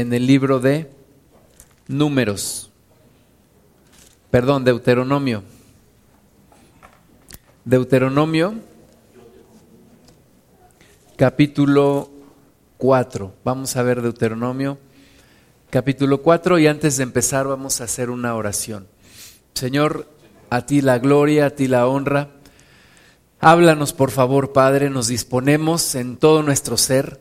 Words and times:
en 0.00 0.12
el 0.12 0.26
libro 0.26 0.60
de 0.60 0.90
Números, 1.88 2.70
perdón, 4.30 4.62
Deuteronomio. 4.62 5.42
Deuteronomio, 7.64 8.56
capítulo 11.16 12.10
4. 12.76 13.32
Vamos 13.42 13.74
a 13.76 13.82
ver 13.82 14.02
Deuteronomio, 14.02 14.78
capítulo 15.70 16.20
4 16.20 16.58
y 16.58 16.66
antes 16.66 16.98
de 16.98 17.02
empezar 17.02 17.46
vamos 17.46 17.80
a 17.80 17.84
hacer 17.84 18.10
una 18.10 18.34
oración. 18.34 18.86
Señor, 19.54 20.10
a 20.50 20.66
ti 20.66 20.82
la 20.82 20.98
gloria, 20.98 21.46
a 21.46 21.50
ti 21.50 21.68
la 21.68 21.86
honra. 21.86 22.32
Háblanos, 23.40 23.94
por 23.94 24.10
favor, 24.10 24.52
Padre, 24.52 24.90
nos 24.90 25.08
disponemos 25.08 25.94
en 25.94 26.18
todo 26.18 26.42
nuestro 26.42 26.76
ser, 26.76 27.18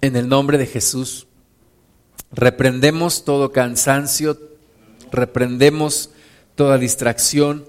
en 0.00 0.16
el 0.16 0.28
nombre 0.28 0.58
de 0.58 0.66
Jesús. 0.66 1.28
Reprendemos 2.32 3.24
todo 3.24 3.52
cansancio, 3.52 4.38
reprendemos 5.10 6.10
toda 6.54 6.78
distracción 6.78 7.66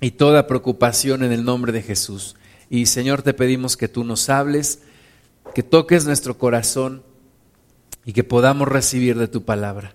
y 0.00 0.12
toda 0.12 0.46
preocupación 0.46 1.22
en 1.22 1.32
el 1.32 1.44
nombre 1.44 1.72
de 1.72 1.82
Jesús. 1.82 2.36
Y 2.70 2.86
Señor, 2.86 3.22
te 3.22 3.34
pedimos 3.34 3.76
que 3.76 3.88
tú 3.88 4.04
nos 4.04 4.28
hables, 4.30 4.80
que 5.54 5.62
toques 5.62 6.06
nuestro 6.06 6.38
corazón 6.38 7.02
y 8.04 8.12
que 8.12 8.24
podamos 8.24 8.68
recibir 8.68 9.18
de 9.18 9.28
tu 9.28 9.44
palabra. 9.44 9.94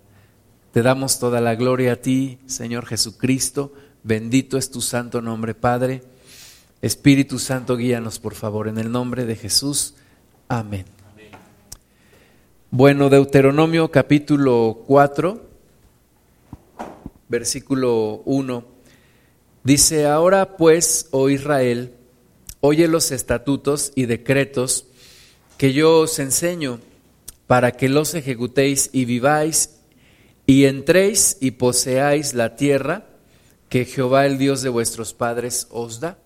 Te 0.72 0.84
damos 0.84 1.20
toda 1.20 1.42
la 1.42 1.56
gloria 1.56 1.94
a 1.94 1.96
ti, 1.96 2.38
Señor 2.46 2.86
Jesucristo. 2.86 3.74
Bendito 4.04 4.58
es 4.58 4.70
tu 4.70 4.82
santo 4.82 5.22
nombre, 5.22 5.56
Padre. 5.56 6.04
Espíritu 6.82 7.40
Santo, 7.40 7.76
guíanos, 7.76 8.20
por 8.20 8.36
favor, 8.36 8.68
en 8.68 8.78
el 8.78 8.92
nombre 8.92 9.26
de 9.26 9.36
Jesús. 9.36 9.96
Amén. 10.48 10.86
Bueno, 12.72 13.10
Deuteronomio 13.10 13.90
capítulo 13.90 14.84
4, 14.86 15.42
versículo 17.28 18.22
1, 18.26 18.64
dice, 19.64 20.06
ahora 20.06 20.56
pues, 20.56 21.08
oh 21.10 21.32
Israel, 21.32 21.96
oye 22.62 22.88
los 22.88 23.10
estatutos 23.10 23.92
y 23.96 24.06
decretos 24.06 24.86
que 25.58 25.74
yo 25.74 26.02
os 26.02 26.20
enseño 26.20 26.80
para 27.48 27.72
que 27.72 27.90
los 27.90 28.14
ejecutéis 28.14 28.92
y 28.94 29.06
viváis 29.06 29.80
y 30.46 30.66
entréis 30.66 31.38
y 31.42 31.50
poseáis 31.50 32.36
la 32.36 32.56
tierra 32.56 33.08
que 33.68 33.86
Jehová 33.86 34.28
el 34.28 34.38
Dios 34.38 34.62
de 34.62 34.70
vuestros 34.70 35.16
padres 35.16 35.66
os 35.72 36.02
da. 36.02 36.20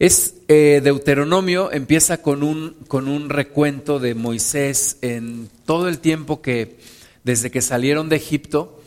Es 0.00 0.34
eh, 0.48 0.80
Deuteronomio 0.82 1.70
empieza 1.70 2.20
con 2.20 2.42
un, 2.42 2.74
con 2.88 3.06
un 3.06 3.30
recuento 3.30 4.00
de 4.00 4.16
Moisés 4.16 4.96
en 5.02 5.48
todo 5.66 5.88
el 5.88 6.00
tiempo 6.00 6.42
que, 6.42 6.78
desde 7.22 7.52
que 7.52 7.62
salieron 7.62 8.08
de 8.08 8.16
Egipto 8.16 8.82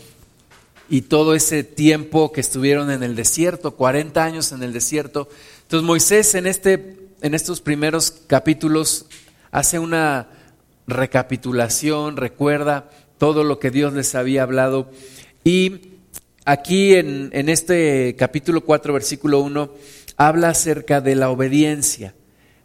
y 0.89 1.03
todo 1.03 1.33
ese 1.33 1.63
tiempo 1.63 2.33
que 2.33 2.41
estuvieron 2.41 2.91
en 2.91 3.03
el 3.03 3.15
desierto, 3.15 3.75
40 3.75 4.21
años 4.21 4.51
en 4.51 4.63
el 4.63 4.73
desierto. 4.73 5.29
Entonces 5.61 5.87
Moisés 5.87 6.35
en, 6.35 6.45
este, 6.45 6.97
en 7.21 7.33
estos 7.33 7.61
primeros 7.61 8.11
capítulos 8.27 9.05
hace 9.51 9.79
una 9.79 10.27
recapitulación, 10.87 12.17
recuerda 12.17 12.89
todo 13.17 13.45
lo 13.45 13.59
que 13.59 13.71
Dios 13.71 13.93
les 13.93 14.13
había 14.13 14.43
hablado. 14.43 14.91
Y 15.45 15.93
aquí 16.43 16.95
en, 16.95 17.29
en 17.31 17.47
este 17.47 18.17
capítulo 18.17 18.59
4, 18.61 18.93
versículo 18.93 19.39
1, 19.39 19.71
habla 20.17 20.49
acerca 20.49 20.99
de 20.99 21.15
la 21.15 21.29
obediencia, 21.29 22.15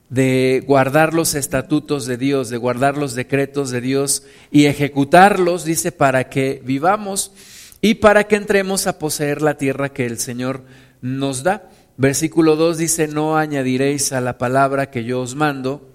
de 0.08 0.64
guardar 0.67 1.14
los 1.14 1.34
estatutos 1.34 2.06
de 2.06 2.17
Dios, 2.17 2.50
de 2.50 2.56
guardar 2.56 2.97
los 2.97 3.14
decretos 3.14 3.70
de 3.70 3.81
Dios 3.81 4.25
y 4.50 4.67
ejecutarlos, 4.67 5.64
dice, 5.64 5.92
para 5.92 6.28
que 6.28 6.61
vivamos 6.64 7.33
y 7.80 7.95
para 7.95 8.25
que 8.25 8.36
entremos 8.36 8.86
a 8.86 8.98
poseer 8.98 9.42
la 9.42 9.56
tierra 9.56 9.91
que 9.91 10.06
el 10.06 10.19
Señor 10.19 10.64
nos 11.01 11.42
da. 11.42 11.70
Versículo 11.96 12.57
2 12.57 12.79
dice, 12.79 13.08
no 13.08 13.36
añadiréis 13.36 14.12
a 14.12 14.20
la 14.20 14.39
palabra 14.39 14.91
que 14.91 15.05
yo 15.05 15.20
os 15.20 15.35
mando, 15.35 15.89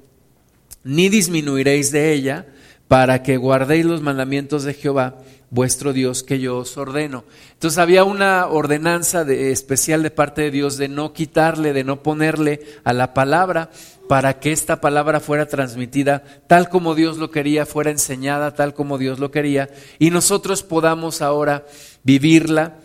ni 0.83 1.09
disminuiréis 1.09 1.91
de 1.91 2.13
ella, 2.13 2.47
para 2.87 3.23
que 3.23 3.37
guardéis 3.37 3.85
los 3.85 4.01
mandamientos 4.01 4.63
de 4.63 4.73
Jehová 4.73 5.17
vuestro 5.49 5.93
Dios 5.93 6.23
que 6.23 6.39
yo 6.39 6.57
os 6.57 6.77
ordeno. 6.77 7.23
Entonces 7.53 7.77
había 7.77 8.03
una 8.03 8.47
ordenanza 8.47 9.23
de, 9.23 9.51
especial 9.51 10.03
de 10.03 10.11
parte 10.11 10.41
de 10.41 10.51
Dios 10.51 10.77
de 10.77 10.89
no 10.89 11.13
quitarle, 11.13 11.73
de 11.73 11.83
no 11.83 12.03
ponerle 12.03 12.61
a 12.83 12.93
la 12.93 13.13
palabra 13.13 13.69
para 14.09 14.39
que 14.39 14.51
esta 14.51 14.81
palabra 14.81 15.19
fuera 15.19 15.47
transmitida 15.47 16.23
tal 16.47 16.69
como 16.69 16.95
Dios 16.95 17.17
lo 17.17 17.31
quería, 17.31 17.65
fuera 17.65 17.91
enseñada 17.91 18.53
tal 18.53 18.73
como 18.73 18.97
Dios 18.97 19.19
lo 19.19 19.31
quería 19.31 19.69
y 19.99 20.11
nosotros 20.11 20.63
podamos 20.63 21.21
ahora 21.21 21.65
vivirla 22.03 22.75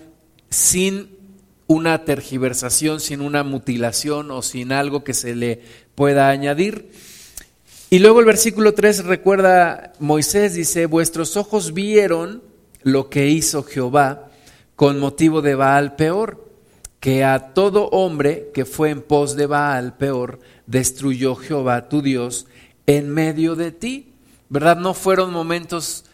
sin 0.51 1.17
una 1.67 2.05
tergiversación, 2.05 3.01
sin 3.01 3.21
una 3.21 3.45
mutilación 3.45 4.31
o 4.31 4.43
sin 4.43 4.73
algo 4.73 5.05
que 5.05 5.15
se 5.15 5.35
le 5.35 5.61
pueda 5.95 6.29
añadir. 6.29 6.91
Y 7.89 7.99
luego 7.99 8.21
el 8.21 8.27
versículo 8.27 8.75
3 8.75 9.05
recuerda, 9.05 9.93
Moisés 9.99 10.55
dice, 10.55 10.87
vuestros 10.87 11.37
ojos 11.37 11.73
vieron 11.73 12.43
lo 12.83 13.09
que 13.09 13.29
hizo 13.29 13.63
Jehová 13.63 14.31
con 14.77 14.99
motivo 14.99 15.43
de 15.43 15.55
Baal 15.55 15.97
peor, 15.97 16.49
que 17.01 17.25
a 17.25 17.53
todo 17.55 17.89
hombre 17.89 18.51
que 18.55 18.65
fue 18.65 18.91
en 18.91 19.03
pos 19.03 19.37
de 19.37 19.47
Baal 19.47 19.97
peor, 19.97 20.41
destruyó 20.67 21.35
Jehová 21.37 21.89
tu 21.89 22.03
Dios 22.03 22.47
en 22.87 23.09
medio 23.11 23.57
de 23.57 23.73
ti. 23.73 24.13
¿Verdad? 24.49 24.77
No 24.77 24.95
fueron 24.95 25.33
momentos 25.33 26.05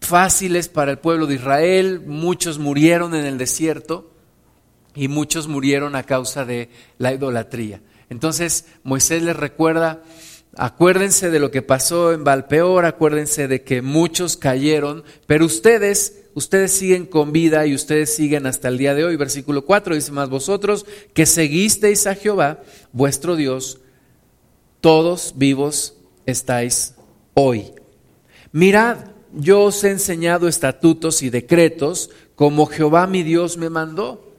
fáciles 0.00 0.68
para 0.68 0.90
el 0.90 0.98
pueblo 0.98 1.26
de 1.26 1.34
Israel, 1.34 2.02
muchos 2.06 2.58
murieron 2.58 3.14
en 3.14 3.26
el 3.26 3.38
desierto 3.38 4.10
y 4.94 5.08
muchos 5.08 5.46
murieron 5.46 5.94
a 5.94 6.02
causa 6.02 6.44
de 6.44 6.70
la 6.98 7.12
idolatría. 7.12 7.80
Entonces 8.08 8.66
Moisés 8.82 9.22
les 9.22 9.36
recuerda 9.36 10.02
Acuérdense 10.56 11.30
de 11.30 11.38
lo 11.38 11.50
que 11.50 11.62
pasó 11.62 12.12
en 12.12 12.24
Valpeor, 12.24 12.84
acuérdense 12.84 13.46
de 13.46 13.62
que 13.62 13.82
muchos 13.82 14.36
cayeron, 14.36 15.04
pero 15.26 15.46
ustedes, 15.46 16.24
ustedes 16.34 16.72
siguen 16.72 17.06
con 17.06 17.32
vida 17.32 17.66
y 17.66 17.74
ustedes 17.74 18.14
siguen 18.14 18.46
hasta 18.46 18.68
el 18.68 18.76
día 18.76 18.94
de 18.94 19.04
hoy. 19.04 19.16
Versículo 19.16 19.64
4 19.64 19.94
dice 19.94 20.10
más, 20.10 20.28
vosotros 20.28 20.86
que 21.14 21.24
seguisteis 21.24 22.06
a 22.08 22.16
Jehová, 22.16 22.62
vuestro 22.92 23.36
Dios, 23.36 23.80
todos 24.80 25.34
vivos 25.36 25.94
estáis 26.26 26.94
hoy. 27.34 27.72
Mirad, 28.50 28.96
yo 29.32 29.62
os 29.62 29.84
he 29.84 29.90
enseñado 29.90 30.48
estatutos 30.48 31.22
y 31.22 31.30
decretos 31.30 32.10
como 32.34 32.66
Jehová 32.66 33.06
mi 33.06 33.22
Dios 33.22 33.56
me 33.56 33.70
mandó 33.70 34.34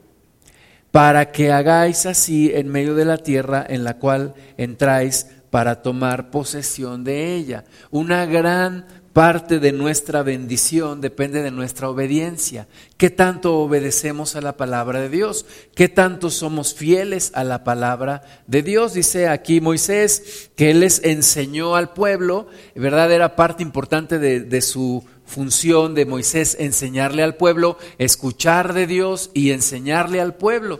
para 0.91 1.31
que 1.31 1.51
hagáis 1.51 2.05
así 2.05 2.51
en 2.53 2.67
medio 2.67 2.95
de 2.95 3.05
la 3.05 3.17
tierra 3.17 3.65
en 3.67 3.85
la 3.85 3.97
cual 3.97 4.35
entráis 4.57 5.27
para 5.51 5.83
tomar 5.83 6.31
posesión 6.31 7.03
de 7.03 7.35
ella. 7.35 7.65
Una 7.91 8.25
gran 8.25 8.87
parte 9.13 9.59
de 9.59 9.73
nuestra 9.73 10.23
bendición 10.23 11.01
depende 11.01 11.43
de 11.43 11.51
nuestra 11.51 11.89
obediencia. 11.89 12.67
¿Qué 12.97 13.09
tanto 13.09 13.57
obedecemos 13.59 14.37
a 14.37 14.41
la 14.41 14.55
palabra 14.55 15.01
de 15.01 15.09
Dios? 15.09 15.45
¿Qué 15.75 15.89
tanto 15.89 16.29
somos 16.29 16.73
fieles 16.73 17.31
a 17.35 17.43
la 17.43 17.65
palabra 17.65 18.23
de 18.47 18.63
Dios? 18.63 18.93
Dice 18.93 19.27
aquí 19.27 19.59
Moisés 19.59 20.49
que 20.55 20.71
él 20.71 20.79
les 20.79 21.03
enseñó 21.03 21.75
al 21.75 21.91
pueblo, 21.91 22.47
¿verdad? 22.73 23.11
Era 23.11 23.35
parte 23.35 23.61
importante 23.61 24.17
de, 24.17 24.39
de 24.39 24.61
su 24.61 25.03
función 25.25 25.93
de 25.93 26.05
Moisés 26.05 26.55
enseñarle 26.59 27.23
al 27.23 27.35
pueblo, 27.35 27.77
escuchar 27.97 28.73
de 28.73 28.87
Dios 28.87 29.31
y 29.33 29.51
enseñarle 29.51 30.21
al 30.21 30.35
pueblo 30.35 30.79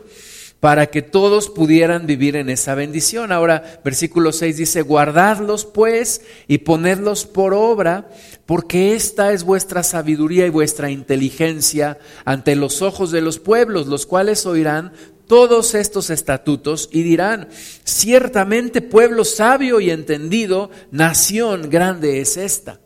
para 0.62 0.86
que 0.86 1.02
todos 1.02 1.50
pudieran 1.50 2.06
vivir 2.06 2.36
en 2.36 2.48
esa 2.48 2.76
bendición. 2.76 3.32
Ahora, 3.32 3.80
versículo 3.84 4.30
6 4.30 4.58
dice, 4.58 4.82
guardadlos 4.82 5.64
pues 5.64 6.22
y 6.46 6.58
ponedlos 6.58 7.26
por 7.26 7.52
obra, 7.52 8.08
porque 8.46 8.94
esta 8.94 9.32
es 9.32 9.42
vuestra 9.42 9.82
sabiduría 9.82 10.46
y 10.46 10.50
vuestra 10.50 10.88
inteligencia 10.88 11.98
ante 12.24 12.54
los 12.54 12.80
ojos 12.80 13.10
de 13.10 13.22
los 13.22 13.40
pueblos, 13.40 13.88
los 13.88 14.06
cuales 14.06 14.46
oirán 14.46 14.92
todos 15.26 15.74
estos 15.74 16.10
estatutos 16.10 16.88
y 16.92 17.02
dirán, 17.02 17.48
ciertamente 17.82 18.82
pueblo 18.82 19.24
sabio 19.24 19.80
y 19.80 19.90
entendido, 19.90 20.70
nación 20.92 21.70
grande 21.70 22.20
es 22.20 22.36
esta. 22.36 22.78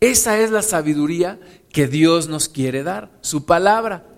Esa 0.00 0.40
es 0.40 0.50
la 0.50 0.62
sabiduría 0.62 1.38
que 1.70 1.88
Dios 1.88 2.30
nos 2.30 2.48
quiere 2.48 2.82
dar, 2.82 3.10
su 3.20 3.44
palabra. 3.44 4.13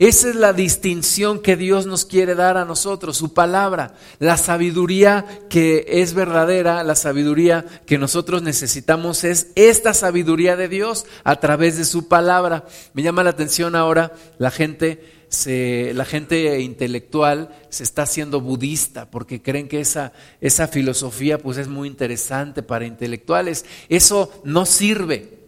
Esa 0.00 0.30
es 0.30 0.34
la 0.34 0.54
distinción 0.54 1.40
que 1.40 1.58
Dios 1.58 1.84
nos 1.84 2.06
quiere 2.06 2.34
dar 2.34 2.56
a 2.56 2.64
nosotros, 2.64 3.18
su 3.18 3.34
palabra, 3.34 3.92
la 4.18 4.38
sabiduría 4.38 5.26
que 5.50 5.84
es 5.86 6.14
verdadera, 6.14 6.82
la 6.84 6.94
sabiduría 6.94 7.66
que 7.84 7.98
nosotros 7.98 8.40
necesitamos 8.40 9.24
es 9.24 9.48
esta 9.56 9.92
sabiduría 9.92 10.56
de 10.56 10.68
Dios 10.68 11.04
a 11.22 11.36
través 11.36 11.76
de 11.76 11.84
su 11.84 12.08
palabra. 12.08 12.64
Me 12.94 13.02
llama 13.02 13.22
la 13.22 13.28
atención 13.28 13.76
ahora 13.76 14.14
la 14.38 14.50
gente 14.50 15.20
se, 15.28 15.92
la 15.94 16.06
gente 16.06 16.58
intelectual 16.60 17.50
se 17.68 17.82
está 17.82 18.04
haciendo 18.04 18.40
budista 18.40 19.10
porque 19.10 19.42
creen 19.42 19.68
que 19.68 19.80
esa, 19.80 20.14
esa 20.40 20.66
filosofía 20.66 21.36
pues 21.36 21.58
es 21.58 21.68
muy 21.68 21.86
interesante 21.86 22.62
para 22.62 22.86
intelectuales. 22.86 23.66
Eso 23.90 24.32
no 24.44 24.64
sirve. 24.64 25.39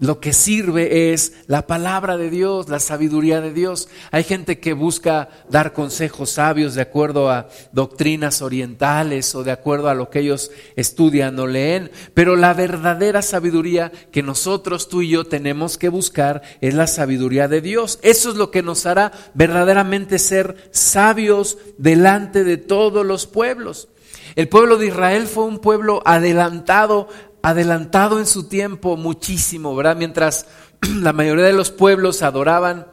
Lo 0.00 0.18
que 0.18 0.32
sirve 0.32 1.12
es 1.12 1.34
la 1.46 1.68
palabra 1.68 2.16
de 2.16 2.28
Dios, 2.28 2.68
la 2.68 2.80
sabiduría 2.80 3.40
de 3.40 3.52
Dios. 3.52 3.88
Hay 4.10 4.24
gente 4.24 4.58
que 4.58 4.72
busca 4.72 5.28
dar 5.48 5.72
consejos 5.72 6.30
sabios 6.30 6.74
de 6.74 6.82
acuerdo 6.82 7.30
a 7.30 7.48
doctrinas 7.70 8.42
orientales 8.42 9.36
o 9.36 9.44
de 9.44 9.52
acuerdo 9.52 9.88
a 9.88 9.94
lo 9.94 10.10
que 10.10 10.18
ellos 10.18 10.50
estudian 10.74 11.38
o 11.38 11.46
leen, 11.46 11.92
pero 12.12 12.34
la 12.34 12.54
verdadera 12.54 13.22
sabiduría 13.22 13.92
que 14.10 14.24
nosotros, 14.24 14.88
tú 14.88 15.02
y 15.02 15.10
yo 15.10 15.24
tenemos 15.24 15.78
que 15.78 15.88
buscar 15.88 16.42
es 16.60 16.74
la 16.74 16.88
sabiduría 16.88 17.46
de 17.46 17.60
Dios. 17.60 18.00
Eso 18.02 18.30
es 18.30 18.36
lo 18.36 18.50
que 18.50 18.64
nos 18.64 18.86
hará 18.86 19.12
verdaderamente 19.34 20.18
ser 20.18 20.68
sabios 20.72 21.56
delante 21.78 22.42
de 22.42 22.56
todos 22.56 23.06
los 23.06 23.28
pueblos. 23.28 23.88
El 24.34 24.48
pueblo 24.48 24.76
de 24.76 24.88
Israel 24.88 25.28
fue 25.28 25.44
un 25.44 25.60
pueblo 25.60 26.02
adelantado 26.04 27.08
adelantado 27.44 28.20
en 28.20 28.26
su 28.26 28.44
tiempo 28.44 28.96
muchísimo, 28.96 29.76
¿verdad? 29.76 29.96
Mientras 29.96 30.46
la 31.02 31.12
mayoría 31.12 31.44
de 31.44 31.52
los 31.52 31.70
pueblos 31.70 32.22
adoraban 32.22 32.86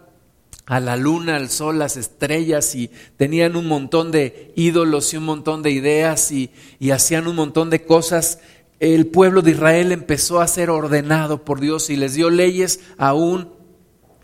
a 0.65 0.81
la 0.81 0.98
luna, 0.98 1.38
al 1.38 1.50
sol, 1.50 1.80
las 1.80 1.95
estrellas 1.95 2.75
y 2.75 2.92
tenían 3.15 3.56
un 3.56 3.65
montón 3.65 4.12
de 4.12 4.51
ídolos 4.57 5.13
y 5.13 5.18
un 5.18 5.24
montón 5.24 5.63
de 5.63 5.71
ideas 5.71 6.33
y, 6.33 6.51
y 6.80 6.92
hacían 6.92 7.27
un 7.27 7.38
montón 7.38 7.69
de 7.69 7.86
cosas, 7.86 8.39
el 8.81 9.07
pueblo 9.07 9.42
de 9.42 9.51
Israel 9.51 9.94
empezó 9.94 10.42
a 10.42 10.48
ser 10.50 10.69
ordenado 10.69 11.45
por 11.45 11.62
Dios 11.62 11.89
y 11.89 11.95
les 11.95 12.15
dio 12.15 12.30
leyes 12.30 12.81
aún 12.98 13.48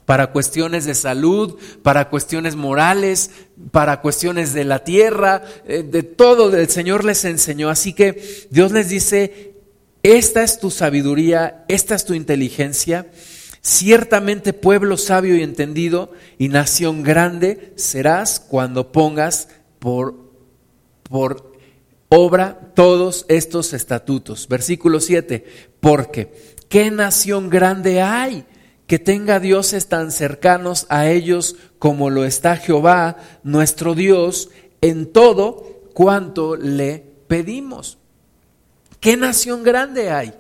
para 0.07 0.31
cuestiones 0.31 0.85
de 0.85 0.95
salud, 0.95 1.57
para 1.83 2.09
cuestiones 2.09 2.56
morales, 2.56 3.29
para 3.71 4.00
cuestiones 4.00 4.53
de 4.53 4.63
la 4.63 4.85
tierra, 4.85 5.44
eh, 5.68 5.83
de 5.83 6.01
todo 6.01 6.56
el 6.56 6.69
Señor 6.69 7.03
les 7.03 7.25
enseñó. 7.25 7.69
Así 7.69 7.91
que 7.91 8.47
Dios 8.50 8.71
les 8.71 8.88
dice, 8.88 9.47
esta 10.15 10.42
es 10.42 10.57
tu 10.57 10.71
sabiduría, 10.71 11.65
esta 11.68 11.94
es 11.94 12.06
tu 12.06 12.13
inteligencia. 12.13 13.07
Ciertamente 13.62 14.54
pueblo 14.54 14.95
sabio 14.95 15.36
y 15.36 15.44
entendido 15.44 16.13
y 16.38 16.48
nación 16.48 17.04
grande 17.04 17.74
serás 17.75 18.39
cuando 18.39 18.94
pongas 18.94 19.50
por, 19.80 20.15
por 21.04 21.51
obra 22.07 22.71
todos 22.74 23.25
estos 23.27 23.74
estatutos. 23.74 24.48
Versículo 24.48 25.01
7, 25.01 25.45
porque 25.81 26.31
¿qué 26.69 26.89
nación 26.89 27.50
grande 27.50 28.01
hay 28.01 28.45
que 28.88 29.00
tenga 29.00 29.42
dioses 29.42 29.88
tan 29.88 30.13
cercanos 30.13 30.86
a 30.88 31.10
ellos 31.10 31.57
como 31.80 32.10
lo 32.10 32.24
está 32.24 32.56
Jehová, 32.56 33.18
nuestro 33.44 33.94
Dios, 33.94 34.51
en 34.80 35.12
todo 35.12 35.81
cuanto 35.94 36.56
le 36.56 37.03
pedimos? 37.27 37.98
¿Qué 39.07 39.15
nación 39.15 39.63
grande 39.63 40.12
hay 40.12 40.33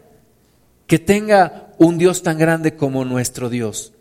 que 0.87 0.99
tenga 0.99 1.73
un 1.77 1.97
Dios 1.97 2.21
tan 2.21 2.37
grande 2.37 2.75
como 2.75 3.05
nuestro 3.05 3.49
Dios? 3.49 3.93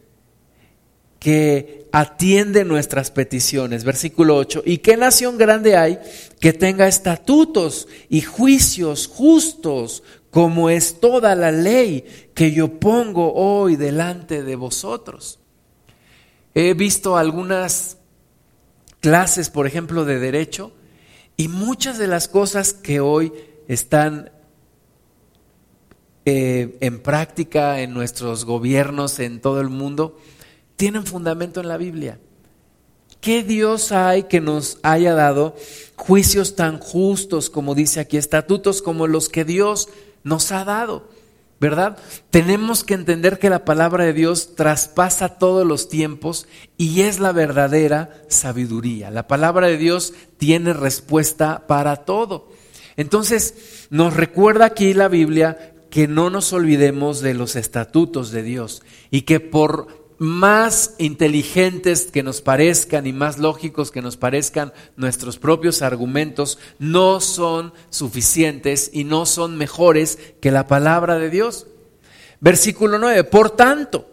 Que 1.20 1.86
atiende 1.92 2.64
nuestras 2.64 3.12
peticiones. 3.12 3.84
Versículo 3.84 4.34
8. 4.34 4.64
¿Y 4.66 4.78
qué 4.78 4.96
nación 4.96 5.38
grande 5.38 5.76
hay 5.76 6.00
que 6.40 6.52
tenga 6.52 6.88
estatutos 6.88 7.86
y 8.08 8.22
juicios 8.22 9.06
justos 9.06 10.02
como 10.30 10.68
es 10.68 10.98
toda 10.98 11.36
la 11.36 11.52
ley 11.52 12.04
que 12.34 12.50
yo 12.50 12.80
pongo 12.80 13.34
hoy 13.34 13.76
delante 13.76 14.42
de 14.42 14.56
vosotros? 14.56 15.38
He 16.56 16.74
visto 16.74 17.16
algunas 17.16 17.98
clases, 18.98 19.48
por 19.48 19.68
ejemplo, 19.68 20.04
de 20.04 20.18
derecho, 20.18 20.72
y 21.36 21.46
muchas 21.46 21.98
de 21.98 22.08
las 22.08 22.26
cosas 22.26 22.72
que 22.72 22.98
hoy 22.98 23.32
están 23.68 24.32
eh, 26.28 26.76
en 26.80 26.98
práctica 26.98 27.80
en 27.82 27.94
nuestros 27.94 28.44
gobiernos 28.44 29.20
en 29.20 29.40
todo 29.40 29.60
el 29.60 29.68
mundo 29.68 30.18
tienen 30.74 31.06
fundamento 31.06 31.60
en 31.60 31.68
la 31.68 31.76
Biblia. 31.76 32.18
¿Qué 33.20 33.44
Dios 33.44 33.92
hay 33.92 34.24
que 34.24 34.40
nos 34.40 34.78
haya 34.82 35.14
dado 35.14 35.54
juicios 35.94 36.56
tan 36.56 36.80
justos 36.80 37.48
como 37.48 37.76
dice 37.76 38.00
aquí, 38.00 38.16
estatutos 38.16 38.82
como 38.82 39.06
los 39.06 39.28
que 39.28 39.44
Dios 39.44 39.88
nos 40.24 40.50
ha 40.50 40.64
dado? 40.64 41.08
¿Verdad? 41.60 41.96
Tenemos 42.30 42.82
que 42.82 42.94
entender 42.94 43.38
que 43.38 43.48
la 43.48 43.64
palabra 43.64 44.04
de 44.04 44.12
Dios 44.12 44.56
traspasa 44.56 45.38
todos 45.38 45.64
los 45.64 45.88
tiempos 45.88 46.48
y 46.76 47.02
es 47.02 47.20
la 47.20 47.30
verdadera 47.30 48.10
sabiduría. 48.26 49.12
La 49.12 49.28
palabra 49.28 49.68
de 49.68 49.78
Dios 49.78 50.12
tiene 50.38 50.72
respuesta 50.72 51.68
para 51.68 52.04
todo. 52.04 52.50
Entonces, 52.96 53.86
nos 53.90 54.14
recuerda 54.14 54.64
aquí 54.64 54.92
la 54.92 55.06
Biblia 55.06 55.75
que 55.96 56.08
no 56.08 56.28
nos 56.28 56.52
olvidemos 56.52 57.22
de 57.22 57.32
los 57.32 57.56
estatutos 57.56 58.30
de 58.30 58.42
Dios 58.42 58.82
y 59.10 59.22
que 59.22 59.40
por 59.40 60.12
más 60.18 60.94
inteligentes 60.98 62.10
que 62.12 62.22
nos 62.22 62.42
parezcan 62.42 63.06
y 63.06 63.14
más 63.14 63.38
lógicos 63.38 63.90
que 63.90 64.02
nos 64.02 64.18
parezcan 64.18 64.74
nuestros 64.96 65.38
propios 65.38 65.80
argumentos, 65.80 66.58
no 66.78 67.22
son 67.22 67.72
suficientes 67.88 68.90
y 68.92 69.04
no 69.04 69.24
son 69.24 69.56
mejores 69.56 70.18
que 70.42 70.50
la 70.50 70.66
palabra 70.66 71.18
de 71.18 71.30
Dios. 71.30 71.66
Versículo 72.40 72.98
9, 72.98 73.24
por 73.24 73.52
tanto, 73.52 74.06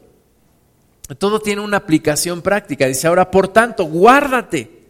todo 1.17 1.41
tiene 1.41 1.59
una 1.59 1.75
aplicación 1.75 2.41
práctica. 2.41 2.87
Dice 2.87 3.07
ahora, 3.07 3.29
por 3.29 3.49
tanto, 3.49 3.83
guárdate 3.83 4.85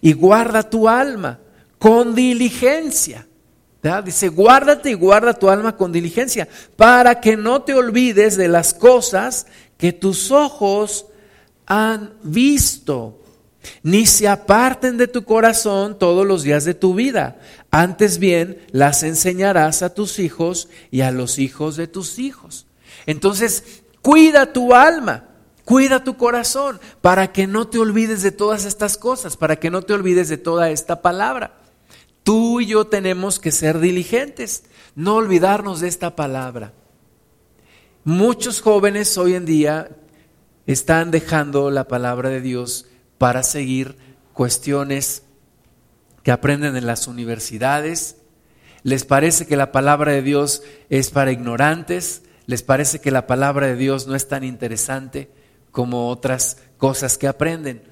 y 0.00 0.14
guarda 0.14 0.62
tu 0.62 0.88
alma 0.88 1.38
con 1.78 2.14
diligencia 2.14 3.26
Dice, 4.04 4.28
guárdate 4.28 4.90
y 4.90 4.94
guarda 4.94 5.32
tu 5.32 5.48
alma 5.48 5.76
con 5.76 5.90
diligencia, 5.90 6.48
para 6.76 7.20
que 7.20 7.36
no 7.36 7.62
te 7.62 7.72
olvides 7.72 8.36
de 8.36 8.48
las 8.48 8.74
cosas 8.74 9.46
que 9.78 9.92
tus 9.92 10.30
ojos 10.30 11.06
han 11.64 12.12
visto, 12.22 13.22
ni 13.82 14.04
se 14.04 14.28
aparten 14.28 14.98
de 14.98 15.08
tu 15.08 15.24
corazón 15.24 15.98
todos 15.98 16.26
los 16.26 16.42
días 16.42 16.64
de 16.66 16.74
tu 16.74 16.94
vida. 16.94 17.38
Antes 17.70 18.18
bien, 18.18 18.58
las 18.70 19.02
enseñarás 19.02 19.82
a 19.82 19.94
tus 19.94 20.18
hijos 20.18 20.68
y 20.90 21.00
a 21.00 21.10
los 21.10 21.38
hijos 21.38 21.76
de 21.76 21.86
tus 21.86 22.18
hijos. 22.18 22.66
Entonces, 23.06 23.82
cuida 24.02 24.52
tu 24.52 24.74
alma. 24.74 25.26
Cuida 25.64 26.02
tu 26.02 26.16
corazón 26.16 26.80
para 27.00 27.30
que 27.30 27.46
no 27.46 27.68
te 27.68 27.78
olvides 27.78 28.22
de 28.22 28.32
todas 28.32 28.64
estas 28.64 28.98
cosas, 28.98 29.36
para 29.36 29.56
que 29.56 29.70
no 29.70 29.82
te 29.82 29.92
olvides 29.92 30.28
de 30.28 30.36
toda 30.36 30.70
esta 30.70 31.00
palabra. 31.00 31.59
Tú 32.22 32.60
y 32.60 32.66
yo 32.66 32.86
tenemos 32.86 33.38
que 33.38 33.50
ser 33.50 33.78
diligentes, 33.78 34.64
no 34.94 35.16
olvidarnos 35.16 35.80
de 35.80 35.88
esta 35.88 36.16
palabra. 36.16 36.72
Muchos 38.04 38.60
jóvenes 38.60 39.16
hoy 39.18 39.34
en 39.34 39.46
día 39.46 39.90
están 40.66 41.10
dejando 41.10 41.70
la 41.70 41.88
palabra 41.88 42.28
de 42.28 42.40
Dios 42.40 42.86
para 43.18 43.42
seguir 43.42 43.96
cuestiones 44.32 45.22
que 46.22 46.30
aprenden 46.30 46.76
en 46.76 46.86
las 46.86 47.06
universidades. 47.08 48.16
Les 48.82 49.04
parece 49.04 49.46
que 49.46 49.56
la 49.56 49.72
palabra 49.72 50.12
de 50.12 50.22
Dios 50.22 50.62
es 50.88 51.10
para 51.10 51.32
ignorantes, 51.32 52.22
les 52.46 52.62
parece 52.62 53.00
que 53.00 53.10
la 53.10 53.26
palabra 53.26 53.66
de 53.66 53.76
Dios 53.76 54.06
no 54.06 54.14
es 54.14 54.28
tan 54.28 54.44
interesante 54.44 55.30
como 55.70 56.08
otras 56.08 56.58
cosas 56.78 57.18
que 57.18 57.28
aprenden. 57.28 57.82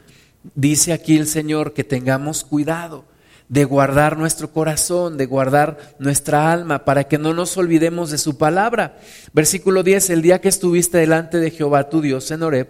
Dice 0.55 0.93
aquí 0.93 1.17
el 1.17 1.27
Señor 1.27 1.73
que 1.73 1.85
tengamos 1.85 2.45
cuidado 2.45 3.05
de 3.49 3.65
guardar 3.65 4.19
nuestro 4.19 4.53
corazón, 4.53 5.17
de 5.17 5.27
guardar 5.27 5.79
nuestra 5.99 6.53
alma, 6.53 6.85
para 6.85 7.05
que 7.05 7.19
no 7.19 7.35
nos 7.35 7.57
olvidemos 7.57 8.11
de 8.11 8.19
su 8.19 8.37
palabra. 8.37 8.99
Versículo 9.33 9.83
10, 9.83 10.11
el 10.11 10.23
día 10.23 10.41
que 10.41 10.49
estuviste 10.49 10.99
delante 10.99 11.39
de 11.39 11.51
Jehová 11.51 11.89
tu 11.89 12.01
Dios 12.01 12.31
en 12.31 12.43
Horeb, 12.43 12.69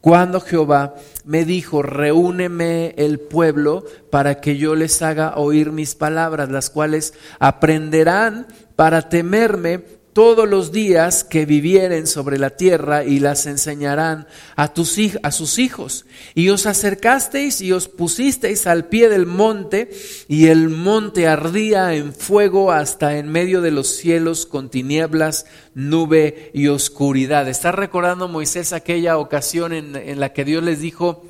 cuando 0.00 0.40
Jehová 0.40 0.94
me 1.24 1.44
dijo, 1.44 1.82
reúneme 1.82 2.94
el 2.98 3.18
pueblo 3.18 3.84
para 4.10 4.40
que 4.40 4.56
yo 4.56 4.76
les 4.76 5.02
haga 5.02 5.36
oír 5.36 5.72
mis 5.72 5.94
palabras, 5.94 6.50
las 6.50 6.70
cuales 6.70 7.14
aprenderán 7.40 8.46
para 8.76 9.08
temerme 9.08 9.97
todos 10.18 10.48
los 10.48 10.72
días 10.72 11.22
que 11.22 11.46
vivieren 11.46 12.08
sobre 12.08 12.38
la 12.38 12.50
tierra 12.50 13.04
y 13.04 13.20
las 13.20 13.46
enseñarán 13.46 14.26
a, 14.56 14.74
tus, 14.74 14.98
sus 15.30 15.58
hijos. 15.60 16.06
Y 16.34 16.48
os 16.48 16.66
acercasteis 16.66 17.60
y 17.60 17.70
os 17.70 17.86
pusisteis 17.86 18.66
al 18.66 18.86
pie 18.86 19.08
del 19.10 19.26
monte 19.26 19.90
y 20.26 20.46
el 20.46 20.70
monte 20.70 21.28
ardía 21.28 21.94
en 21.94 22.12
fuego 22.12 22.72
hasta 22.72 23.16
en 23.16 23.28
medio 23.28 23.60
de 23.60 23.70
los 23.70 23.94
cielos 23.94 24.44
con 24.44 24.70
tinieblas, 24.70 25.46
nube 25.74 26.50
y 26.52 26.66
oscuridad. 26.66 27.46
¿Está 27.46 27.70
recordando 27.70 28.26
Moisés 28.26 28.72
aquella 28.72 29.18
ocasión 29.18 29.72
en 29.72 30.18
la 30.18 30.32
que 30.32 30.44
Dios 30.44 30.64
les 30.64 30.80
dijo, 30.80 31.27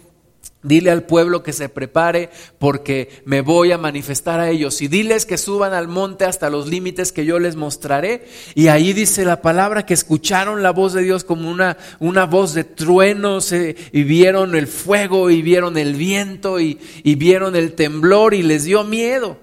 Dile 0.61 0.91
al 0.91 1.05
pueblo 1.05 1.45
que 1.45 1.53
se 1.53 1.69
prepare 1.69 2.31
porque 2.59 3.23
me 3.25 3.43
voy 3.43 3.71
a 3.71 3.79
manifestar 3.79 4.41
a 4.41 4.51
ellos. 4.51 4.83
Y 4.83 4.89
diles 4.89 5.25
que 5.25 5.39
suban 5.39 5.73
al 5.73 5.87
monte 5.87 6.25
hasta 6.25 6.51
los 6.51 6.67
límites 6.67 7.13
que 7.13 7.25
yo 7.25 7.39
les 7.39 7.55
mostraré. 7.55 8.27
Y 8.57 8.67
ahí 8.67 8.93
dice 8.93 9.25
la 9.25 9.41
palabra 9.41 9.87
que 9.87 9.95
escucharon 9.95 10.65
la 10.65 10.73
voz 10.73 10.95
de 10.95 11.03
Dios 11.03 11.23
como 11.23 11.49
una, 11.49 11.77
una 12.01 12.27
voz 12.27 12.55
de 12.55 12.65
truenos 12.65 13.53
y 13.53 14.03
vieron 14.03 14.57
el 14.57 14.67
fuego 14.67 15.31
y 15.31 15.43
vieron 15.43 15.79
el 15.79 15.95
viento 15.95 16.59
y, 16.59 16.81
y 17.05 17.15
vieron 17.15 17.55
el 17.55 17.75
temblor 17.75 18.35
y 18.35 18.43
les 18.43 18.65
dio 18.65 18.83
miedo. 18.83 19.39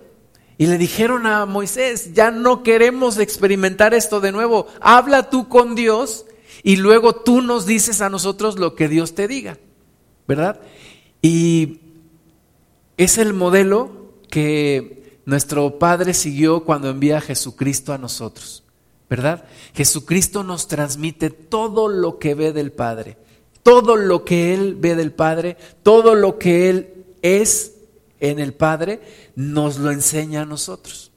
Y 0.57 0.67
le 0.67 0.77
dijeron 0.77 1.27
a 1.27 1.45
Moisés, 1.45 2.13
ya 2.13 2.31
no 2.31 2.62
queremos 2.62 3.19
experimentar 3.19 3.93
esto 3.93 4.19
de 4.19 4.31
nuevo. 4.31 4.67
Habla 4.81 5.29
tú 5.29 5.47
con 5.47 5.75
Dios 5.75 6.25
y 6.63 6.77
luego 6.77 7.15
tú 7.15 7.41
nos 7.41 7.65
dices 7.65 8.01
a 8.01 8.09
nosotros 8.09 8.57
lo 8.57 8.75
que 8.75 8.88
Dios 8.88 9.15
te 9.15 9.27
diga. 9.27 9.57
¿Verdad? 10.27 10.59
Y 11.27 11.79
es 12.98 13.17
el 13.17 13.34
modelo 13.34 14.13
que 14.29 15.22
nuestro 15.25 15.79
Padre 15.79 16.13
siguió 16.13 16.63
cuando 16.63 16.91
envía 16.91 17.17
a 17.17 17.22
Jesucristo 17.22 17.94
a 17.94 17.98
nosotros, 17.98 18.63
¿verdad? 19.10 19.46
Jesucristo 19.74 20.44
nos 20.44 20.67
transmite 20.67 21.32
todo 21.32 21.88
lo 21.88 22.20
que 22.20 22.36
ve 22.36 22.53
del 22.53 22.72
Padre, 22.72 23.17
todo 23.63 23.96
lo 23.96 24.24
que 24.24 24.53
Él 24.53 24.75
ve 24.75 24.94
del 24.94 25.13
Padre, 25.13 25.58
todo 25.82 26.13
lo 26.13 26.38
que 26.38 26.70
Él 26.70 27.05
es 27.24 27.74
en 28.20 28.38
el 28.38 28.53
Padre, 28.53 29.01
nos 29.36 29.79
lo 29.79 29.89
enseña 29.89 30.44
a 30.44 30.46
nosotros 30.46 31.12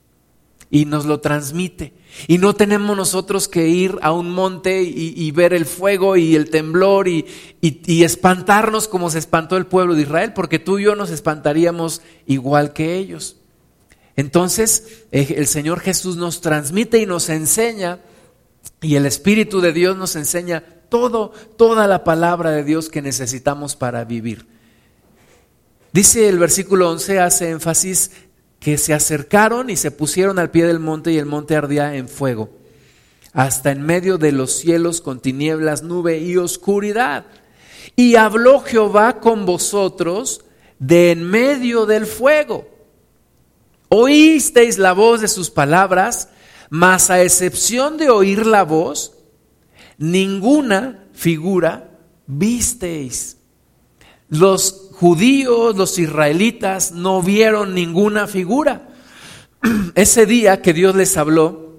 y 0.70 0.84
nos 0.84 1.06
lo 1.06 1.20
transmite. 1.20 1.94
Y 2.26 2.38
no 2.38 2.54
tenemos 2.54 2.96
nosotros 2.96 3.48
que 3.48 3.68
ir 3.68 3.98
a 4.02 4.12
un 4.12 4.30
monte 4.30 4.82
y, 4.82 5.30
ver 5.30 5.52
el 5.52 5.64
fuego 5.64 6.16
y 6.16 6.34
el 6.34 6.50
temblor 6.50 7.08
y, 7.08 7.26
y, 7.60 8.02
espantarnos 8.02 8.88
como 8.88 9.10
se 9.10 9.18
espantó 9.18 9.56
el 9.56 9.66
pueblo 9.66 9.94
de 9.94 10.02
Israel, 10.02 10.32
porque 10.34 10.58
tú 10.58 10.78
y 10.78 10.84
yo 10.84 10.94
nos 10.94 11.10
espantaríamos 11.10 12.02
igual 12.26 12.72
que 12.72 12.96
ellos. 12.96 13.36
Entonces 14.16 15.04
eh, 15.12 15.36
el 15.38 15.46
Señor 15.46 15.80
Jesús 15.80 16.16
nos 16.16 16.40
transmite 16.40 16.98
y 16.98 17.06
nos 17.06 17.28
enseña, 17.28 18.00
y 18.80 18.96
el 18.96 19.06
Espíritu 19.06 19.60
de 19.60 19.72
Dios 19.72 19.96
nos 19.96 20.16
enseña 20.16 20.64
todo, 20.88 21.32
toda 21.56 21.86
la 21.86 22.04
palabra 22.04 22.50
de 22.50 22.64
Dios 22.64 22.88
que 22.88 23.02
necesitamos 23.02 23.76
para 23.76 24.04
vivir. 24.04 24.46
Dice 25.92 26.28
el 26.28 26.38
versículo 26.38 26.90
11, 26.90 27.20
hace 27.20 27.50
énfasis 27.50 28.10
que 28.60 28.78
se 28.78 28.94
acercaron 28.94 29.70
y 29.70 29.76
se 29.76 29.90
pusieron 29.90 30.38
al 30.38 30.50
pie 30.50 30.66
del 30.66 30.80
monte 30.80 31.12
y 31.12 31.18
el 31.18 31.26
monte 31.26 31.56
ardía 31.56 31.94
en 31.94 32.08
fuego, 32.08 32.50
hasta 33.32 33.70
en 33.70 33.82
medio 33.82 34.18
de 34.18 34.32
los 34.32 34.52
cielos 34.52 35.00
con 35.00 35.20
tinieblas, 35.20 35.82
nube 35.82 36.18
y 36.18 36.36
oscuridad. 36.36 37.26
Y 37.94 38.16
habló 38.16 38.60
Jehová 38.60 39.20
con 39.20 39.46
vosotros 39.46 40.44
de 40.78 41.12
en 41.12 41.24
medio 41.24 41.86
del 41.86 42.06
fuego. 42.06 42.68
Oísteis 43.88 44.78
la 44.78 44.92
voz 44.92 45.20
de 45.20 45.28
sus 45.28 45.50
palabras, 45.50 46.28
mas 46.68 47.10
a 47.10 47.22
excepción 47.22 47.96
de 47.96 48.10
oír 48.10 48.46
la 48.46 48.64
voz, 48.64 49.14
ninguna 49.96 51.06
figura 51.12 51.90
visteis. 52.26 53.38
Los 54.28 54.87
judíos, 54.98 55.76
los 55.76 55.98
israelitas, 55.98 56.92
no 56.92 57.22
vieron 57.22 57.74
ninguna 57.74 58.26
figura. 58.26 58.88
Ese 59.94 60.26
día 60.26 60.60
que 60.60 60.72
Dios 60.72 60.96
les 60.96 61.16
habló, 61.16 61.76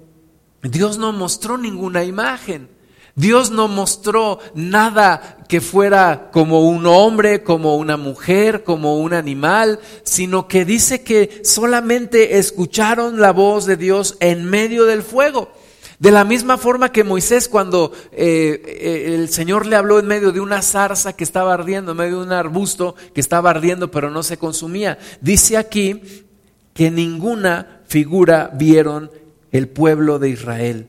Dios 0.62 0.98
no 0.98 1.12
mostró 1.12 1.58
ninguna 1.58 2.04
imagen. 2.04 2.68
Dios 3.16 3.50
no 3.50 3.68
mostró 3.68 4.38
nada 4.54 5.38
que 5.48 5.60
fuera 5.60 6.30
como 6.32 6.62
un 6.62 6.86
hombre, 6.86 7.42
como 7.42 7.76
una 7.76 7.98
mujer, 7.98 8.64
como 8.64 8.98
un 8.98 9.12
animal, 9.12 9.80
sino 10.04 10.48
que 10.48 10.64
dice 10.64 11.02
que 11.02 11.42
solamente 11.44 12.38
escucharon 12.38 13.20
la 13.20 13.32
voz 13.32 13.66
de 13.66 13.76
Dios 13.76 14.16
en 14.20 14.44
medio 14.44 14.86
del 14.86 15.02
fuego. 15.02 15.52
De 16.00 16.10
la 16.10 16.24
misma 16.24 16.56
forma 16.56 16.92
que 16.92 17.04
Moisés 17.04 17.46
cuando 17.46 17.92
eh, 18.10 18.62
eh, 18.64 19.14
el 19.14 19.28
Señor 19.28 19.66
le 19.66 19.76
habló 19.76 19.98
en 19.98 20.06
medio 20.06 20.32
de 20.32 20.40
una 20.40 20.62
zarza 20.62 21.12
que 21.12 21.24
estaba 21.24 21.52
ardiendo, 21.52 21.92
en 21.92 21.98
medio 21.98 22.20
de 22.20 22.24
un 22.24 22.32
arbusto 22.32 22.94
que 23.14 23.20
estaba 23.20 23.50
ardiendo 23.50 23.90
pero 23.90 24.10
no 24.10 24.22
se 24.22 24.38
consumía, 24.38 24.98
dice 25.20 25.58
aquí 25.58 26.24
que 26.72 26.90
ninguna 26.90 27.82
figura 27.86 28.50
vieron 28.54 29.10
el 29.52 29.68
pueblo 29.68 30.18
de 30.18 30.30
Israel. 30.30 30.88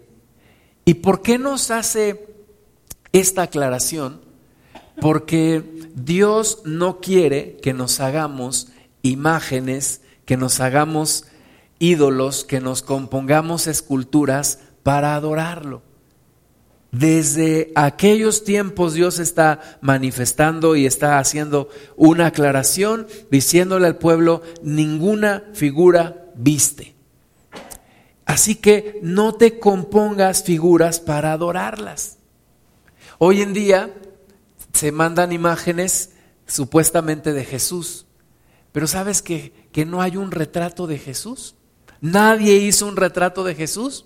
¿Y 0.86 0.94
por 0.94 1.22
qué 1.22 1.38
nos 1.38 1.72
hace 1.72 2.28
esta 3.12 3.42
aclaración? 3.42 4.22
Porque 5.02 5.90
Dios 5.94 6.62
no 6.64 7.02
quiere 7.02 7.58
que 7.62 7.74
nos 7.74 8.00
hagamos 8.00 8.70
imágenes, 9.02 10.00
que 10.24 10.38
nos 10.38 10.62
hagamos 10.62 11.26
ídolos, 11.80 12.46
que 12.46 12.62
nos 12.62 12.82
compongamos 12.82 13.68
esculturas 13.68 14.60
para 14.84 15.16
adorarlo. 15.16 15.82
Desde 16.92 17.72
aquellos 17.76 18.44
tiempos 18.44 18.94
Dios 18.94 19.20
está 19.20 19.78
manifestando 19.80 20.76
y 20.76 20.86
está 20.86 21.20
haciendo 21.20 21.70
una 21.96 22.28
aclaración, 22.28 23.08
diciéndole 23.30 23.88
al 23.88 23.98
pueblo, 23.98 24.42
ninguna 24.62 25.44
figura 25.54 26.26
viste. 26.36 26.96
Así 28.26 28.56
que 28.56 29.00
no 29.02 29.34
te 29.36 29.60
compongas 29.60 30.44
figuras 30.44 31.00
para 31.00 31.32
adorarlas. 31.32 32.18
Hoy 33.20 33.42
en 33.42 33.54
día 33.54 33.94
se 34.74 34.92
mandan 34.92 35.32
imágenes 35.32 36.12
supuestamente 36.46 37.32
de 37.34 37.46
Jesús, 37.46 38.06
pero 38.72 38.88
¿sabes 38.88 39.22
que, 39.22 39.54
que 39.72 39.86
no 39.86 40.02
hay 40.02 40.18
un 40.18 40.32
retrato 40.32 40.88
de 40.88 40.98
Jesús? 40.98 41.56
Nadie 42.02 42.56
hizo 42.56 42.88
un 42.88 42.98
retrato 42.98 43.44
de 43.44 43.56
Jesús. 43.56 44.06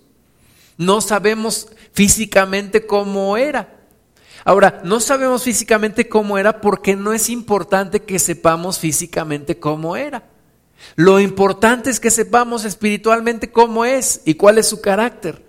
No 0.77 1.01
sabemos 1.01 1.70
físicamente 1.94 2.86
cómo 2.86 3.38
era. 3.38 3.75
Ahora, 4.44 4.82
no 4.84 5.00
sabemos 5.00 5.44
físicamente 5.44 6.08
cómo 6.08 6.38
era 6.38 6.62
porque 6.62 6.96
no 6.96 7.13
es 7.13 7.29
importante 7.29 8.03
que 8.03 8.20
sepamos 8.20 8.77
físicamente 8.79 9.60
cómo 9.60 9.96
era. 9.96 10.24
Lo 10.96 11.20
importante 11.20 11.89
es 11.89 12.00
que 12.00 12.12
sepamos 12.12 12.65
espiritualmente 12.65 13.51
cómo 13.51 13.86
es 13.86 14.22
y 14.25 14.36
cuál 14.36 14.58
es 14.58 14.67
su 14.67 14.82
carácter. 14.82 15.44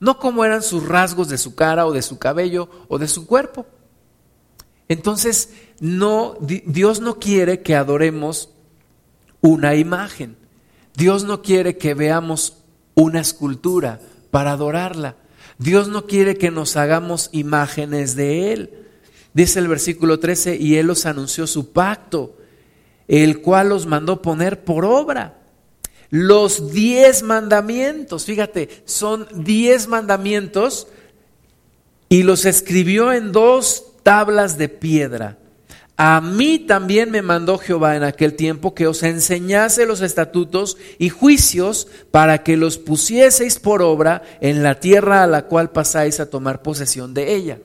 No 0.00 0.18
cómo 0.18 0.44
eran 0.44 0.62
sus 0.62 0.86
rasgos 0.86 1.28
de 1.28 1.38
su 1.38 1.54
cara 1.54 1.86
o 1.86 1.92
de 1.92 2.02
su 2.02 2.18
cabello 2.18 2.68
o 2.88 2.98
de 2.98 3.08
su 3.08 3.26
cuerpo. 3.26 3.66
Entonces, 4.88 5.50
no, 5.80 6.36
Dios 6.40 7.00
no 7.00 7.18
quiere 7.18 7.62
que 7.62 7.74
adoremos 7.74 8.50
una 9.40 9.74
imagen. 9.74 10.36
Dios 10.94 11.24
no 11.24 11.42
quiere 11.42 11.78
que 11.78 11.94
veamos 11.94 12.58
una 12.94 13.20
escultura, 13.20 14.00
para 14.34 14.50
adorarla. 14.50 15.14
Dios 15.58 15.86
no 15.86 16.08
quiere 16.08 16.36
que 16.36 16.50
nos 16.50 16.76
hagamos 16.76 17.28
imágenes 17.30 18.16
de 18.16 18.52
Él. 18.52 18.70
Dice 19.32 19.60
el 19.60 19.68
versículo 19.68 20.18
13, 20.18 20.56
y 20.56 20.74
Él 20.74 20.90
os 20.90 21.06
anunció 21.06 21.46
su 21.46 21.70
pacto, 21.70 22.36
el 23.06 23.42
cual 23.42 23.70
os 23.70 23.86
mandó 23.86 24.22
poner 24.22 24.64
por 24.64 24.86
obra. 24.86 25.38
Los 26.10 26.72
diez 26.72 27.22
mandamientos, 27.22 28.24
fíjate, 28.24 28.82
son 28.86 29.28
diez 29.36 29.86
mandamientos 29.86 30.88
y 32.08 32.24
los 32.24 32.44
escribió 32.44 33.12
en 33.12 33.30
dos 33.30 33.84
tablas 34.02 34.58
de 34.58 34.68
piedra. 34.68 35.38
A 35.96 36.20
mí 36.20 36.58
también 36.58 37.12
me 37.12 37.22
mandó 37.22 37.56
Jehová 37.56 37.94
en 37.94 38.02
aquel 38.02 38.34
tiempo 38.34 38.74
que 38.74 38.88
os 38.88 39.04
enseñase 39.04 39.86
los 39.86 40.00
estatutos 40.00 40.76
y 40.98 41.08
juicios 41.08 41.86
para 42.10 42.42
que 42.42 42.56
los 42.56 42.78
pusieseis 42.78 43.60
por 43.60 43.80
obra 43.80 44.22
en 44.40 44.64
la 44.64 44.80
tierra 44.80 45.22
a 45.22 45.28
la 45.28 45.46
cual 45.46 45.70
pasáis 45.70 46.18
a 46.18 46.28
tomar 46.28 46.62
posesión 46.62 47.14
de 47.14 47.34
ella. 47.34 47.60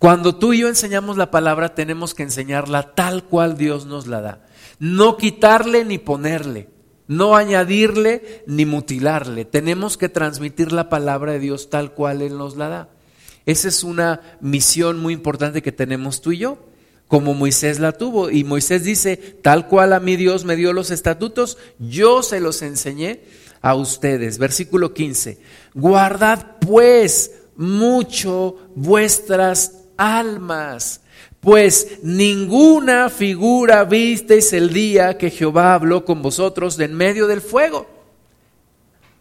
Cuando 0.00 0.34
tú 0.36 0.52
y 0.52 0.60
yo 0.60 0.68
enseñamos 0.68 1.16
la 1.16 1.30
palabra 1.30 1.74
tenemos 1.76 2.14
que 2.14 2.24
enseñarla 2.24 2.94
tal 2.94 3.22
cual 3.24 3.56
Dios 3.56 3.86
nos 3.86 4.08
la 4.08 4.20
da. 4.20 4.46
No 4.80 5.16
quitarle 5.16 5.84
ni 5.84 5.98
ponerle, 5.98 6.68
no 7.06 7.36
añadirle 7.36 8.42
ni 8.48 8.66
mutilarle. 8.66 9.44
Tenemos 9.44 9.96
que 9.98 10.08
transmitir 10.08 10.72
la 10.72 10.88
palabra 10.88 11.32
de 11.32 11.38
Dios 11.38 11.70
tal 11.70 11.92
cual 11.92 12.22
Él 12.22 12.36
nos 12.38 12.56
la 12.56 12.68
da. 12.68 12.88
Esa 13.46 13.68
es 13.68 13.84
una 13.84 14.20
misión 14.40 14.98
muy 14.98 15.14
importante 15.14 15.62
que 15.62 15.72
tenemos 15.72 16.20
tú 16.20 16.32
y 16.32 16.38
yo 16.38 16.67
como 17.08 17.34
Moisés 17.34 17.80
la 17.80 17.92
tuvo. 17.92 18.30
Y 18.30 18.44
Moisés 18.44 18.84
dice, 18.84 19.16
tal 19.16 19.66
cual 19.66 19.92
a 19.92 20.00
mí 20.00 20.16
Dios 20.16 20.44
me 20.44 20.56
dio 20.56 20.72
los 20.72 20.90
estatutos, 20.90 21.58
yo 21.78 22.22
se 22.22 22.38
los 22.38 22.62
enseñé 22.62 23.22
a 23.60 23.74
ustedes. 23.74 24.38
Versículo 24.38 24.94
15, 24.94 25.38
guardad 25.74 26.58
pues 26.60 27.32
mucho 27.56 28.56
vuestras 28.76 29.72
almas, 29.96 31.00
pues 31.40 31.98
ninguna 32.02 33.08
figura 33.10 33.84
visteis 33.84 34.52
el 34.52 34.72
día 34.72 35.18
que 35.18 35.30
Jehová 35.30 35.74
habló 35.74 36.04
con 36.04 36.22
vosotros 36.22 36.76
de 36.76 36.84
en 36.84 36.94
medio 36.94 37.26
del 37.26 37.40
fuego. 37.40 37.97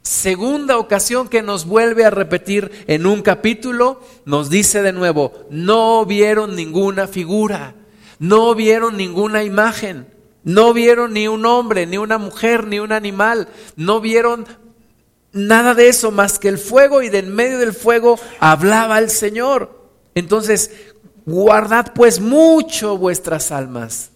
Segunda 0.08 0.78
ocasión 0.78 1.28
que 1.28 1.42
nos 1.42 1.66
vuelve 1.66 2.06
a 2.06 2.10
repetir 2.10 2.86
en 2.88 3.06
un 3.06 3.22
capítulo, 3.22 4.02
nos 4.26 4.50
dice 4.50 4.82
de 4.82 4.94
nuevo, 4.94 5.34
no 5.50 6.06
vieron 6.06 6.56
ninguna 6.56 7.08
figura. 7.08 7.76
No 8.20 8.56
vieron 8.56 8.98
ninguna 8.98 9.44
imagen, 9.44 10.08
no 10.44 10.74
vieron 10.74 11.14
ni 11.14 11.28
un 11.28 11.46
hombre, 11.46 11.86
ni 11.86 11.98
una 11.98 12.18
mujer, 12.18 12.66
ni 12.66 12.80
un 12.80 12.92
animal, 12.92 13.48
no 13.76 14.02
vieron 14.02 14.48
nada 15.34 15.76
de 15.76 15.90
eso 15.90 16.10
más 16.10 16.40
que 16.40 16.48
el 16.48 16.58
fuego 16.58 17.02
y 17.02 17.10
de 17.10 17.20
en 17.20 17.36
medio 17.36 17.60
del 17.60 17.74
fuego 17.74 18.18
hablaba 18.40 18.98
el 18.98 19.10
Señor. 19.10 19.90
Entonces, 20.16 20.72
guardad 21.26 21.92
pues 21.94 22.20
mucho 22.20 22.98
vuestras 22.98 23.52
almas. 23.52 24.12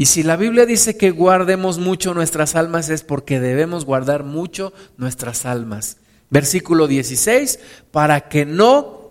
Y 0.00 0.06
si 0.06 0.22
la 0.22 0.36
Biblia 0.36 0.64
dice 0.64 0.96
que 0.96 1.10
guardemos 1.10 1.80
mucho 1.80 2.14
nuestras 2.14 2.54
almas 2.54 2.88
es 2.88 3.02
porque 3.02 3.40
debemos 3.40 3.84
guardar 3.84 4.22
mucho 4.22 4.72
nuestras 4.96 5.44
almas. 5.44 5.96
Versículo 6.30 6.86
16, 6.86 7.58
para 7.90 8.28
que 8.28 8.46
no 8.46 9.10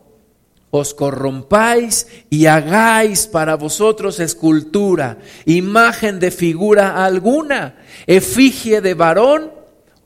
os 0.70 0.94
corrompáis 0.94 2.08
y 2.30 2.46
hagáis 2.46 3.28
para 3.28 3.56
vosotros 3.56 4.22
escultura, 4.22 5.18
imagen 5.44 6.22
de 6.22 6.32
figura 6.32 7.04
alguna, 7.04 7.76
efigie 8.06 8.80
de 8.80 8.94
varón 8.94 9.52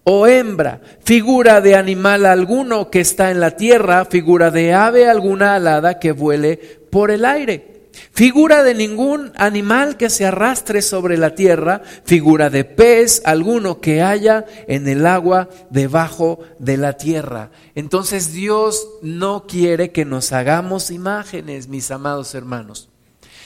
o 0.03 0.25
hembra, 0.25 0.81
figura 1.03 1.61
de 1.61 1.75
animal 1.75 2.25
alguno 2.25 2.89
que 2.89 3.01
está 3.01 3.29
en 3.29 3.39
la 3.39 3.51
tierra, 3.51 4.05
figura 4.05 4.49
de 4.49 4.73
ave 4.73 5.07
alguna 5.07 5.53
alada 5.53 5.99
que 5.99 6.11
vuele 6.11 6.57
por 6.89 7.11
el 7.11 7.23
aire 7.23 7.70
figura 8.11 8.63
de 8.63 8.73
ningún 8.73 9.31
animal 9.35 9.97
que 9.97 10.09
se 10.09 10.25
arrastre 10.25 10.81
sobre 10.81 11.17
la 11.17 11.35
tierra, 11.35 11.81
figura 12.03 12.49
de 12.49 12.63
pez 12.63 13.21
alguno 13.25 13.81
que 13.81 14.01
haya 14.01 14.45
en 14.67 14.87
el 14.87 15.05
agua 15.05 15.49
debajo 15.69 16.39
de 16.59 16.77
la 16.77 16.93
tierra. 16.93 17.51
Entonces 17.75 18.33
Dios 18.33 18.87
no 19.01 19.45
quiere 19.47 19.91
que 19.91 20.05
nos 20.05 20.31
hagamos 20.31 20.91
imágenes, 20.91 21.67
mis 21.67 21.91
amados 21.91 22.35
hermanos. 22.35 22.89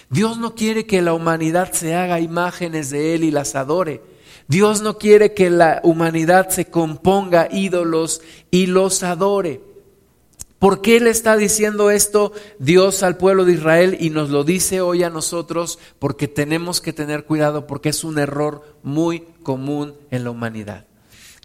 Dios 0.09 0.37
no 0.37 0.55
quiere 0.55 0.85
que 0.85 1.01
la 1.01 1.13
humanidad 1.13 1.71
se 1.71 1.95
haga 1.95 2.19
imágenes 2.19 2.89
de 2.89 3.15
Él 3.15 3.23
y 3.23 3.31
las 3.31 3.55
adore. 3.55 4.01
Dios 4.47 4.81
no 4.81 4.99
quiere 4.99 5.33
que 5.33 5.49
la 5.49 5.81
humanidad 5.83 6.49
se 6.49 6.65
componga 6.65 7.47
ídolos 7.51 8.21
y 8.51 8.67
los 8.67 9.01
adore. 9.01 9.61
¿Por 10.59 10.81
qué 10.81 10.99
le 10.99 11.09
está 11.09 11.35
diciendo 11.35 11.91
esto 11.91 12.31
Dios 12.59 13.03
al 13.03 13.17
pueblo 13.17 13.43
de 13.45 13.53
Israel 13.53 13.97
y 13.99 14.09
nos 14.09 14.29
lo 14.29 14.43
dice 14.43 14.81
hoy 14.81 15.03
a 15.03 15.09
nosotros? 15.09 15.79
Porque 15.99 16.27
tenemos 16.27 16.79
que 16.79 16.93
tener 16.93 17.25
cuidado 17.25 17.67
porque 17.67 17.89
es 17.89 18.03
un 18.03 18.17
error 18.17 18.77
muy 18.81 19.21
común 19.43 19.95
en 20.11 20.23
la 20.23 20.31
humanidad. 20.31 20.85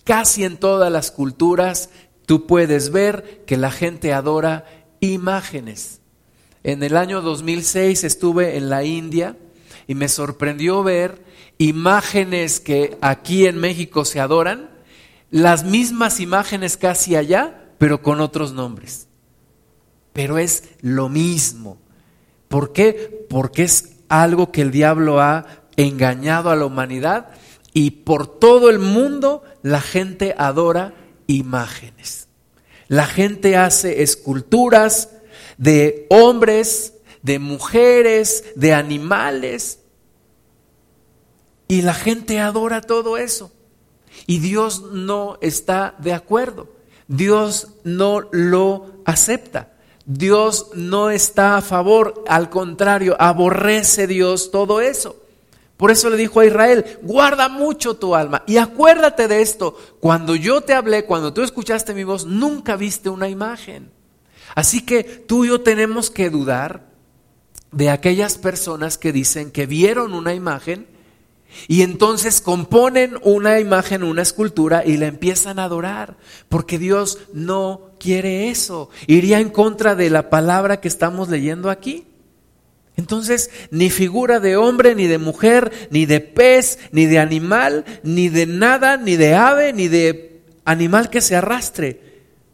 Casi 0.05 0.45
en 0.45 0.57
todas 0.57 0.93
las 0.93 1.11
culturas 1.11 1.91
tú 2.25 2.47
puedes 2.47 2.93
ver 2.93 3.43
que 3.47 3.57
la 3.57 3.73
gente 3.73 4.13
adora 4.13 4.65
imágenes. 5.01 6.01
En 6.63 6.83
el 6.83 6.97
año 6.97 7.23
2006 7.23 8.05
estuve 8.05 8.57
en 8.57 8.71
la 8.71 8.85
India 8.85 9.37
y 9.87 9.95
me 9.95 10.09
sorprendió 10.09 10.85
ver 10.85 11.25
imágenes 11.59 12.61
que 12.61 12.97
aquí 13.01 13.47
en 13.47 13.59
México 13.59 14.05
se 14.05 14.21
adoran, 14.21 14.71
las 15.31 15.65
mismas 15.65 16.21
imágenes 16.21 16.77
casi 16.77 17.17
allá, 17.17 17.70
pero 17.81 18.03
con 18.03 18.21
otros 18.21 18.53
nombres 18.53 19.09
pero 20.13 20.39
es 20.39 20.65
lo 20.81 21.09
mismo. 21.09 21.79
¿Por 22.49 22.73
qué? 22.73 23.27
Porque 23.29 23.65
es 23.65 23.97
algo 24.09 24.51
que 24.51 24.63
el 24.63 24.71
diablo 24.71 25.21
ha 25.21 25.47
engañado 25.77 26.51
a 26.51 26.57
la 26.57 26.67
humanidad 26.67 27.31
y 27.73 27.93
por 27.93 28.27
todo 28.27 28.71
el 28.71 28.81
mundo 28.81 29.45
la 29.63 29.81
gente 29.81 30.35
adora 30.37 30.95
imágenes. 31.27 32.29
La 32.89 33.07
gente 33.07 33.57
hace 33.57 34.03
esculturas 34.03 35.11
de 35.57 36.07
hombres, 36.11 36.95
de 37.23 37.39
mujeres, 37.39 38.45
de 38.57 38.75
animales. 38.75 39.79
Y 41.69 41.83
la 41.83 41.95
gente 41.95 42.41
adora 42.41 42.81
todo 42.81 43.17
eso. 43.17 43.53
Y 44.27 44.41
Dios 44.41 44.83
no 44.91 45.39
está 45.41 45.95
de 45.99 46.13
acuerdo. 46.13 46.80
Dios 47.11 47.67
no 47.83 48.21
lo 48.31 48.87
acepta. 49.05 49.73
Dios 50.07 50.69
no 50.75 51.11
está 51.11 51.57
a 51.57 51.61
favor, 51.61 52.23
al 52.29 52.51
contrario, 52.51 53.17
aborrece 53.19 54.07
Dios 54.07 54.53
todo 54.53 54.81
eso. 54.81 55.17
Por 55.77 55.91
eso 55.91 56.09
le 56.09 56.17
dijo 56.17 56.39
a 56.39 56.47
Israel, 56.47 56.99
guarda 57.03 57.49
mucho 57.49 57.97
tu 57.97 58.15
alma 58.15 58.45
y 58.47 58.59
acuérdate 58.59 59.27
de 59.27 59.43
esto, 59.43 59.77
cuando 59.99 60.37
yo 60.37 60.61
te 60.61 60.73
hablé, 60.73 61.05
cuando 61.05 61.33
tú 61.33 61.43
escuchaste 61.43 61.95
mi 61.95 62.05
voz, 62.05 62.27
nunca 62.27 62.77
viste 62.77 63.09
una 63.09 63.29
imagen. 63.29 63.91
Así 64.55 64.87
que 64.87 65.03
tú 65.03 65.45
y 65.45 65.49
yo 65.49 65.63
tenemos 65.63 66.11
que 66.11 66.31
dudar 66.31 66.87
de 67.73 67.91
aquellas 67.91 68.39
personas 68.39 68.99
que 68.99 69.13
dicen 69.13 69.51
que 69.51 69.67
vieron 69.67 70.15
una 70.15 70.33
imagen 70.33 70.87
y 71.69 71.83
entonces 71.83 72.41
componen 72.41 73.17
una 73.23 73.61
imagen, 73.61 74.03
una 74.03 74.23
escultura 74.23 74.85
y 74.85 74.97
la 74.97 75.07
empiezan 75.07 75.59
a 75.59 75.65
adorar, 75.65 76.17
porque 76.49 76.79
Dios 76.79 77.19
no 77.33 77.93
quiere 77.99 78.51
eso. 78.51 78.91
Iría 79.07 79.41
en 79.41 79.51
contra 79.51 79.95
de 79.95 80.11
la 80.11 80.31
palabra 80.31 80.81
que 80.81 80.89
estamos 80.89 81.29
leyendo 81.29 81.71
aquí. 81.71 82.07
Entonces, 82.97 83.51
ni 83.71 83.89
figura 83.89 84.41
de 84.41 84.57
hombre, 84.57 84.95
ni 84.95 85.07
de 85.07 85.19
mujer, 85.19 85.89
ni 85.91 86.07
de 86.07 86.21
pez, 86.21 86.79
ni 86.93 87.07
de 87.07 87.19
animal, 87.19 87.85
ni 88.03 88.29
de 88.29 88.47
nada, 88.47 88.97
ni 88.97 89.17
de 89.17 89.35
ave, 89.35 89.73
ni 89.73 89.89
de 89.89 90.43
animal 90.65 91.09
que 91.09 91.21
se 91.21 91.37
arrastre. 91.37 92.01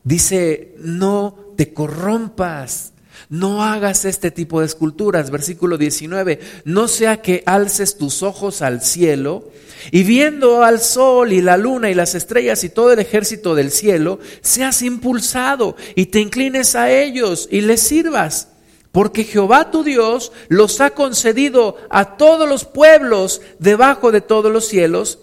Dice, 0.04 0.74
no 0.78 1.52
te 1.56 1.72
corrompas. 1.72 2.92
No 3.28 3.64
hagas 3.64 4.04
este 4.04 4.30
tipo 4.30 4.60
de 4.60 4.66
esculturas. 4.66 5.30
Versículo 5.30 5.78
19. 5.78 6.40
No 6.64 6.88
sea 6.88 7.22
que 7.22 7.42
alces 7.46 7.96
tus 7.96 8.22
ojos 8.22 8.62
al 8.62 8.82
cielo 8.82 9.50
y 9.90 10.02
viendo 10.02 10.62
al 10.62 10.80
sol 10.80 11.32
y 11.32 11.40
la 11.40 11.56
luna 11.56 11.90
y 11.90 11.94
las 11.94 12.14
estrellas 12.14 12.64
y 12.64 12.68
todo 12.68 12.92
el 12.92 12.98
ejército 12.98 13.54
del 13.54 13.70
cielo, 13.70 14.18
seas 14.40 14.82
impulsado 14.82 15.76
y 15.94 16.06
te 16.06 16.20
inclines 16.20 16.74
a 16.74 16.90
ellos 16.90 17.48
y 17.50 17.60
les 17.60 17.80
sirvas. 17.80 18.48
Porque 18.92 19.24
Jehová 19.24 19.70
tu 19.70 19.84
Dios 19.84 20.32
los 20.48 20.80
ha 20.80 20.90
concedido 20.90 21.76
a 21.90 22.16
todos 22.16 22.48
los 22.48 22.64
pueblos 22.64 23.42
debajo 23.58 24.10
de 24.10 24.22
todos 24.22 24.50
los 24.50 24.66
cielos. 24.66 25.18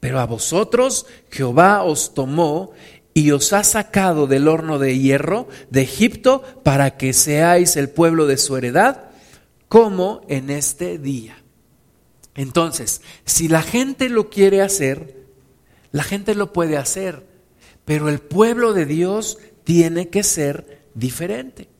Pero 0.00 0.18
a 0.20 0.26
vosotros 0.26 1.06
Jehová 1.30 1.84
os 1.84 2.12
tomó 2.12 2.72
y 3.16 3.30
os 3.30 3.54
ha 3.54 3.64
sacado 3.64 4.26
del 4.26 4.46
horno 4.46 4.78
de 4.78 4.98
hierro 4.98 5.48
de 5.70 5.80
Egipto 5.80 6.42
para 6.62 6.98
que 6.98 7.14
seáis 7.14 7.76
el 7.76 7.88
pueblo 7.88 8.26
de 8.26 8.36
su 8.36 8.58
heredad, 8.58 9.04
como 9.68 10.20
en 10.28 10.50
este 10.50 10.98
día. 10.98 11.42
Entonces, 12.34 13.00
si 13.24 13.48
la 13.48 13.62
gente 13.62 14.10
lo 14.10 14.28
quiere 14.28 14.60
hacer, 14.60 15.16
la 15.92 16.02
gente 16.02 16.34
lo 16.34 16.52
puede 16.52 16.76
hacer, 16.76 17.26
pero 17.86 18.10
el 18.10 18.18
pueblo 18.18 18.74
de 18.74 18.84
Dios 18.84 19.38
tiene 19.64 20.10
que 20.10 20.22
ser 20.22 20.82
diferente. 20.92 21.70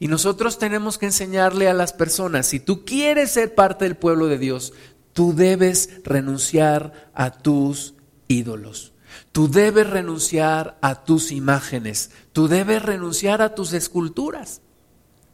Y 0.00 0.08
nosotros 0.08 0.58
tenemos 0.58 0.98
que 0.98 1.06
enseñarle 1.06 1.68
a 1.68 1.74
las 1.74 1.92
personas, 1.92 2.48
si 2.48 2.58
tú 2.58 2.84
quieres 2.84 3.30
ser 3.30 3.54
parte 3.54 3.84
del 3.84 3.94
pueblo 3.94 4.26
de 4.26 4.38
Dios, 4.38 4.72
tú 5.12 5.32
debes 5.32 5.90
renunciar 6.02 7.12
a 7.14 7.30
tus 7.30 7.94
ídolos. 8.26 8.91
Tú 9.32 9.48
debes 9.48 9.88
renunciar 9.88 10.78
a 10.82 11.04
tus 11.04 11.32
imágenes, 11.32 12.10
tú 12.32 12.48
debes 12.48 12.82
renunciar 12.82 13.40
a 13.40 13.54
tus 13.54 13.72
esculturas. 13.72 14.60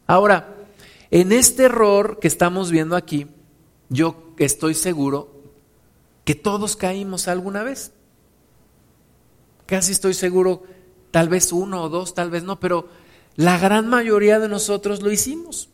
Ahora, 0.07 0.55
en 1.11 1.33
este 1.33 1.65
error 1.65 2.19
que 2.19 2.29
estamos 2.29 2.71
viendo 2.71 2.95
aquí, 2.95 3.27
yo 3.89 4.33
estoy 4.37 4.73
seguro 4.73 5.33
que 6.23 6.33
todos 6.33 6.77
caímos 6.77 7.27
alguna 7.27 7.63
vez. 7.63 7.91
Casi 9.65 9.91
estoy 9.91 10.13
seguro, 10.13 10.63
tal 11.11 11.27
vez 11.27 11.51
uno 11.51 11.83
o 11.83 11.89
dos, 11.89 12.13
tal 12.13 12.31
vez 12.31 12.43
no, 12.43 12.59
pero 12.59 12.87
la 13.35 13.57
gran 13.57 13.87
mayoría 13.87 14.39
de 14.39 14.47
nosotros 14.47 15.01
lo 15.01 15.11
hicimos. 15.11 15.69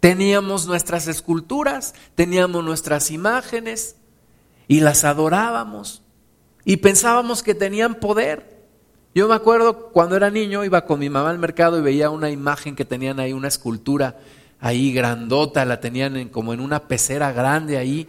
Teníamos 0.00 0.66
nuestras 0.66 1.08
esculturas, 1.08 1.94
teníamos 2.16 2.64
nuestras 2.64 3.10
imágenes 3.10 3.96
y 4.68 4.80
las 4.80 5.04
adorábamos 5.04 6.01
y 6.64 6.78
pensábamos 6.78 7.42
que 7.42 7.54
tenían 7.54 7.96
poder. 7.96 8.62
Yo 9.14 9.28
me 9.28 9.34
acuerdo 9.34 9.90
cuando 9.90 10.16
era 10.16 10.30
niño, 10.30 10.64
iba 10.64 10.86
con 10.86 11.00
mi 11.00 11.10
mamá 11.10 11.30
al 11.30 11.38
mercado 11.38 11.78
y 11.78 11.82
veía 11.82 12.10
una 12.10 12.30
imagen 12.30 12.76
que 12.76 12.84
tenían 12.84 13.20
ahí, 13.20 13.32
una 13.32 13.48
escultura 13.48 14.18
ahí 14.58 14.92
grandota, 14.92 15.64
la 15.64 15.80
tenían 15.80 16.28
como 16.28 16.54
en 16.54 16.60
una 16.60 16.86
pecera 16.86 17.32
grande 17.32 17.78
ahí, 17.78 18.08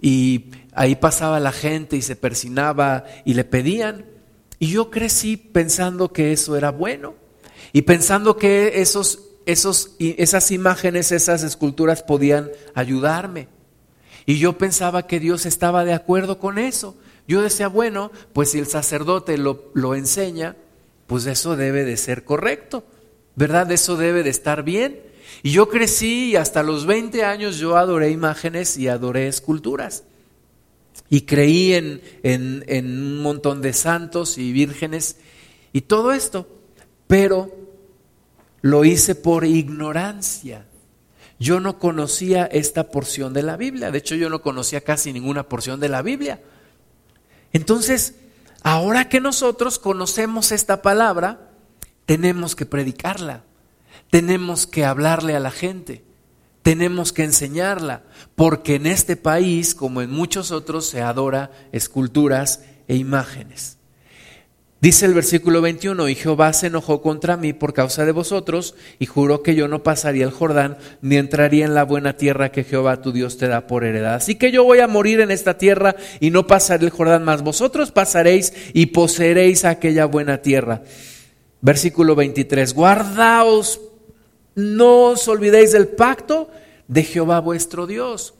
y 0.00 0.46
ahí 0.72 0.96
pasaba 0.96 1.38
la 1.38 1.52
gente 1.52 1.96
y 1.96 2.02
se 2.02 2.16
persinaba 2.16 3.04
y 3.24 3.34
le 3.34 3.44
pedían. 3.44 4.06
Y 4.58 4.68
yo 4.68 4.90
crecí 4.90 5.36
pensando 5.36 6.12
que 6.12 6.32
eso 6.32 6.56
era 6.56 6.70
bueno 6.70 7.14
y 7.72 7.82
pensando 7.82 8.36
que 8.36 8.80
esos, 8.80 9.20
esos, 9.46 9.94
esas 9.98 10.50
imágenes, 10.50 11.12
esas 11.12 11.42
esculturas 11.42 12.02
podían 12.02 12.50
ayudarme. 12.74 13.48
Y 14.26 14.38
yo 14.38 14.58
pensaba 14.58 15.06
que 15.06 15.20
Dios 15.20 15.46
estaba 15.46 15.84
de 15.84 15.92
acuerdo 15.92 16.38
con 16.38 16.58
eso. 16.58 16.96
Yo 17.28 17.42
decía, 17.42 17.68
bueno, 17.68 18.10
pues 18.32 18.50
si 18.50 18.58
el 18.58 18.66
sacerdote 18.66 19.38
lo, 19.38 19.70
lo 19.74 19.94
enseña, 19.94 20.56
pues 21.06 21.26
eso 21.26 21.56
debe 21.56 21.84
de 21.84 21.96
ser 21.96 22.24
correcto, 22.24 22.84
¿verdad? 23.36 23.70
Eso 23.70 23.96
debe 23.96 24.22
de 24.22 24.30
estar 24.30 24.62
bien. 24.62 25.00
Y 25.42 25.52
yo 25.52 25.68
crecí 25.68 26.30
y 26.30 26.36
hasta 26.36 26.62
los 26.62 26.86
20 26.86 27.24
años 27.24 27.58
yo 27.58 27.76
adoré 27.76 28.10
imágenes 28.10 28.76
y 28.76 28.88
adoré 28.88 29.28
esculturas. 29.28 30.04
Y 31.08 31.22
creí 31.22 31.74
en, 31.74 32.00
en, 32.22 32.64
en 32.66 32.86
un 32.86 33.22
montón 33.22 33.62
de 33.62 33.72
santos 33.72 34.38
y 34.38 34.52
vírgenes 34.52 35.16
y 35.72 35.82
todo 35.82 36.12
esto. 36.12 36.46
Pero 37.06 37.50
lo 38.62 38.84
hice 38.84 39.14
por 39.14 39.44
ignorancia. 39.44 40.66
Yo 41.38 41.60
no 41.60 41.78
conocía 41.78 42.46
esta 42.46 42.90
porción 42.90 43.32
de 43.32 43.42
la 43.42 43.56
Biblia. 43.56 43.90
De 43.90 43.98
hecho, 43.98 44.14
yo 44.14 44.30
no 44.30 44.42
conocía 44.42 44.80
casi 44.80 45.12
ninguna 45.12 45.48
porción 45.48 45.80
de 45.80 45.88
la 45.88 46.02
Biblia. 46.02 46.40
Entonces, 47.52 48.14
ahora 48.62 49.08
que 49.08 49.20
nosotros 49.20 49.78
conocemos 49.78 50.52
esta 50.52 50.82
palabra, 50.82 51.50
tenemos 52.06 52.56
que 52.56 52.66
predicarla, 52.66 53.44
tenemos 54.10 54.66
que 54.66 54.84
hablarle 54.84 55.36
a 55.36 55.40
la 55.40 55.50
gente, 55.50 56.04
tenemos 56.62 57.12
que 57.12 57.24
enseñarla, 57.24 58.04
porque 58.34 58.76
en 58.76 58.86
este 58.86 59.16
país, 59.16 59.74
como 59.74 60.02
en 60.02 60.10
muchos 60.10 60.50
otros, 60.50 60.88
se 60.88 61.02
adora 61.02 61.50
esculturas 61.72 62.60
e 62.88 62.96
imágenes. 62.96 63.78
Dice 64.82 65.06
el 65.06 65.14
versículo 65.14 65.60
21, 65.60 66.08
y 66.08 66.16
Jehová 66.16 66.52
se 66.52 66.66
enojó 66.66 67.02
contra 67.02 67.36
mí 67.36 67.52
por 67.52 67.72
causa 67.72 68.04
de 68.04 68.10
vosotros, 68.10 68.74
y 68.98 69.06
juró 69.06 69.40
que 69.40 69.54
yo 69.54 69.68
no 69.68 69.84
pasaría 69.84 70.24
el 70.24 70.32
Jordán, 70.32 70.76
ni 71.00 71.18
entraría 71.18 71.64
en 71.64 71.74
la 71.74 71.84
buena 71.84 72.16
tierra 72.16 72.50
que 72.50 72.64
Jehová 72.64 73.00
tu 73.00 73.12
Dios 73.12 73.38
te 73.38 73.46
da 73.46 73.68
por 73.68 73.84
heredad. 73.84 74.16
Así 74.16 74.34
que 74.34 74.50
yo 74.50 74.64
voy 74.64 74.80
a 74.80 74.88
morir 74.88 75.20
en 75.20 75.30
esta 75.30 75.56
tierra 75.56 75.94
y 76.18 76.30
no 76.30 76.48
pasaré 76.48 76.86
el 76.86 76.90
Jordán, 76.90 77.22
más 77.22 77.42
vosotros 77.42 77.92
pasaréis 77.92 78.52
y 78.72 78.86
poseeréis 78.86 79.64
aquella 79.64 80.06
buena 80.06 80.38
tierra. 80.38 80.82
Versículo 81.60 82.16
23, 82.16 82.74
guardaos, 82.74 83.80
no 84.56 85.10
os 85.10 85.28
olvidéis 85.28 85.70
del 85.70 85.86
pacto 85.86 86.50
de 86.88 87.04
Jehová 87.04 87.38
vuestro 87.38 87.86
Dios 87.86 88.34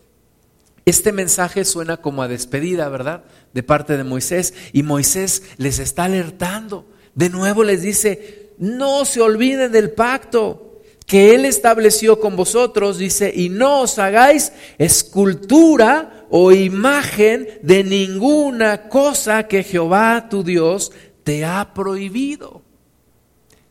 este 0.85 1.13
mensaje 1.13 1.65
suena 1.65 1.99
como 1.99 2.23
a 2.23 2.29
despedida, 2.29 2.89
¿verdad? 2.89 3.25
De 3.53 3.63
parte 3.63 3.97
de 3.97 4.05
Moisés. 4.05 4.55
Y 4.73 4.83
Moisés 4.83 5.43
les 5.57 5.79
está 5.79 6.05
alertando. 6.05 6.87
De 7.15 7.29
nuevo 7.29 7.63
les 7.63 7.83
dice, 7.83 8.51
no 8.59 9.05
se 9.05 9.21
olviden 9.21 9.71
del 9.71 9.93
pacto 9.93 10.81
que 11.07 11.35
Él 11.35 11.45
estableció 11.45 12.19
con 12.21 12.37
vosotros, 12.37 12.99
dice, 12.99 13.33
y 13.35 13.49
no 13.49 13.83
os 13.83 13.99
hagáis 13.99 14.53
escultura 14.79 16.27
o 16.31 16.53
imagen 16.53 17.49
de 17.63 17.85
ninguna 17.85 18.89
cosa 18.89 19.47
que 19.47 19.63
Jehová 19.63 20.29
tu 20.31 20.43
Dios 20.43 20.91
te 21.23 21.45
ha 21.45 21.75
prohibido. 21.75 22.63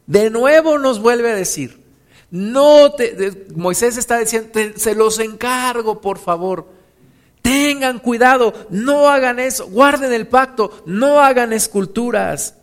De 0.06 0.30
nuevo 0.30 0.78
nos 0.78 1.00
vuelve 1.00 1.32
a 1.32 1.36
decir, 1.36 1.82
no 2.30 2.91
te, 2.91 3.47
Moisés 3.56 3.97
está 3.97 4.19
diciendo, 4.19 4.50
se 4.76 4.93
los 4.93 5.19
encargo, 5.19 6.00
por 6.00 6.19
favor 6.19 6.81
Tengan 7.42 8.00
cuidado, 8.00 8.54
no 8.70 9.10
hagan 9.10 9.40
eso, 9.40 9.68
guarden 9.68 10.14
el 10.14 10.28
pacto, 10.28 10.84
no 10.86 11.20
hagan 11.20 11.54
esculturas. 11.54 12.56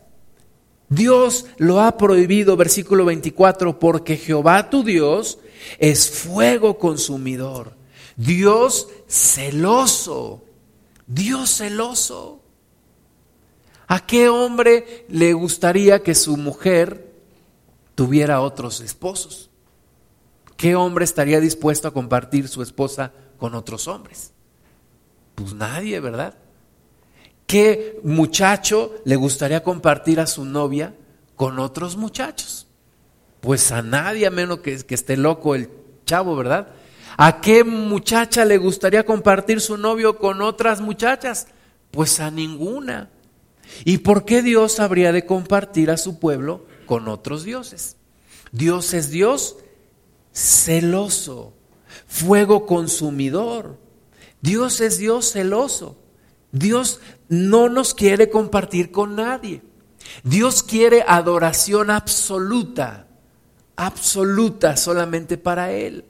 Dios 0.87 1.45
lo 1.57 1.81
ha 1.81 1.97
prohibido, 1.97 2.57
versículo 2.57 3.05
24, 3.05 3.77
porque 3.77 4.17
Jehová 4.17 4.69
tu 4.69 4.83
Dios 4.83 5.39
es 5.77 6.09
fuego 6.09 6.77
consumidor, 6.79 7.73
Dios 8.15 8.87
celoso, 9.07 10.43
Dios 11.05 11.57
celoso. 11.57 12.41
¿A 13.87 14.05
qué 14.05 14.29
hombre 14.29 15.05
le 15.09 15.33
gustaría 15.33 16.03
que 16.03 16.15
su 16.15 16.37
mujer 16.37 17.11
tuviera 17.95 18.41
otros 18.41 18.81
esposos? 18.81 19.49
¿Qué 20.55 20.75
hombre 20.75 21.05
estaría 21.05 21.39
dispuesto 21.39 21.87
a 21.87 21.93
compartir 21.93 22.47
su 22.47 22.61
esposa 22.61 23.13
con 23.37 23.55
otros 23.55 23.87
hombres? 23.87 24.31
Pues 25.39 25.53
nadie, 25.53 25.99
¿verdad? 25.99 26.35
¿Qué 27.47 27.99
muchacho 28.03 28.93
le 29.05 29.15
gustaría 29.15 29.63
compartir 29.63 30.19
a 30.19 30.27
su 30.27 30.45
novia 30.45 30.93
con 31.35 31.59
otros 31.59 31.97
muchachos? 31.97 32.67
Pues 33.41 33.71
a 33.71 33.81
nadie, 33.81 34.27
a 34.27 34.31
menos 34.31 34.59
que, 34.59 34.77
que 34.77 34.95
esté 34.95 35.17
loco 35.17 35.55
el 35.55 35.69
chavo, 36.05 36.35
¿verdad? 36.35 36.67
¿A 37.17 37.41
qué 37.41 37.63
muchacha 37.63 38.45
le 38.45 38.57
gustaría 38.57 39.05
compartir 39.05 39.61
su 39.61 39.77
novio 39.77 40.17
con 40.17 40.41
otras 40.41 40.81
muchachas? 40.81 41.47
Pues 41.91 42.19
a 42.19 42.31
ninguna. 42.31 43.09
¿Y 43.85 43.99
por 43.99 44.25
qué 44.25 44.41
Dios 44.41 44.79
habría 44.79 45.11
de 45.11 45.25
compartir 45.25 45.91
a 45.91 45.97
su 45.97 46.19
pueblo 46.19 46.65
con 46.85 47.07
otros 47.07 47.43
dioses? 47.43 47.97
Dios 48.51 48.93
es 48.93 49.09
Dios 49.09 49.57
celoso, 50.33 51.53
fuego 52.07 52.65
consumidor. 52.65 53.77
Dios 54.41 54.81
es 54.81 54.97
Dios 54.97 55.31
celoso. 55.31 55.97
Dios 56.51 56.99
no 57.27 57.69
nos 57.69 57.93
quiere 57.93 58.29
compartir 58.29 58.91
con 58.91 59.15
nadie. 59.15 59.61
Dios 60.23 60.63
quiere 60.63 61.03
adoración 61.07 61.91
absoluta, 61.91 63.07
absoluta 63.75 64.77
solamente 64.77 65.37
para 65.37 65.71
Él. 65.71 66.05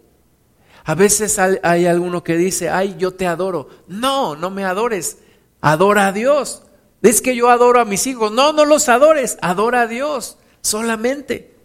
A 0.85 0.95
veces 0.95 1.37
hay 1.37 1.85
alguno 1.85 2.23
que 2.23 2.37
dice, 2.37 2.69
ay, 2.69 2.95
yo 2.97 3.13
te 3.13 3.27
adoro. 3.27 3.69
No, 3.87 4.35
no 4.35 4.49
me 4.49 4.65
adores, 4.65 5.17
adora 5.61 6.07
a 6.07 6.11
Dios. 6.11 6.63
Es 7.01 7.21
que 7.21 7.35
yo 7.35 7.49
adoro 7.49 7.79
a 7.79 7.85
mis 7.85 8.07
hijos. 8.07 8.31
No, 8.31 8.53
no 8.53 8.65
los 8.65 8.89
adores, 8.89 9.37
adora 9.41 9.81
a 9.81 9.87
Dios 9.87 10.37
solamente. 10.61 11.55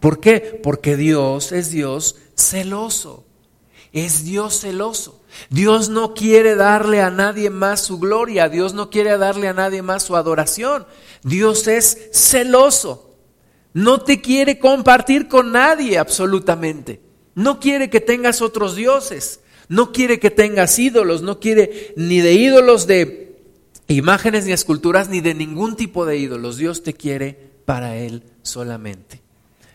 ¿Por 0.00 0.20
qué? 0.20 0.60
Porque 0.62 0.96
Dios 0.96 1.52
es 1.52 1.70
Dios 1.70 2.16
celoso. 2.36 3.24
Es 3.92 4.24
Dios 4.24 4.60
celoso. 4.60 5.20
Dios 5.50 5.88
no 5.88 6.14
quiere 6.14 6.54
darle 6.54 7.00
a 7.00 7.10
nadie 7.10 7.50
más 7.50 7.80
su 7.80 7.98
gloria, 7.98 8.48
Dios 8.48 8.74
no 8.74 8.90
quiere 8.90 9.16
darle 9.18 9.48
a 9.48 9.52
nadie 9.52 9.82
más 9.82 10.02
su 10.02 10.16
adoración. 10.16 10.86
Dios 11.22 11.66
es 11.66 12.10
celoso. 12.12 13.16
No 13.72 14.02
te 14.02 14.20
quiere 14.20 14.58
compartir 14.58 15.26
con 15.28 15.52
nadie 15.52 15.98
absolutamente. 15.98 17.00
No 17.34 17.58
quiere 17.58 17.90
que 17.90 18.00
tengas 18.00 18.40
otros 18.40 18.76
dioses. 18.76 19.40
No 19.68 19.90
quiere 19.90 20.20
que 20.20 20.30
tengas 20.30 20.78
ídolos. 20.78 21.22
No 21.22 21.40
quiere 21.40 21.92
ni 21.96 22.20
de 22.20 22.34
ídolos 22.34 22.86
de 22.86 23.36
imágenes 23.88 24.46
ni 24.46 24.52
esculturas 24.52 25.08
ni 25.08 25.20
de 25.20 25.34
ningún 25.34 25.74
tipo 25.74 26.06
de 26.06 26.18
ídolos. 26.18 26.56
Dios 26.56 26.84
te 26.84 26.94
quiere 26.94 27.50
para 27.64 27.96
Él 27.96 28.22
solamente. 28.42 29.23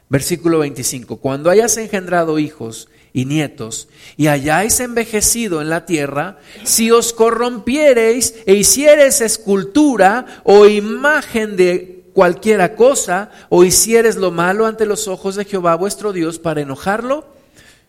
Versículo 0.10 0.60
25. 0.60 1.18
Cuando 1.18 1.50
hayas 1.52 1.78
engendrado 1.78 2.40
hijos 2.40 2.90
y 3.14 3.26
nietos, 3.26 3.90
y 4.18 4.28
hayáis 4.28 4.80
envejecido 4.80 5.62
en 5.62 5.70
la 5.70 5.86
tierra, 5.86 6.40
si 6.64 6.90
os 6.90 7.14
corrompiereis 7.14 8.36
e 8.46 8.56
hiciereis 8.56 9.22
escultura 9.22 10.42
o 10.44 10.66
imagen 10.66 11.56
de 11.56 12.06
cualquiera 12.14 12.76
cosa, 12.76 13.30
o 13.50 13.64
hicieres 13.64 14.16
lo 14.16 14.32
malo 14.32 14.66
ante 14.66 14.88
los 14.88 15.08
ojos 15.08 15.36
de 15.36 15.46
Jehová 15.46 15.76
vuestro 15.76 16.12
Dios 16.12 16.40
para 16.40 16.62
enojarlo, 16.62 17.26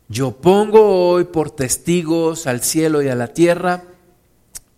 yo 0.08 0.32
pongo 0.32 1.08
hoy 1.08 1.24
por 1.24 1.50
testigos 1.50 2.46
al 2.46 2.62
cielo 2.62 3.00
y 3.00 3.08
a 3.08 3.14
la 3.14 3.28
tierra, 3.28 3.84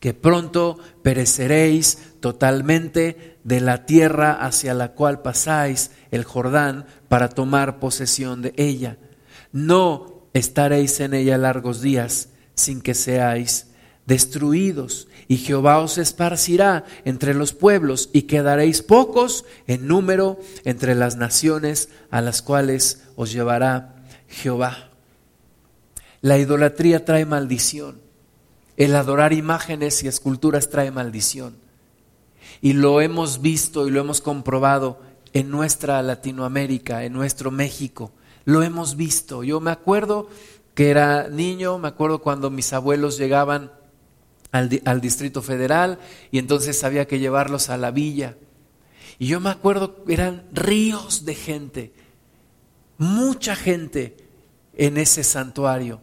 que 0.03 0.15
pronto 0.15 0.81
pereceréis 1.05 1.97
totalmente 2.19 3.39
de 3.45 3.61
la 3.61 3.87
tierra 3.87 4.33
hacia 4.33 4.75
la 4.75 4.95
cual 4.95 5.23
pasáis 5.23 5.93
el 6.11 6.25
Jordán 6.25 6.87
para 7.09 7.29
tomar 7.29 7.79
posesión 7.79 8.43
de 8.43 8.53
ella. 8.57 8.99
No 9.53 10.27
estaréis 10.35 10.99
en 10.99 11.15
ella 11.15 11.39
largos 11.39 11.83
días 11.83 12.31
sin 12.57 12.83
que 12.83 12.95
seáis 12.95 13.69
destruidos. 14.05 15.07
Y 15.29 15.37
Jehová 15.37 15.79
os 15.79 15.99
esparcirá 15.99 16.85
entre 17.05 17.33
los 17.33 17.53
pueblos 17.53 18.11
y 18.13 18.23
quedaréis 18.23 18.83
pocos 18.83 19.45
en 19.69 19.87
número 19.87 20.41
entre 20.65 20.97
las 20.97 21.15
naciones 21.15 21.91
a 22.11 22.21
las 22.23 22.43
cuales 22.43 23.05
os 23.15 23.31
llevará 23.31 24.03
Jehová. 24.27 24.91
La 26.23 26.39
idolatría 26.39 27.05
trae 27.05 27.25
maldición. 27.25 28.12
El 28.77 28.95
adorar 28.97 29.33
imágenes 29.33 30.03
y 30.03 30.09
esculturas 30.09 30.71
trae 30.71 30.91
maldición. 30.91 31.57
Y 32.61 32.73
lo 32.75 33.01
hemos 33.01 33.41
visto 33.41 33.87
y 33.87 33.91
lo 33.91 34.01
hemos 34.01 34.21
comprobado 34.21 35.01
en 35.33 35.51
nuestra 35.51 36.03
Latinoamérica, 36.03 37.05
en 37.05 37.13
nuestro 37.13 37.51
México 37.51 38.13
lo 38.45 38.63
hemos 38.63 38.97
visto. 38.97 39.43
Yo 39.43 39.61
me 39.61 39.71
acuerdo 39.71 40.29
que 40.75 40.91
era 40.91 41.29
niño, 41.29 41.79
me 41.79 41.89
acuerdo 41.89 42.21
cuando 42.21 42.51
mis 42.51 42.73
abuelos 42.73 43.19
llegaban 43.19 43.73
al, 44.51 45.01
Distrito 45.01 45.43
Federal 45.43 45.99
y 46.31 46.39
entonces 46.39 46.85
había 46.85 47.07
que 47.07 47.19
llevarlos 47.19 47.71
a 47.71 47.77
la 47.77 47.91
villa. 47.91 48.37
Y 49.19 49.27
yo 49.27 49.41
me 49.41 49.51
acuerdo, 49.51 50.05
eran 50.09 50.45
ríos 50.53 51.25
de 51.25 51.35
gente, 51.35 51.93
mucha 52.99 53.55
gente 53.55 54.17
en 54.77 54.97
ese 54.97 55.23
santuario 55.23 56.01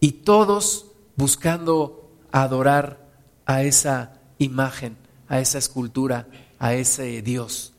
y 0.00 0.12
todos 0.12 0.89
buscando 1.20 2.10
adorar 2.32 3.06
a 3.44 3.62
esa 3.62 4.14
imagen, 4.38 4.96
a 5.28 5.38
esa 5.38 5.58
escultura, 5.58 6.26
a 6.58 6.72
ese 6.72 7.20
Dios. 7.20 7.74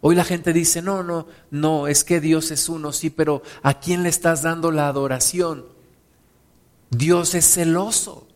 Hoy 0.00 0.14
la 0.14 0.24
gente 0.24 0.54
dice, 0.54 0.80
no, 0.80 1.02
no, 1.02 1.26
no, 1.50 1.86
es 1.86 2.02
que 2.02 2.18
Dios 2.18 2.50
es 2.50 2.70
uno, 2.70 2.94
sí, 2.94 3.10
pero 3.10 3.42
¿a 3.62 3.78
quién 3.78 4.02
le 4.02 4.08
estás 4.08 4.40
dando 4.40 4.70
la 4.70 4.88
adoración? 4.88 5.66
Dios 6.88 7.34
es 7.34 7.44
celoso. 7.44 8.26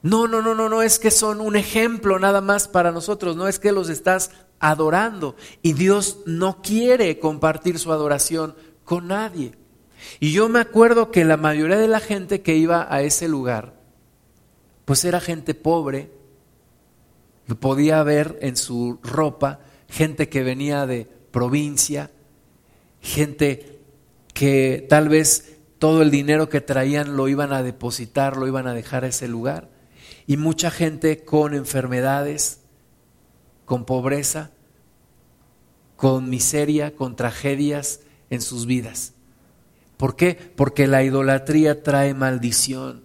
No, 0.00 0.26
no, 0.26 0.40
no, 0.40 0.54
no, 0.54 0.70
no 0.70 0.80
es 0.80 0.98
que 0.98 1.10
son 1.10 1.42
un 1.42 1.56
ejemplo 1.56 2.18
nada 2.18 2.40
más 2.40 2.66
para 2.66 2.92
nosotros, 2.92 3.36
no 3.36 3.46
es 3.46 3.58
que 3.58 3.72
los 3.72 3.90
estás 3.90 4.30
adorando. 4.58 5.36
Y 5.60 5.74
Dios 5.74 6.20
no 6.24 6.62
quiere 6.62 7.18
compartir 7.18 7.78
su 7.78 7.92
adoración 7.92 8.54
con 8.84 9.08
nadie. 9.08 9.52
Y 10.20 10.32
yo 10.32 10.48
me 10.48 10.60
acuerdo 10.60 11.10
que 11.10 11.24
la 11.24 11.36
mayoría 11.36 11.78
de 11.78 11.88
la 11.88 12.00
gente 12.00 12.42
que 12.42 12.56
iba 12.56 12.86
a 12.92 13.02
ese 13.02 13.28
lugar, 13.28 13.74
pues 14.84 15.04
era 15.04 15.20
gente 15.20 15.54
pobre, 15.54 16.10
podía 17.60 18.02
ver 18.02 18.38
en 18.42 18.56
su 18.56 18.98
ropa, 19.02 19.60
gente 19.88 20.28
que 20.28 20.42
venía 20.42 20.86
de 20.86 21.06
provincia, 21.30 22.10
gente 23.00 23.80
que 24.34 24.86
tal 24.88 25.08
vez 25.08 25.56
todo 25.78 26.02
el 26.02 26.10
dinero 26.10 26.48
que 26.48 26.60
traían 26.60 27.16
lo 27.16 27.28
iban 27.28 27.52
a 27.52 27.62
depositar, 27.62 28.36
lo 28.36 28.46
iban 28.46 28.66
a 28.66 28.74
dejar 28.74 29.04
a 29.04 29.08
ese 29.08 29.28
lugar, 29.28 29.68
y 30.26 30.36
mucha 30.36 30.70
gente 30.70 31.24
con 31.24 31.54
enfermedades, 31.54 32.60
con 33.64 33.84
pobreza, 33.84 34.50
con 35.96 36.30
miseria, 36.30 36.94
con 36.94 37.16
tragedias 37.16 38.00
en 38.30 38.40
sus 38.40 38.66
vidas. 38.66 39.14
¿Por 39.98 40.16
qué? 40.16 40.34
Porque 40.56 40.86
la 40.86 41.02
idolatría 41.02 41.82
trae 41.82 42.14
maldición. 42.14 43.04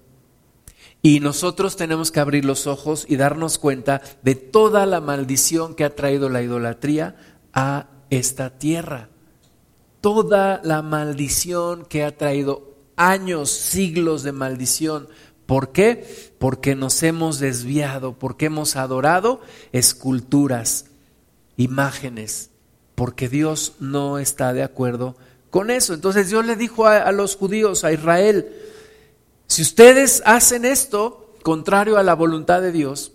Y 1.02 1.20
nosotros 1.20 1.76
tenemos 1.76 2.12
que 2.12 2.22
abrir 2.22 2.46
los 2.46 2.66
ojos 2.66 3.06
y 3.10 3.18
darnos 3.18 3.58
cuenta 3.58 4.02
de 4.22 4.36
toda 4.36 4.86
la 4.86 5.02
maldición 5.02 5.76
que 5.76 5.84
ha 5.84 5.96
traído 5.96 6.30
la 6.30 6.42
idolatría 6.42 7.18
a 7.52 7.90
esta 8.10 8.58
tierra. 8.58 9.10
Toda 10.00 10.62
la 10.64 10.82
maldición 10.82 11.86
que 11.86 12.06
ha 12.06 12.16
traído 12.16 12.78
años, 12.96 13.50
siglos 13.50 14.24
de 14.24 14.32
maldición. 14.32 15.10
¿Por 15.46 15.72
qué? 15.72 16.32
Porque 16.40 16.76
nos 16.76 17.02
hemos 17.04 17.40
desviado, 17.40 18.18
porque 18.18 18.46
hemos 18.46 18.76
adorado 18.76 19.42
esculturas, 19.72 20.86
imágenes, 21.58 22.52
porque 22.96 23.28
Dios 23.28 23.74
no 23.80 24.20
está 24.20 24.54
de 24.54 24.64
acuerdo 24.64 25.16
con 25.16 25.33
eso. 25.70 25.94
Entonces 25.94 26.30
Dios 26.30 26.46
le 26.46 26.56
dijo 26.56 26.88
a, 26.88 27.12
los 27.12 27.36
judíos, 27.36 27.84
a 27.84 27.92
Israel, 27.92 28.48
si 29.48 29.62
ustedes 29.62 30.24
hacen 30.26 30.66
esto 30.66 31.36
contrario 31.44 31.98
a 31.98 32.04
la 32.04 32.16
voluntad 32.16 32.62
de 32.62 32.72
Dios, 32.72 33.12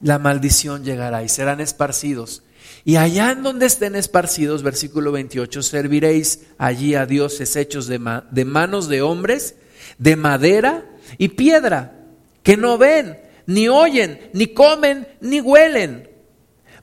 la 0.00 0.18
maldición 0.18 0.84
llegará 0.84 1.24
y 1.24 1.28
serán 1.28 1.60
esparcidos. 1.60 2.42
Y 2.84 2.96
allá 2.96 3.32
en 3.32 3.42
donde 3.42 3.66
estén 3.66 3.96
esparcidos, 3.96 4.62
versículo 4.62 5.10
28, 5.10 5.62
serviréis 5.62 6.46
allí 6.56 6.94
a 6.94 7.06
dioses 7.06 7.56
hechos 7.56 7.86
de 7.88 8.44
manos 8.44 8.88
de 8.88 9.02
hombres, 9.02 9.56
de 9.98 10.16
madera 10.16 10.84
y 11.18 11.28
piedra, 11.28 11.98
que 12.42 12.56
no 12.56 12.78
ven, 12.78 13.18
ni 13.46 13.68
oyen, 13.68 14.30
ni 14.32 14.48
comen, 14.48 15.08
ni 15.20 15.40
huelen. 15.40 16.13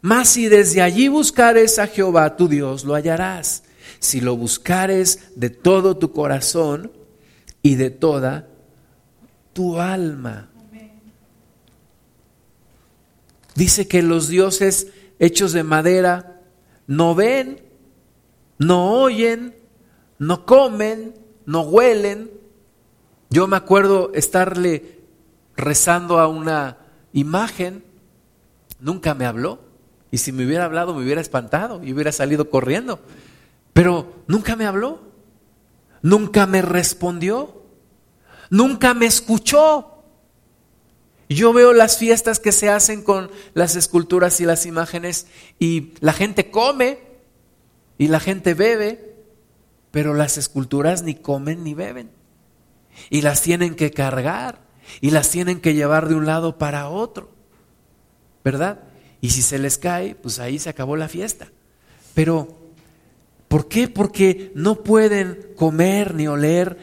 Mas 0.01 0.29
si 0.29 0.47
desde 0.47 0.81
allí 0.81 1.07
buscares 1.07 1.77
a 1.77 1.87
Jehová 1.87 2.35
tu 2.35 2.47
Dios, 2.47 2.83
lo 2.83 2.95
hallarás. 2.95 3.63
Si 3.99 4.19
lo 4.19 4.35
buscares 4.35 5.29
de 5.35 5.51
todo 5.51 5.97
tu 5.97 6.11
corazón 6.11 6.91
y 7.61 7.75
de 7.75 7.91
toda 7.91 8.47
tu 9.53 9.79
alma. 9.79 10.49
Dice 13.53 13.87
que 13.87 14.01
los 14.01 14.27
dioses 14.27 14.87
hechos 15.19 15.53
de 15.53 15.63
madera 15.63 16.41
no 16.87 17.13
ven, 17.13 17.61
no 18.57 18.93
oyen, 18.93 19.55
no 20.17 20.45
comen, 20.45 21.13
no 21.45 21.61
huelen. 21.61 22.31
Yo 23.29 23.47
me 23.47 23.57
acuerdo 23.57 24.11
estarle 24.15 25.01
rezando 25.55 26.19
a 26.19 26.27
una 26.27 26.77
imagen, 27.13 27.83
nunca 28.79 29.13
me 29.13 29.25
habló. 29.25 29.70
Y 30.11 30.17
si 30.17 30.31
me 30.31 30.45
hubiera 30.45 30.65
hablado 30.65 30.93
me 30.93 31.03
hubiera 31.03 31.21
espantado 31.21 31.83
y 31.83 31.93
hubiera 31.93 32.11
salido 32.11 32.49
corriendo. 32.49 32.99
Pero 33.73 34.23
nunca 34.27 34.55
me 34.55 34.65
habló 34.65 35.11
nunca 36.01 36.47
me 36.47 36.61
respondió, 36.61 37.63
nunca 38.49 38.93
me 38.93 39.05
escuchó. 39.05 40.03
Yo 41.29 41.53
veo 41.53 41.73
las 41.73 41.97
fiestas 41.97 42.39
que 42.39 42.51
se 42.51 42.69
hacen 42.69 43.03
con 43.03 43.31
las 43.53 43.75
esculturas 43.75 44.41
y 44.41 44.45
las 44.45 44.65
imágenes 44.65 45.27
y 45.59 45.93
la 46.01 46.13
gente 46.13 46.51
come 46.51 46.99
y 47.97 48.09
la 48.09 48.19
gente 48.19 48.53
bebe, 48.53 49.15
pero 49.91 50.13
las 50.13 50.37
esculturas 50.37 51.03
ni 51.03 51.15
comen 51.15 51.63
ni 51.63 51.73
beben. 51.73 52.11
Y 53.09 53.21
las 53.21 53.41
tienen 53.41 53.75
que 53.75 53.91
cargar 53.91 54.59
y 54.99 55.11
las 55.11 55.29
tienen 55.29 55.61
que 55.61 55.73
llevar 55.73 56.09
de 56.09 56.15
un 56.15 56.25
lado 56.25 56.57
para 56.57 56.89
otro, 56.89 57.29
¿verdad? 58.43 58.83
Y 59.21 59.29
si 59.29 59.41
se 59.41 59.59
les 59.59 59.77
cae, 59.77 60.15
pues 60.15 60.39
ahí 60.39 60.59
se 60.59 60.69
acabó 60.69 60.97
la 60.97 61.07
fiesta. 61.07 61.51
Pero 62.13 62.61
¿Por 63.51 63.67
qué? 63.67 63.89
Porque 63.89 64.53
no 64.55 64.81
pueden 64.81 65.51
comer, 65.57 66.15
ni 66.15 66.25
oler, 66.25 66.77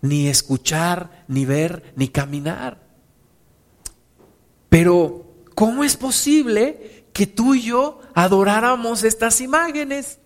ni 0.00 0.26
escuchar, 0.26 1.24
ni 1.28 1.44
ver, 1.44 1.92
ni 1.96 2.08
caminar. 2.08 2.80
Pero, 4.70 5.26
¿cómo 5.54 5.84
es 5.84 5.98
posible 5.98 7.04
que 7.12 7.26
tú 7.26 7.54
y 7.54 7.60
yo 7.60 8.00
adoráramos 8.14 9.04
estas 9.04 9.42
imágenes? 9.42 10.16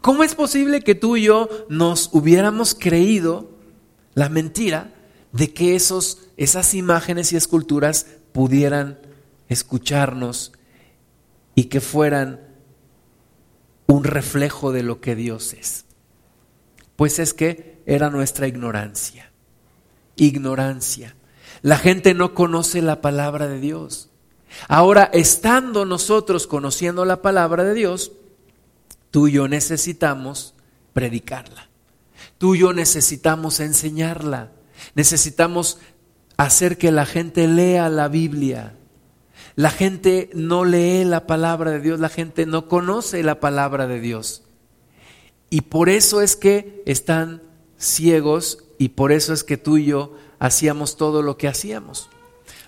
¿Cómo 0.00 0.24
es 0.24 0.34
posible 0.34 0.80
que 0.80 0.96
tú 0.96 1.16
y 1.16 1.22
yo 1.22 1.48
nos 1.68 2.10
hubiéramos 2.12 2.74
creído 2.74 3.52
la 4.14 4.28
mentira 4.28 4.92
de 5.30 5.54
que 5.54 5.76
esos, 5.76 6.22
esas 6.36 6.74
imágenes 6.74 7.32
y 7.32 7.36
esculturas 7.36 8.06
pudieran 8.32 8.98
escucharnos 9.48 10.52
y 11.54 11.64
que 11.64 11.80
fueran 11.80 12.40
un 13.86 14.04
reflejo 14.04 14.72
de 14.72 14.82
lo 14.82 15.00
que 15.00 15.14
Dios 15.14 15.52
es. 15.52 15.84
Pues 16.96 17.18
es 17.18 17.34
que 17.34 17.82
era 17.86 18.10
nuestra 18.10 18.46
ignorancia. 18.46 19.30
Ignorancia. 20.16 21.16
La 21.62 21.78
gente 21.78 22.14
no 22.14 22.34
conoce 22.34 22.82
la 22.82 23.00
palabra 23.00 23.48
de 23.48 23.60
Dios. 23.60 24.10
Ahora, 24.68 25.10
estando 25.12 25.84
nosotros 25.84 26.46
conociendo 26.46 27.04
la 27.04 27.22
palabra 27.22 27.64
de 27.64 27.74
Dios, 27.74 28.12
tú 29.10 29.28
y 29.28 29.32
yo 29.32 29.48
necesitamos 29.48 30.54
predicarla. 30.92 31.68
Tú 32.38 32.54
y 32.54 32.60
yo 32.60 32.72
necesitamos 32.72 33.60
enseñarla. 33.60 34.52
Necesitamos 34.94 35.78
hacer 36.36 36.78
que 36.78 36.92
la 36.92 37.06
gente 37.06 37.48
lea 37.48 37.88
la 37.88 38.08
Biblia. 38.08 38.76
La 39.56 39.70
gente 39.70 40.30
no 40.34 40.64
lee 40.64 41.04
la 41.04 41.26
palabra 41.26 41.70
de 41.70 41.80
Dios, 41.80 42.00
la 42.00 42.08
gente 42.08 42.44
no 42.44 42.68
conoce 42.68 43.22
la 43.22 43.38
palabra 43.38 43.86
de 43.86 44.00
Dios. 44.00 44.42
Y 45.48 45.62
por 45.62 45.88
eso 45.88 46.20
es 46.20 46.34
que 46.34 46.82
están 46.86 47.42
ciegos 47.78 48.64
y 48.78 48.90
por 48.90 49.12
eso 49.12 49.32
es 49.32 49.44
que 49.44 49.56
tú 49.56 49.76
y 49.76 49.86
yo 49.86 50.16
hacíamos 50.40 50.96
todo 50.96 51.22
lo 51.22 51.36
que 51.36 51.46
hacíamos. 51.46 52.08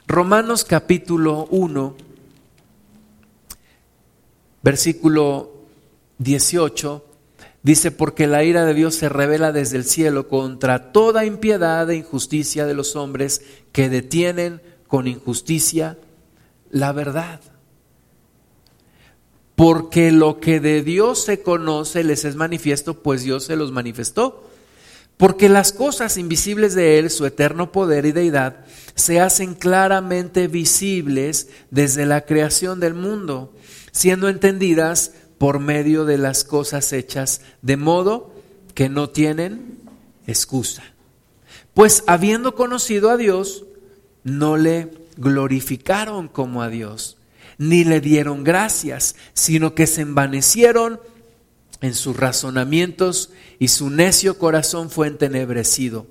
Romanos 0.07 0.65
capítulo 0.65 1.49
1, 1.51 1.97
versículo 4.63 5.53
18, 6.19 7.05
dice, 7.65 7.91
porque 7.91 8.29
la 8.29 8.45
ira 8.45 8.65
de 8.65 8.75
Dios 8.75 8.95
se 8.95 9.09
revela 9.09 9.51
desde 9.51 9.77
el 9.77 9.85
cielo 9.85 10.29
contra 10.29 10.93
toda 10.93 11.25
impiedad 11.25 11.91
e 11.91 11.97
injusticia 11.97 12.67
de 12.67 12.75
los 12.75 12.95
hombres 12.95 13.43
que 13.73 13.89
detienen 13.89 14.63
con 14.87 15.09
injusticia 15.09 15.99
la 16.71 16.93
verdad. 16.93 17.41
Porque 19.55 20.13
lo 20.13 20.39
que 20.39 20.61
de 20.61 20.83
Dios 20.83 21.25
se 21.25 21.41
conoce 21.43 22.05
les 22.05 22.25
es 22.25 22.37
manifiesto, 22.37 23.03
pues 23.03 23.23
Dios 23.23 23.45
se 23.45 23.57
los 23.57 23.73
manifestó. 23.73 24.45
Porque 25.17 25.49
las 25.49 25.73
cosas 25.73 26.19
invisibles 26.19 26.75
de 26.75 26.99
Él, 26.99 27.11
su 27.11 27.25
eterno 27.25 27.73
poder 27.73 28.05
y 28.05 28.13
deidad, 28.13 28.67
se 28.95 29.19
hacen 29.19 29.55
claramente 29.55 30.47
visibles 30.47 31.49
desde 31.71 32.05
la 32.05 32.27
creación 32.27 32.81
del 32.81 32.93
mundo, 32.93 33.55
siendo 33.93 34.29
entendidas 34.29 35.13
por 35.39 35.59
medio 35.59 36.05
de 36.05 36.19
las 36.19 36.45
cosas 36.45 36.93
hechas, 36.93 37.41
de 37.63 37.79
modo 37.79 38.35
que 38.75 38.91
no 38.91 39.09
tienen 39.09 39.79
excusa. 40.27 40.83
Pues 41.73 42.05
habiendo 42.07 42.55
conocido 42.55 43.11
a 43.11 43.17
Dios, 43.17 43.65
no 44.23 44.57
le 44.57 44.91
glorificaron 45.17 46.29
como 46.29 46.63
a 46.63 46.69
Dios, 46.69 47.17
ni 47.59 47.85
le 47.85 48.01
dieron 48.01 48.45
gracias, 48.45 49.17
sino 49.33 49.75
que 49.75 49.87
se 49.87 50.03
envanecieron 50.03 51.01
en 51.81 51.95
sus 51.95 52.17
razonamientos 52.17 53.31
y 53.59 53.69
su 53.69 53.91
necio 53.91 54.39
corazón 54.39 54.91
fue 54.91 55.09
entenebrecido. 55.09 56.07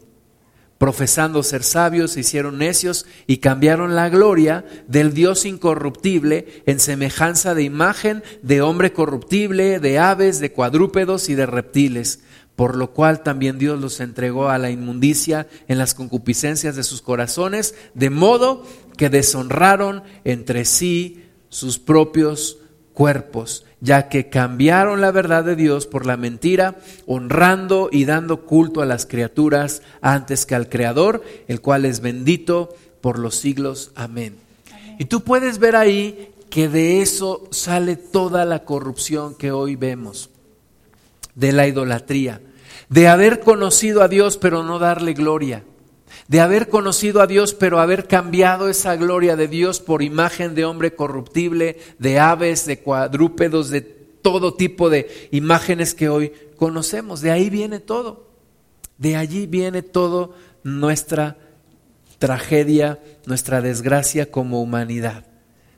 profesando 0.77 1.41
ser 1.41 1.63
sabios, 1.63 2.11
se 2.11 2.19
hicieron 2.19 2.57
necios 2.57 3.05
y 3.27 3.37
cambiaron 3.37 3.95
la 3.95 4.09
gloria 4.09 4.65
del 4.89 5.13
Dios 5.13 5.45
incorruptible 5.45 6.63
en 6.65 6.81
semejanza 6.81 7.55
de 7.55 7.63
imagen 7.63 8.23
de 8.41 8.61
hombre 8.61 8.91
corruptible, 8.91 9.79
de 9.79 9.99
aves, 9.99 10.41
de 10.41 10.51
cuadrúpedos 10.51 11.29
y 11.29 11.35
de 11.35 11.45
reptiles, 11.45 12.19
por 12.57 12.75
lo 12.75 12.91
cual 12.91 13.23
también 13.23 13.57
Dios 13.57 13.79
los 13.79 13.99
entregó 14.01 14.49
a 14.49 14.57
la 14.57 14.69
inmundicia 14.69 15.47
en 15.67 15.77
las 15.77 15.93
concupiscencias 15.93 16.75
de 16.75 16.83
sus 16.83 17.01
corazones, 17.01 17.75
de 17.93 18.09
modo 18.09 18.65
que 18.95 19.09
deshonraron 19.09 20.03
entre 20.23 20.65
sí 20.65 21.25
sus 21.49 21.79
propios 21.79 22.57
cuerpos, 22.93 23.65
ya 23.81 24.09
que 24.09 24.29
cambiaron 24.29 25.01
la 25.01 25.11
verdad 25.11 25.43
de 25.43 25.55
Dios 25.55 25.85
por 25.85 26.05
la 26.05 26.17
mentira, 26.17 26.77
honrando 27.05 27.89
y 27.91 28.05
dando 28.05 28.45
culto 28.45 28.81
a 28.81 28.85
las 28.85 29.05
criaturas 29.05 29.81
antes 30.01 30.45
que 30.45 30.55
al 30.55 30.69
Creador, 30.69 31.23
el 31.47 31.61
cual 31.61 31.85
es 31.85 31.99
bendito 31.99 32.75
por 33.01 33.19
los 33.19 33.35
siglos. 33.35 33.91
Amén. 33.95 34.37
Y 34.97 35.05
tú 35.05 35.23
puedes 35.23 35.59
ver 35.59 35.75
ahí 35.75 36.31
que 36.49 36.69
de 36.69 37.01
eso 37.01 37.47
sale 37.51 37.97
toda 37.97 38.45
la 38.45 38.63
corrupción 38.63 39.35
que 39.35 39.51
hoy 39.51 39.75
vemos, 39.75 40.29
de 41.35 41.51
la 41.51 41.67
idolatría, 41.67 42.41
de 42.89 43.07
haber 43.09 43.41
conocido 43.41 44.01
a 44.01 44.07
Dios 44.07 44.37
pero 44.37 44.63
no 44.63 44.79
darle 44.79 45.13
gloria 45.13 45.63
de 46.27 46.39
haber 46.39 46.69
conocido 46.69 47.21
a 47.21 47.27
Dios, 47.27 47.53
pero 47.53 47.79
haber 47.79 48.07
cambiado 48.07 48.67
esa 48.67 48.95
gloria 48.95 49.35
de 49.35 49.47
Dios 49.47 49.79
por 49.79 50.01
imagen 50.01 50.55
de 50.55 50.65
hombre 50.65 50.95
corruptible, 50.95 51.77
de 51.99 52.19
aves, 52.19 52.65
de 52.65 52.79
cuadrúpedos, 52.79 53.69
de 53.69 53.81
todo 53.81 54.55
tipo 54.55 54.89
de 54.89 55.29
imágenes 55.31 55.93
que 55.93 56.09
hoy 56.09 56.33
conocemos. 56.55 57.21
De 57.21 57.31
ahí 57.31 57.49
viene 57.51 57.79
todo. 57.79 58.27
De 58.97 59.15
allí 59.15 59.45
viene 59.45 59.83
todo 59.83 60.33
nuestra 60.63 61.37
tragedia, 62.17 62.99
nuestra 63.27 63.61
desgracia 63.61 64.31
como 64.31 64.61
humanidad. 64.61 65.25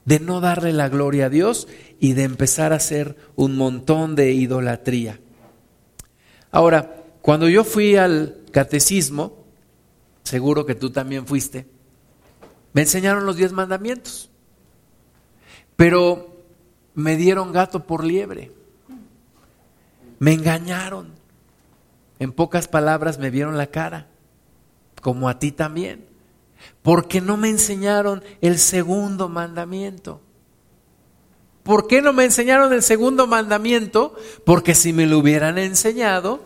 De 0.06 0.22
no 0.22 0.40
darle 0.40 0.72
la 0.72 0.88
gloria 0.88 1.26
a 1.26 1.30
Dios 1.30 1.68
y 2.00 2.14
de 2.14 2.24
empezar 2.24 2.72
a 2.72 2.78
hacer 2.78 3.18
un 3.36 3.58
montón 3.58 4.16
de 4.16 4.32
idolatría. 4.32 5.20
Ahora, 6.52 7.04
cuando 7.22 7.50
yo 7.50 7.66
fui 7.66 7.98
al 7.98 8.38
catecismo, 8.52 9.47
seguro 10.28 10.66
que 10.66 10.76
tú 10.76 10.92
también 10.92 11.26
fuiste, 11.26 11.66
me 12.74 12.82
enseñaron 12.82 13.26
los 13.26 13.38
diez 13.38 13.54
mandamientos, 13.54 14.30
pero 15.76 16.36
me 16.94 17.16
dieron 17.16 17.52
gato 17.52 17.86
por 17.86 18.04
liebre, 18.04 18.52
me 20.20 20.34
engañaron, 20.34 21.14
en 22.20 22.32
pocas 22.32 22.68
palabras 22.68 23.18
me 23.20 23.30
vieron 23.30 23.58
la 23.58 23.68
cara, 23.68 24.08
como 25.02 25.30
a 25.30 25.40
ti 25.40 25.52
también, 25.52 26.06
porque 26.82 27.22
no 27.22 27.38
me 27.38 27.50
enseñaron 27.50 28.24
el 28.42 28.58
segundo 28.60 29.30
mandamiento. 29.30 30.22
¿Por 31.64 31.88
qué 31.88 32.02
no 32.02 32.14
me 32.14 32.24
enseñaron 32.26 32.72
el 32.74 32.82
segundo 32.82 33.28
mandamiento? 33.28 34.16
Porque 34.46 34.74
si 34.74 34.94
me 34.94 35.06
lo 35.06 35.20
hubieran 35.20 35.58
enseñado, 35.58 36.42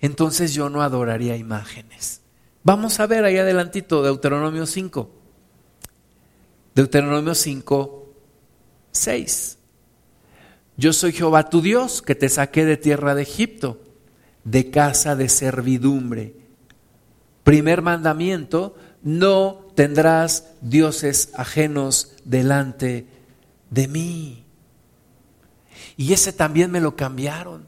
entonces 0.00 0.54
yo 0.54 0.70
no 0.70 0.82
adoraría 0.82 1.36
imágenes. 1.36 2.19
Vamos 2.62 3.00
a 3.00 3.06
ver 3.06 3.24
ahí 3.24 3.38
adelantito 3.38 4.02
Deuteronomio 4.02 4.66
5. 4.66 5.10
Deuteronomio 6.74 7.34
5, 7.34 8.14
6. 8.92 9.58
Yo 10.76 10.92
soy 10.92 11.12
Jehová 11.12 11.48
tu 11.48 11.62
Dios, 11.62 12.02
que 12.02 12.14
te 12.14 12.28
saqué 12.28 12.64
de 12.64 12.76
tierra 12.76 13.14
de 13.14 13.22
Egipto, 13.22 13.80
de 14.44 14.70
casa 14.70 15.16
de 15.16 15.28
servidumbre. 15.28 16.34
Primer 17.44 17.82
mandamiento, 17.82 18.76
no 19.02 19.66
tendrás 19.74 20.52
dioses 20.60 21.30
ajenos 21.34 22.14
delante 22.24 23.06
de 23.70 23.88
mí. 23.88 24.44
Y 25.96 26.12
ese 26.12 26.32
también 26.32 26.70
me 26.70 26.80
lo 26.80 26.96
cambiaron, 26.96 27.66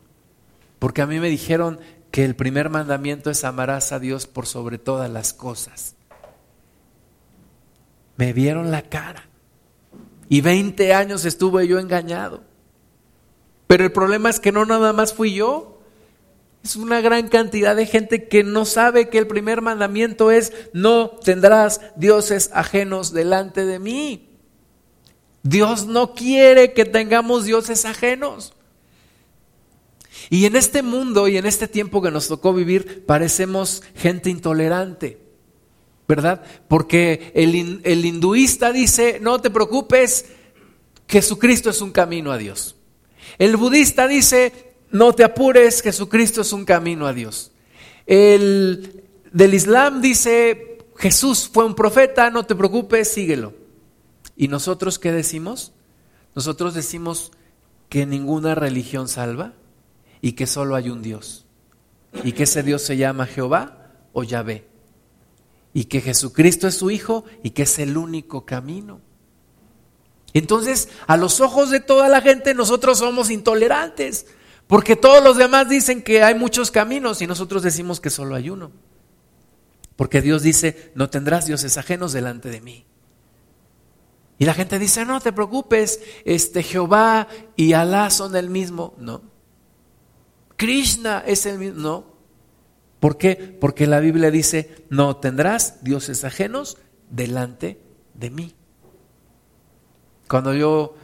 porque 0.78 1.02
a 1.02 1.06
mí 1.06 1.20
me 1.20 1.28
dijeron, 1.28 1.80
que 2.12 2.24
el 2.24 2.36
primer 2.36 2.68
mandamiento 2.68 3.30
es 3.30 3.42
amarás 3.42 3.90
a 3.90 3.98
Dios 3.98 4.26
por 4.26 4.46
sobre 4.46 4.78
todas 4.78 5.10
las 5.10 5.32
cosas. 5.32 5.96
Me 8.16 8.34
vieron 8.34 8.70
la 8.70 8.82
cara 8.82 9.26
y 10.28 10.42
20 10.42 10.92
años 10.92 11.24
estuve 11.24 11.66
yo 11.66 11.78
engañado. 11.78 12.44
Pero 13.66 13.84
el 13.84 13.92
problema 13.92 14.28
es 14.28 14.38
que 14.38 14.52
no 14.52 14.66
nada 14.66 14.92
más 14.92 15.14
fui 15.14 15.32
yo. 15.32 15.80
Es 16.62 16.76
una 16.76 17.00
gran 17.00 17.28
cantidad 17.28 17.74
de 17.74 17.86
gente 17.86 18.28
que 18.28 18.44
no 18.44 18.66
sabe 18.66 19.08
que 19.08 19.16
el 19.16 19.26
primer 19.26 19.62
mandamiento 19.62 20.30
es 20.30 20.52
no 20.74 21.08
tendrás 21.24 21.80
dioses 21.96 22.50
ajenos 22.52 23.14
delante 23.14 23.64
de 23.64 23.78
mí. 23.78 24.28
Dios 25.42 25.86
no 25.86 26.14
quiere 26.14 26.74
que 26.74 26.84
tengamos 26.84 27.46
dioses 27.46 27.86
ajenos. 27.86 28.52
Y 30.30 30.46
en 30.46 30.56
este 30.56 30.82
mundo 30.82 31.28
y 31.28 31.36
en 31.36 31.46
este 31.46 31.68
tiempo 31.68 32.02
que 32.02 32.10
nos 32.10 32.28
tocó 32.28 32.52
vivir, 32.52 33.04
parecemos 33.06 33.82
gente 33.94 34.30
intolerante, 34.30 35.18
¿verdad? 36.06 36.42
Porque 36.68 37.32
el, 37.34 37.80
el 37.84 38.04
hinduista 38.04 38.72
dice, 38.72 39.18
no 39.20 39.40
te 39.40 39.50
preocupes, 39.50 40.26
Jesucristo 41.08 41.70
es 41.70 41.80
un 41.80 41.92
camino 41.92 42.32
a 42.32 42.38
Dios. 42.38 42.76
El 43.38 43.56
budista 43.56 44.06
dice, 44.06 44.74
no 44.90 45.14
te 45.14 45.24
apures, 45.24 45.82
Jesucristo 45.82 46.42
es 46.42 46.52
un 46.52 46.64
camino 46.64 47.06
a 47.06 47.12
Dios. 47.12 47.52
El 48.06 49.04
del 49.32 49.54
Islam 49.54 50.02
dice, 50.02 50.78
Jesús 50.96 51.50
fue 51.52 51.64
un 51.64 51.74
profeta, 51.74 52.30
no 52.30 52.44
te 52.44 52.54
preocupes, 52.54 53.12
síguelo. 53.12 53.54
¿Y 54.36 54.48
nosotros 54.48 54.98
qué 54.98 55.12
decimos? 55.12 55.72
Nosotros 56.34 56.74
decimos 56.74 57.32
que 57.88 58.06
ninguna 58.06 58.54
religión 58.54 59.08
salva 59.08 59.54
y 60.22 60.32
que 60.32 60.46
solo 60.46 60.76
hay 60.76 60.88
un 60.88 61.02
Dios. 61.02 61.44
Y 62.24 62.32
que 62.32 62.44
ese 62.44 62.62
Dios 62.62 62.80
se 62.80 62.96
llama 62.96 63.26
Jehová 63.26 63.90
o 64.14 64.22
Yahvé. 64.22 64.66
Y 65.74 65.84
que 65.84 66.00
Jesucristo 66.00 66.68
es 66.68 66.76
su 66.76 66.90
Hijo 66.90 67.24
y 67.42 67.50
que 67.50 67.64
es 67.64 67.78
el 67.78 67.98
único 67.98 68.46
camino. 68.46 69.00
Entonces, 70.32 70.88
a 71.06 71.16
los 71.16 71.40
ojos 71.40 71.70
de 71.70 71.80
toda 71.80 72.08
la 72.08 72.20
gente, 72.20 72.54
nosotros 72.54 72.98
somos 72.98 73.30
intolerantes. 73.30 74.26
Porque 74.66 74.96
todos 74.96 75.22
los 75.22 75.36
demás 75.36 75.68
dicen 75.68 76.02
que 76.02 76.22
hay 76.22 76.34
muchos 76.34 76.70
caminos 76.70 77.20
y 77.20 77.26
nosotros 77.26 77.62
decimos 77.62 78.00
que 78.00 78.08
solo 78.08 78.36
hay 78.36 78.48
uno. 78.48 78.70
Porque 79.96 80.22
Dios 80.22 80.42
dice, 80.42 80.92
no 80.94 81.10
tendrás 81.10 81.46
dioses 81.46 81.76
ajenos 81.78 82.12
delante 82.12 82.48
de 82.48 82.60
mí. 82.60 82.86
Y 84.38 84.44
la 84.44 84.54
gente 84.54 84.78
dice, 84.78 85.04
no 85.04 85.20
te 85.20 85.32
preocupes, 85.32 86.00
este 86.24 86.62
Jehová 86.62 87.28
y 87.56 87.72
Alá 87.72 88.08
son 88.10 88.36
el 88.36 88.50
mismo. 88.50 88.94
No. 88.98 89.31
Krishna 90.56 91.22
es 91.26 91.46
el 91.46 91.58
mismo. 91.58 91.80
No. 91.80 92.12
¿Por 93.00 93.18
qué? 93.18 93.34
Porque 93.34 93.86
la 93.86 94.00
Biblia 94.00 94.30
dice, 94.30 94.86
no 94.88 95.16
tendrás 95.16 95.82
dioses 95.82 96.24
ajenos 96.24 96.78
delante 97.10 97.80
de 98.14 98.30
mí. 98.30 98.54
Cuando 100.28 100.54
yo 100.54 100.94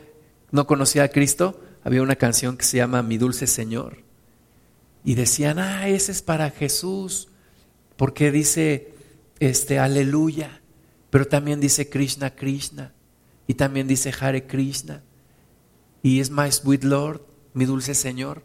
no 0.50 0.66
conocía 0.66 1.04
a 1.04 1.08
Cristo, 1.08 1.61
había 1.82 2.02
una 2.02 2.16
canción 2.16 2.56
que 2.56 2.64
se 2.64 2.76
llama 2.76 3.02
Mi 3.02 3.18
dulce 3.18 3.46
Señor. 3.46 4.04
Y 5.04 5.14
decían, 5.14 5.58
ah, 5.58 5.88
ese 5.88 6.12
es 6.12 6.22
para 6.22 6.50
Jesús, 6.50 7.28
porque 7.96 8.30
dice, 8.30 8.94
este, 9.40 9.78
aleluya, 9.78 10.61
pero 11.11 11.26
también 11.26 11.61
dice 11.61 11.88
Krishna, 11.88 12.34
Krishna, 12.34 12.92
y 13.46 13.54
también 13.54 13.88
dice 13.88 14.12
Hare 14.18 14.46
Krishna, 14.46 15.02
y 16.02 16.20
es 16.20 16.30
my 16.30 16.52
sweet 16.52 16.84
Lord, 16.84 17.22
mi 17.54 17.64
dulce 17.64 17.94
Señor. 17.94 18.42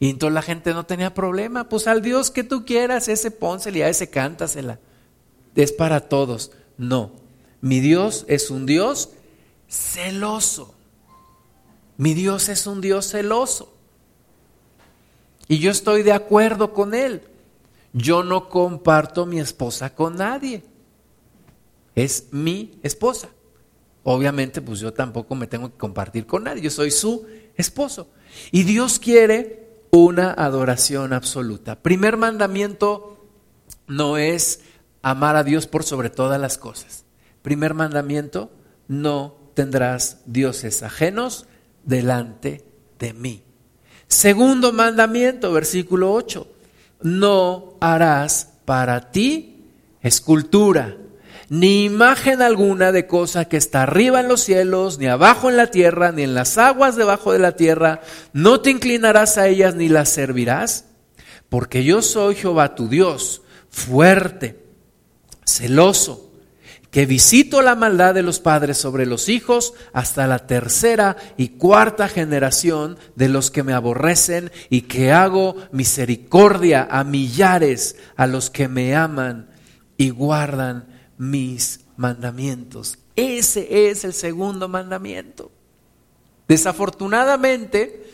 Y 0.00 0.10
entonces 0.10 0.34
la 0.34 0.42
gente 0.42 0.72
no 0.74 0.86
tenía 0.86 1.12
problema, 1.12 1.68
pues 1.68 1.86
al 1.86 2.02
Dios 2.02 2.30
que 2.30 2.44
tú 2.44 2.64
quieras, 2.64 3.08
ese 3.08 3.30
pónsele, 3.30 3.84
a 3.84 3.88
ese 3.88 4.08
cántasela. 4.08 4.78
Es 5.54 5.72
para 5.72 6.08
todos. 6.08 6.52
No, 6.76 7.12
mi 7.60 7.80
Dios 7.80 8.24
es 8.28 8.50
un 8.50 8.64
Dios 8.64 9.10
celoso. 9.68 10.74
Mi 11.96 12.14
Dios 12.14 12.48
es 12.48 12.66
un 12.68 12.80
Dios 12.80 13.10
celoso. 13.10 13.74
Y 15.48 15.58
yo 15.58 15.72
estoy 15.72 16.02
de 16.02 16.12
acuerdo 16.12 16.72
con 16.72 16.94
Él. 16.94 17.22
Yo 17.92 18.22
no 18.22 18.48
comparto 18.48 19.26
mi 19.26 19.40
esposa 19.40 19.94
con 19.94 20.16
nadie. 20.16 20.62
Es 21.96 22.28
mi 22.30 22.78
esposa. 22.84 23.28
Obviamente, 24.04 24.62
pues 24.62 24.78
yo 24.78 24.92
tampoco 24.92 25.34
me 25.34 25.48
tengo 25.48 25.70
que 25.72 25.76
compartir 25.78 26.24
con 26.24 26.44
nadie. 26.44 26.62
Yo 26.62 26.70
soy 26.70 26.92
su 26.92 27.26
esposo. 27.56 28.08
Y 28.52 28.62
Dios 28.62 29.00
quiere 29.00 29.67
una 29.90 30.32
adoración 30.32 31.12
absoluta. 31.12 31.82
Primer 31.82 32.16
mandamiento 32.16 33.26
no 33.86 34.16
es 34.18 34.60
amar 35.02 35.36
a 35.36 35.44
Dios 35.44 35.66
por 35.66 35.84
sobre 35.84 36.10
todas 36.10 36.40
las 36.40 36.58
cosas. 36.58 37.04
Primer 37.42 37.74
mandamiento, 37.74 38.50
no 38.88 39.36
tendrás 39.54 40.20
dioses 40.26 40.82
ajenos 40.82 41.46
delante 41.84 42.64
de 42.98 43.12
mí. 43.12 43.42
Segundo 44.06 44.72
mandamiento, 44.72 45.52
versículo 45.52 46.12
8, 46.12 46.46
no 47.02 47.74
harás 47.80 48.54
para 48.64 49.10
ti 49.10 49.64
escultura, 50.02 50.96
ni 51.48 51.84
imagen 51.84 52.42
alguna 52.42 52.92
de 52.92 53.06
cosa 53.06 53.46
que 53.46 53.56
está 53.56 53.82
arriba 53.82 54.20
en 54.20 54.28
los 54.28 54.42
cielos, 54.42 54.98
ni 54.98 55.06
abajo 55.06 55.48
en 55.48 55.56
la 55.56 55.70
tierra, 55.70 56.12
ni 56.12 56.22
en 56.22 56.34
las 56.34 56.58
aguas 56.58 56.96
debajo 56.96 57.32
de 57.32 57.38
la 57.38 57.52
tierra. 57.52 58.00
No 58.32 58.60
te 58.60 58.70
inclinarás 58.70 59.38
a 59.38 59.48
ellas 59.48 59.74
ni 59.74 59.88
las 59.88 60.10
servirás, 60.10 60.84
porque 61.48 61.84
yo 61.84 62.02
soy 62.02 62.34
Jehová 62.34 62.74
tu 62.74 62.88
Dios, 62.88 63.42
fuerte, 63.70 64.62
celoso 65.46 66.28
que 66.90 67.04
visito 67.04 67.60
la 67.60 67.74
maldad 67.74 68.14
de 68.14 68.22
los 68.22 68.40
padres 68.40 68.78
sobre 68.78 69.04
los 69.04 69.28
hijos 69.28 69.74
hasta 69.92 70.26
la 70.26 70.46
tercera 70.46 71.16
y 71.36 71.48
cuarta 71.50 72.08
generación 72.08 72.98
de 73.14 73.28
los 73.28 73.50
que 73.50 73.62
me 73.62 73.74
aborrecen 73.74 74.50
y 74.70 74.82
que 74.82 75.12
hago 75.12 75.56
misericordia 75.70 76.88
a 76.90 77.04
millares 77.04 77.96
a 78.16 78.26
los 78.26 78.48
que 78.48 78.68
me 78.68 78.96
aman 78.96 79.50
y 79.98 80.10
guardan 80.10 80.87
mis 81.18 81.80
mandamientos. 81.96 82.98
Ese 83.16 83.90
es 83.90 84.04
el 84.04 84.14
segundo 84.14 84.68
mandamiento. 84.68 85.50
Desafortunadamente, 86.46 88.06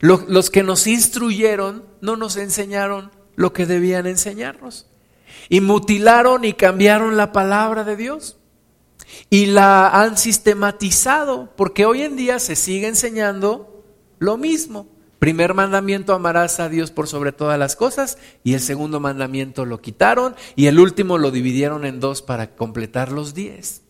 los 0.00 0.50
que 0.50 0.62
nos 0.62 0.86
instruyeron 0.86 1.84
no 2.00 2.16
nos 2.16 2.36
enseñaron 2.36 3.10
lo 3.36 3.52
que 3.52 3.64
debían 3.66 4.06
enseñarnos 4.06 4.86
y 5.48 5.60
mutilaron 5.60 6.44
y 6.44 6.52
cambiaron 6.52 7.16
la 7.16 7.32
palabra 7.32 7.84
de 7.84 7.96
Dios 7.96 8.36
y 9.28 9.46
la 9.46 9.88
han 9.88 10.16
sistematizado, 10.16 11.54
porque 11.56 11.86
hoy 11.86 12.02
en 12.02 12.16
día 12.16 12.38
se 12.38 12.56
sigue 12.56 12.86
enseñando 12.86 13.84
lo 14.18 14.36
mismo. 14.36 14.88
Primer 15.20 15.54
mandamiento, 15.54 16.12
amarás 16.12 16.58
a 16.58 16.68
Dios 16.68 16.90
por 16.90 17.06
sobre 17.06 17.30
todas 17.30 17.56
las 17.58 17.76
cosas, 17.76 18.18
y 18.42 18.54
el 18.54 18.60
segundo 18.60 18.98
mandamiento 18.98 19.64
lo 19.64 19.80
quitaron, 19.80 20.34
y 20.56 20.66
el 20.66 20.80
último 20.80 21.16
lo 21.16 21.30
dividieron 21.30 21.84
en 21.84 22.00
dos 22.00 22.22
para 22.22 22.56
completar 22.56 23.12
los 23.12 23.32
diez. 23.34 23.82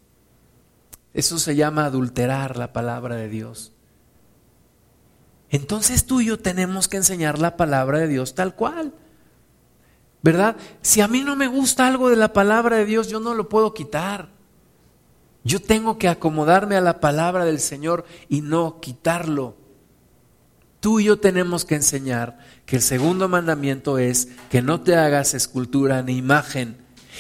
Eso 1.15 1.39
se 1.39 1.57
llama 1.57 1.87
adulterar 1.87 2.59
la 2.59 2.75
palabra 2.75 3.17
de 3.17 3.31
Dios. 3.31 3.73
Entonces 5.49 6.05
tú 6.05 6.21
y 6.21 6.27
yo 6.27 6.39
tenemos 6.39 6.87
que 6.87 6.99
enseñar 6.99 7.39
la 7.39 7.57
palabra 7.57 7.99
de 7.99 8.09
Dios 8.09 8.35
tal 8.35 8.55
cual. 8.55 8.93
¿verdad? 10.23 10.57
Si 10.83 11.01
a 11.01 11.09
mí 11.09 11.23
no 11.23 11.37
me 11.37 11.47
gusta 11.47 11.87
algo 11.87 12.11
de 12.11 12.17
la 12.17 12.33
palabra 12.33 12.77
de 12.77 12.85
Dios, 12.85 13.09
yo 13.09 13.21
no 13.21 13.35
lo 13.35 13.49
puedo 13.49 13.73
quitar. 13.73 14.29
Yo 15.43 15.63
tengo 15.63 15.99
que 15.99 16.09
acomodarme 16.09 16.77
a 16.77 16.83
la 16.83 17.01
palabra 17.01 17.45
del 17.45 17.61
Señor 17.61 18.05
y 18.29 18.43
no 18.43 18.81
quitarlo. 18.81 19.57
Tú 20.81 21.01
y 21.01 21.05
yo 21.05 21.21
tenemos 21.21 21.65
que 21.65 21.75
enseñar 21.75 22.39
que 22.65 22.77
el 22.77 22.83
segundo 22.83 23.29
mandamiento 23.29 23.99
es 23.99 24.29
que 24.51 24.63
no 24.63 24.81
te 24.81 24.97
hagas 24.97 25.35
escultura 25.35 26.03
ni 26.03 26.17
imagen 26.17 26.79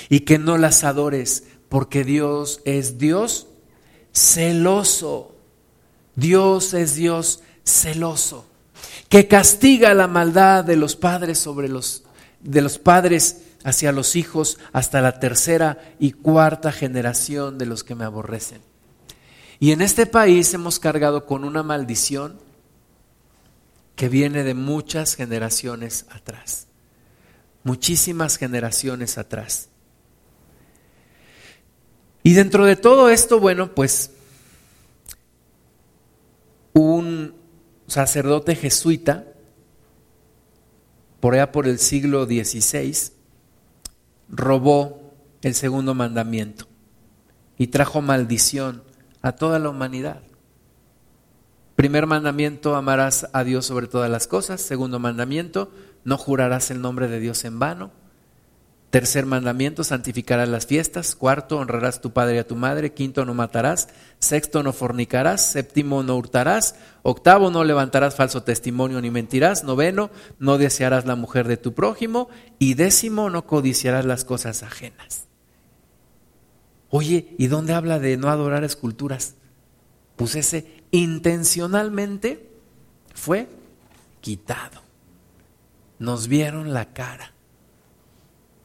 y 0.08 0.20
que 0.20 0.38
no 0.38 0.56
las 0.56 0.82
adores, 0.82 1.44
porque 1.68 2.04
Dios 2.04 2.60
es 2.64 2.98
Dios 2.98 3.48
celoso. 4.12 5.36
Dios 6.16 6.74
es 6.74 6.96
Dios 6.96 7.42
celoso, 7.64 8.46
que 9.08 9.28
castiga 9.28 9.94
la 9.94 10.06
maldad 10.06 10.64
de 10.64 10.76
los 10.76 10.96
padres 10.96 11.38
sobre 11.38 11.68
los 11.68 12.04
de 12.40 12.62
los 12.62 12.78
padres 12.78 13.42
hacia 13.64 13.92
los 13.92 14.16
hijos 14.16 14.58
hasta 14.72 15.02
la 15.02 15.20
tercera 15.20 15.78
y 15.98 16.12
cuarta 16.12 16.72
generación 16.72 17.58
de 17.58 17.66
los 17.66 17.84
que 17.84 17.94
me 17.94 18.04
aborrecen. 18.04 18.62
Y 19.58 19.72
en 19.72 19.82
este 19.82 20.06
país 20.06 20.52
hemos 20.54 20.78
cargado 20.78 21.26
con 21.26 21.44
una 21.44 21.62
maldición 21.62 22.38
que 24.00 24.08
viene 24.08 24.44
de 24.44 24.54
muchas 24.54 25.14
generaciones 25.14 26.06
atrás, 26.08 26.68
muchísimas 27.64 28.38
generaciones 28.38 29.18
atrás. 29.18 29.68
Y 32.22 32.32
dentro 32.32 32.64
de 32.64 32.76
todo 32.76 33.10
esto, 33.10 33.40
bueno, 33.40 33.74
pues 33.74 34.12
un 36.72 37.34
sacerdote 37.88 38.56
jesuita 38.56 39.26
por 41.20 41.34
allá 41.34 41.52
por 41.52 41.68
el 41.68 41.78
siglo 41.78 42.24
XVI, 42.24 43.12
robó 44.30 45.12
el 45.42 45.54
segundo 45.54 45.94
mandamiento 45.94 46.66
y 47.58 47.66
trajo 47.66 48.00
maldición 48.00 48.82
a 49.20 49.32
toda 49.32 49.58
la 49.58 49.68
humanidad. 49.68 50.22
Primer 51.80 52.04
mandamiento, 52.04 52.76
amarás 52.76 53.30
a 53.32 53.42
Dios 53.42 53.64
sobre 53.64 53.86
todas 53.86 54.10
las 54.10 54.26
cosas. 54.26 54.60
Segundo 54.60 54.98
mandamiento, 54.98 55.72
no 56.04 56.18
jurarás 56.18 56.70
el 56.70 56.82
nombre 56.82 57.08
de 57.08 57.20
Dios 57.20 57.46
en 57.46 57.58
vano. 57.58 57.90
Tercer 58.90 59.24
mandamiento, 59.24 59.82
santificarás 59.82 60.50
las 60.50 60.66
fiestas. 60.66 61.14
Cuarto, 61.14 61.56
honrarás 61.56 61.96
a 61.96 62.00
tu 62.02 62.10
padre 62.10 62.34
y 62.34 62.38
a 62.38 62.46
tu 62.46 62.54
madre. 62.54 62.92
Quinto, 62.92 63.24
no 63.24 63.32
matarás. 63.32 63.88
Sexto, 64.18 64.62
no 64.62 64.74
fornicarás. 64.74 65.40
Séptimo, 65.40 66.02
no 66.02 66.18
hurtarás. 66.18 66.74
Octavo, 67.02 67.50
no 67.50 67.64
levantarás 67.64 68.14
falso 68.14 68.42
testimonio 68.42 69.00
ni 69.00 69.10
mentirás. 69.10 69.64
Noveno, 69.64 70.10
no 70.38 70.58
desearás 70.58 71.06
la 71.06 71.16
mujer 71.16 71.48
de 71.48 71.56
tu 71.56 71.72
prójimo. 71.72 72.28
Y 72.58 72.74
décimo, 72.74 73.30
no 73.30 73.46
codiciarás 73.46 74.04
las 74.04 74.26
cosas 74.26 74.62
ajenas. 74.62 75.28
Oye, 76.90 77.34
¿y 77.38 77.46
dónde 77.46 77.72
habla 77.72 77.98
de 77.98 78.18
no 78.18 78.28
adorar 78.28 78.64
esculturas? 78.64 79.36
Pues 80.16 80.34
ese 80.34 80.79
intencionalmente 80.90 82.50
fue 83.14 83.48
quitado. 84.20 84.80
Nos 85.98 86.28
vieron 86.28 86.72
la 86.72 86.92
cara 86.92 87.32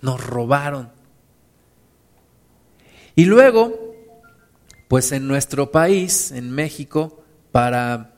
nos 0.05 0.23
robaron. 0.23 0.91
Y 3.15 3.25
luego, 3.25 3.73
pues 4.87 5.11
en 5.11 5.27
nuestro 5.27 5.71
país, 5.71 6.31
en 6.31 6.51
México, 6.51 7.23
para 7.51 8.13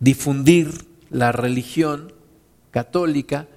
difundir 0.00 0.86
la 1.10 1.32
religión 1.32 2.12
católica 2.70 3.48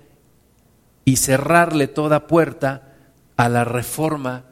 y 1.03 1.17
cerrarle 1.17 1.87
toda 1.87 2.27
puerta 2.27 2.95
a 3.35 3.49
la 3.49 3.65
reforma 3.65 4.45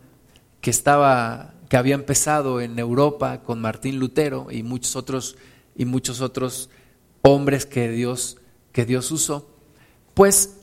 que 0.60 0.72
estaba 0.72 1.53
que 1.70 1.78
había 1.78 1.95
empezado 1.95 2.59
en 2.59 2.78
Europa 2.78 3.43
con 3.43 3.61
Martín 3.61 3.99
Lutero 3.99 4.47
y 4.51 4.63
muchos 4.63 4.95
otros 4.95 5.38
y 5.76 5.86
muchos 5.86 6.20
otros 6.20 6.70
hombres 7.22 7.65
que 7.65 7.89
Dios 7.89 8.38
que 8.72 8.86
Dios 8.86 9.11
usó, 9.11 9.49
pues 10.13 10.57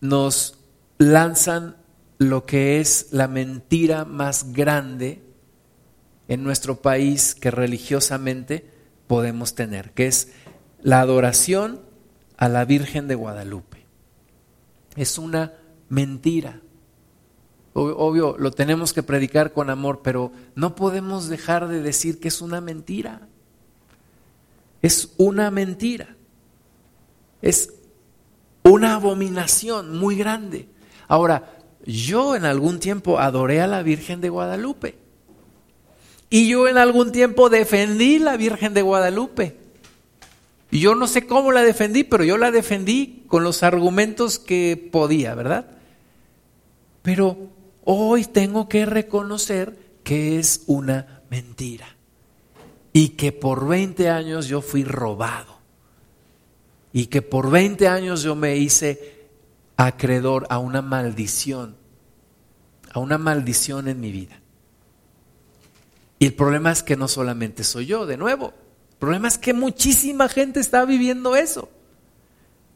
nos 0.00 0.58
lanzan 0.98 1.76
lo 2.18 2.46
que 2.46 2.80
es 2.80 3.08
la 3.12 3.28
mentira 3.28 4.04
más 4.04 4.52
grande 4.52 5.22
en 6.28 6.42
nuestro 6.42 6.80
país 6.80 7.34
que 7.34 7.50
religiosamente 7.50 8.68
podemos 9.06 9.54
tener, 9.54 9.92
que 9.92 10.06
es 10.06 10.32
la 10.82 11.00
adoración 11.00 11.80
a 12.36 12.48
la 12.48 12.64
Virgen 12.64 13.08
de 13.08 13.14
Guadalupe. 13.14 13.86
Es 14.96 15.18
una 15.18 15.54
mentira. 15.88 16.60
Obvio, 17.78 18.36
lo 18.38 18.52
tenemos 18.52 18.94
que 18.94 19.02
predicar 19.02 19.52
con 19.52 19.68
amor, 19.68 20.00
pero 20.02 20.32
no 20.54 20.74
podemos 20.74 21.28
dejar 21.28 21.68
de 21.68 21.82
decir 21.82 22.18
que 22.18 22.28
es 22.28 22.40
una 22.40 22.62
mentira. 22.62 23.28
Es 24.80 25.12
una 25.18 25.50
mentira. 25.50 26.16
Es 27.42 27.74
una 28.62 28.94
abominación 28.94 29.98
muy 29.98 30.16
grande. 30.16 30.70
Ahora, 31.06 31.52
yo 31.84 32.34
en 32.34 32.46
algún 32.46 32.80
tiempo 32.80 33.18
adoré 33.18 33.60
a 33.60 33.66
la 33.66 33.82
Virgen 33.82 34.22
de 34.22 34.30
Guadalupe. 34.30 34.96
Y 36.30 36.48
yo 36.48 36.68
en 36.68 36.78
algún 36.78 37.12
tiempo 37.12 37.50
defendí 37.50 38.18
la 38.18 38.38
Virgen 38.38 38.72
de 38.72 38.80
Guadalupe. 38.80 39.58
Y 40.70 40.80
yo 40.80 40.94
no 40.94 41.06
sé 41.06 41.26
cómo 41.26 41.52
la 41.52 41.60
defendí, 41.62 42.04
pero 42.04 42.24
yo 42.24 42.38
la 42.38 42.50
defendí 42.50 43.24
con 43.26 43.44
los 43.44 43.62
argumentos 43.62 44.38
que 44.38 44.88
podía, 44.90 45.34
¿verdad? 45.34 45.66
Pero 47.02 47.54
hoy 47.86 48.26
tengo 48.26 48.68
que 48.68 48.84
reconocer 48.84 49.98
que 50.04 50.38
es 50.38 50.64
una 50.66 51.22
mentira. 51.30 51.86
Y 52.92 53.10
que 53.10 53.32
por 53.32 53.66
20 53.66 54.10
años 54.10 54.46
yo 54.46 54.60
fui 54.60 54.84
robado 54.84 55.56
y 56.96 57.08
que 57.08 57.20
por 57.20 57.50
20 57.50 57.88
años 57.88 58.22
yo 58.22 58.34
me 58.34 58.56
hice 58.56 59.28
acreedor 59.76 60.46
a 60.48 60.58
una 60.58 60.80
maldición, 60.80 61.76
a 62.90 63.00
una 63.00 63.18
maldición 63.18 63.88
en 63.88 64.00
mi 64.00 64.10
vida. 64.12 64.40
Y 66.18 66.24
el 66.24 66.32
problema 66.32 66.72
es 66.72 66.82
que 66.82 66.96
no 66.96 67.06
solamente 67.06 67.64
soy 67.64 67.84
yo, 67.84 68.06
de 68.06 68.16
nuevo, 68.16 68.54
el 68.92 68.96
problema 68.98 69.28
es 69.28 69.36
que 69.36 69.52
muchísima 69.52 70.30
gente 70.30 70.58
está 70.58 70.86
viviendo 70.86 71.36
eso. 71.36 71.68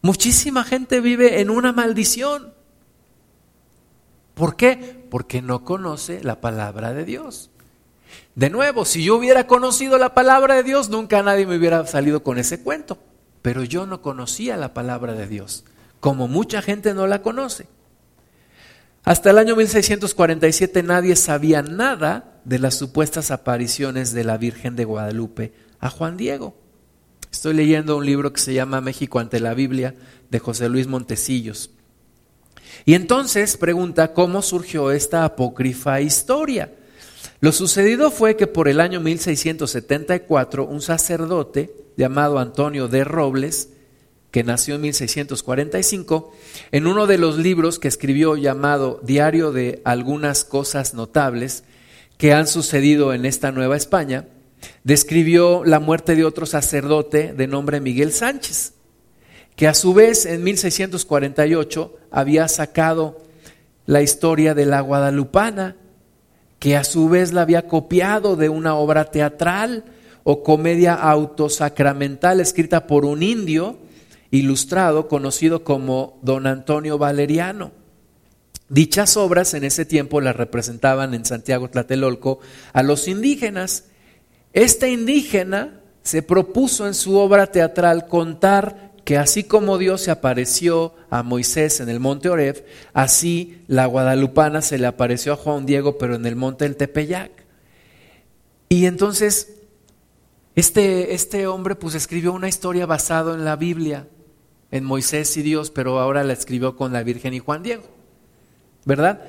Muchísima 0.02 0.64
gente 0.64 1.00
vive 1.00 1.40
en 1.40 1.48
una 1.48 1.72
maldición. 1.72 2.52
¿Por 4.40 4.56
qué? 4.56 5.06
Porque 5.08 5.40
no 5.40 5.64
conoce 5.64 6.24
la 6.24 6.40
palabra 6.40 6.92
de 6.92 7.04
Dios. 7.04 7.50
De 8.34 8.50
nuevo, 8.50 8.84
si 8.84 9.04
yo 9.04 9.14
hubiera 9.16 9.46
conocido 9.46 9.98
la 9.98 10.14
palabra 10.14 10.56
de 10.56 10.64
Dios, 10.64 10.88
nunca 10.88 11.22
nadie 11.22 11.46
me 11.46 11.56
hubiera 11.56 11.86
salido 11.86 12.24
con 12.24 12.38
ese 12.38 12.60
cuento 12.60 12.98
pero 13.42 13.64
yo 13.64 13.86
no 13.86 14.02
conocía 14.02 14.56
la 14.56 14.74
palabra 14.74 15.14
de 15.14 15.26
Dios, 15.26 15.64
como 15.98 16.28
mucha 16.28 16.62
gente 16.62 16.94
no 16.94 17.06
la 17.06 17.22
conoce. 17.22 17.66
Hasta 19.02 19.30
el 19.30 19.38
año 19.38 19.56
1647 19.56 20.82
nadie 20.82 21.16
sabía 21.16 21.62
nada 21.62 22.40
de 22.44 22.58
las 22.58 22.74
supuestas 22.74 23.30
apariciones 23.30 24.12
de 24.12 24.24
la 24.24 24.36
Virgen 24.36 24.76
de 24.76 24.84
Guadalupe 24.84 25.54
a 25.78 25.88
Juan 25.88 26.16
Diego. 26.16 26.54
Estoy 27.32 27.54
leyendo 27.54 27.96
un 27.96 28.04
libro 28.04 28.32
que 28.32 28.40
se 28.40 28.52
llama 28.52 28.80
México 28.80 29.20
ante 29.20 29.40
la 29.40 29.54
Biblia 29.54 29.94
de 30.30 30.38
José 30.38 30.68
Luis 30.68 30.86
Montecillos. 30.86 31.70
Y 32.84 32.94
entonces 32.94 33.56
pregunta 33.56 34.12
cómo 34.12 34.42
surgió 34.42 34.90
esta 34.90 35.24
apócrifa 35.24 36.00
historia. 36.00 36.72
Lo 37.40 37.52
sucedido 37.52 38.10
fue 38.10 38.36
que 38.36 38.46
por 38.46 38.68
el 38.68 38.80
año 38.80 39.00
1674 39.00 40.66
un 40.66 40.82
sacerdote 40.82 41.74
llamado 41.96 42.38
Antonio 42.38 42.88
de 42.88 43.04
Robles, 43.04 43.70
que 44.30 44.44
nació 44.44 44.76
en 44.76 44.82
1645, 44.82 46.32
en 46.70 46.86
uno 46.86 47.06
de 47.06 47.18
los 47.18 47.38
libros 47.38 47.78
que 47.78 47.88
escribió 47.88 48.36
llamado 48.36 49.00
Diario 49.02 49.52
de 49.52 49.80
algunas 49.84 50.44
cosas 50.44 50.94
notables 50.94 51.64
que 52.18 52.32
han 52.32 52.46
sucedido 52.46 53.14
en 53.14 53.24
esta 53.24 53.52
Nueva 53.52 53.76
España, 53.76 54.28
describió 54.84 55.64
la 55.64 55.80
muerte 55.80 56.16
de 56.16 56.24
otro 56.24 56.46
sacerdote 56.46 57.32
de 57.32 57.46
nombre 57.46 57.80
Miguel 57.80 58.12
Sánchez, 58.12 58.74
que 59.60 59.68
a 59.68 59.74
su 59.74 59.92
vez 59.92 60.24
en 60.24 60.42
1648 60.42 61.94
había 62.10 62.48
sacado 62.48 63.18
la 63.84 64.00
historia 64.00 64.54
de 64.54 64.64
la 64.64 64.80
guadalupana, 64.80 65.76
que 66.58 66.78
a 66.78 66.82
su 66.82 67.10
vez 67.10 67.34
la 67.34 67.42
había 67.42 67.68
copiado 67.68 68.36
de 68.36 68.48
una 68.48 68.74
obra 68.74 69.10
teatral 69.10 69.84
o 70.24 70.42
comedia 70.42 70.94
autosacramental 70.94 72.40
escrita 72.40 72.86
por 72.86 73.04
un 73.04 73.22
indio 73.22 73.76
ilustrado 74.30 75.08
conocido 75.08 75.62
como 75.62 76.18
don 76.22 76.46
Antonio 76.46 76.96
Valeriano. 76.96 77.72
Dichas 78.70 79.18
obras 79.18 79.52
en 79.52 79.64
ese 79.64 79.84
tiempo 79.84 80.22
las 80.22 80.36
representaban 80.36 81.12
en 81.12 81.26
Santiago 81.26 81.68
Tlatelolco 81.68 82.40
a 82.72 82.82
los 82.82 83.08
indígenas. 83.08 83.84
Este 84.54 84.90
indígena 84.90 85.82
se 86.02 86.22
propuso 86.22 86.86
en 86.86 86.94
su 86.94 87.18
obra 87.18 87.48
teatral 87.48 88.06
contar 88.06 88.89
que 89.04 89.16
así 89.16 89.44
como 89.44 89.78
Dios 89.78 90.02
se 90.02 90.10
apareció 90.10 90.94
a 91.10 91.22
Moisés 91.22 91.80
en 91.80 91.88
el 91.88 92.00
monte 92.00 92.28
Oreb, 92.28 92.64
así 92.92 93.62
la 93.66 93.86
guadalupana 93.86 94.62
se 94.62 94.78
le 94.78 94.86
apareció 94.86 95.32
a 95.32 95.36
Juan 95.36 95.66
Diego, 95.66 95.98
pero 95.98 96.14
en 96.14 96.26
el 96.26 96.36
monte 96.36 96.64
del 96.64 96.76
Tepeyac. 96.76 97.30
Y 98.68 98.86
entonces 98.86 99.60
este, 100.54 101.14
este 101.14 101.46
hombre 101.46 101.74
pues 101.74 101.94
escribió 101.94 102.32
una 102.32 102.48
historia 102.48 102.86
basada 102.86 103.34
en 103.34 103.44
la 103.44 103.56
Biblia, 103.56 104.08
en 104.70 104.84
Moisés 104.84 105.36
y 105.36 105.42
Dios, 105.42 105.70
pero 105.70 105.98
ahora 105.98 106.24
la 106.24 106.32
escribió 106.32 106.76
con 106.76 106.92
la 106.92 107.02
Virgen 107.02 107.34
y 107.34 107.38
Juan 107.38 107.62
Diego. 107.62 107.84
¿Verdad? 108.84 109.22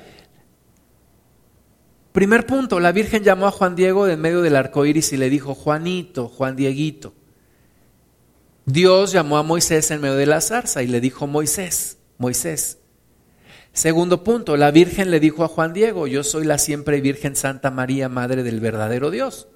Primer 2.11 2.45
punto, 2.45 2.79
la 2.79 2.91
Virgen 2.91 3.23
llamó 3.23 3.47
a 3.47 3.51
Juan 3.51 3.75
Diego 3.75 4.07
en 4.07 4.19
medio 4.19 4.41
del 4.41 4.55
arco 4.55 4.85
iris 4.85 5.13
y 5.13 5.17
le 5.17 5.29
dijo, 5.29 5.55
Juanito, 5.55 6.27
Juan 6.27 6.55
Dieguito. 6.55 7.13
Dios 8.65 9.11
llamó 9.11 9.37
a 9.37 9.43
Moisés 9.43 9.91
en 9.91 10.01
medio 10.01 10.15
de 10.15 10.25
la 10.25 10.41
zarza 10.41 10.83
y 10.83 10.87
le 10.87 11.01
dijo, 11.01 11.27
Moisés, 11.27 11.97
Moisés. 12.17 12.77
Segundo 13.73 14.23
punto, 14.23 14.57
la 14.57 14.71
Virgen 14.71 15.11
le 15.11 15.19
dijo 15.19 15.43
a 15.43 15.47
Juan 15.47 15.73
Diego, 15.73 16.07
yo 16.07 16.23
soy 16.23 16.45
la 16.45 16.57
siempre 16.57 17.01
Virgen 17.01 17.35
Santa 17.35 17.71
María, 17.71 18.09
Madre 18.09 18.43
del 18.43 18.59
verdadero 18.59 19.09
Dios. 19.09 19.47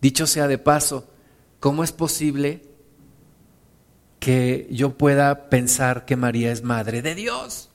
Dicho 0.00 0.26
sea 0.26 0.46
de 0.46 0.58
paso, 0.58 1.08
¿cómo 1.58 1.84
es 1.84 1.92
posible 1.92 2.70
que 4.20 4.68
yo 4.70 4.96
pueda 4.96 5.48
pensar 5.48 6.04
que 6.04 6.14
María 6.14 6.52
es 6.52 6.62
madre 6.62 7.02
de 7.02 7.14
Dios. 7.14 7.70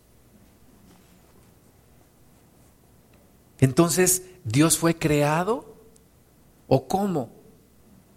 Entonces, 3.59 4.21
¿Dios 4.43 4.77
fue 4.77 4.95
creado? 4.95 5.75
¿O 6.67 6.87
cómo? 6.87 7.31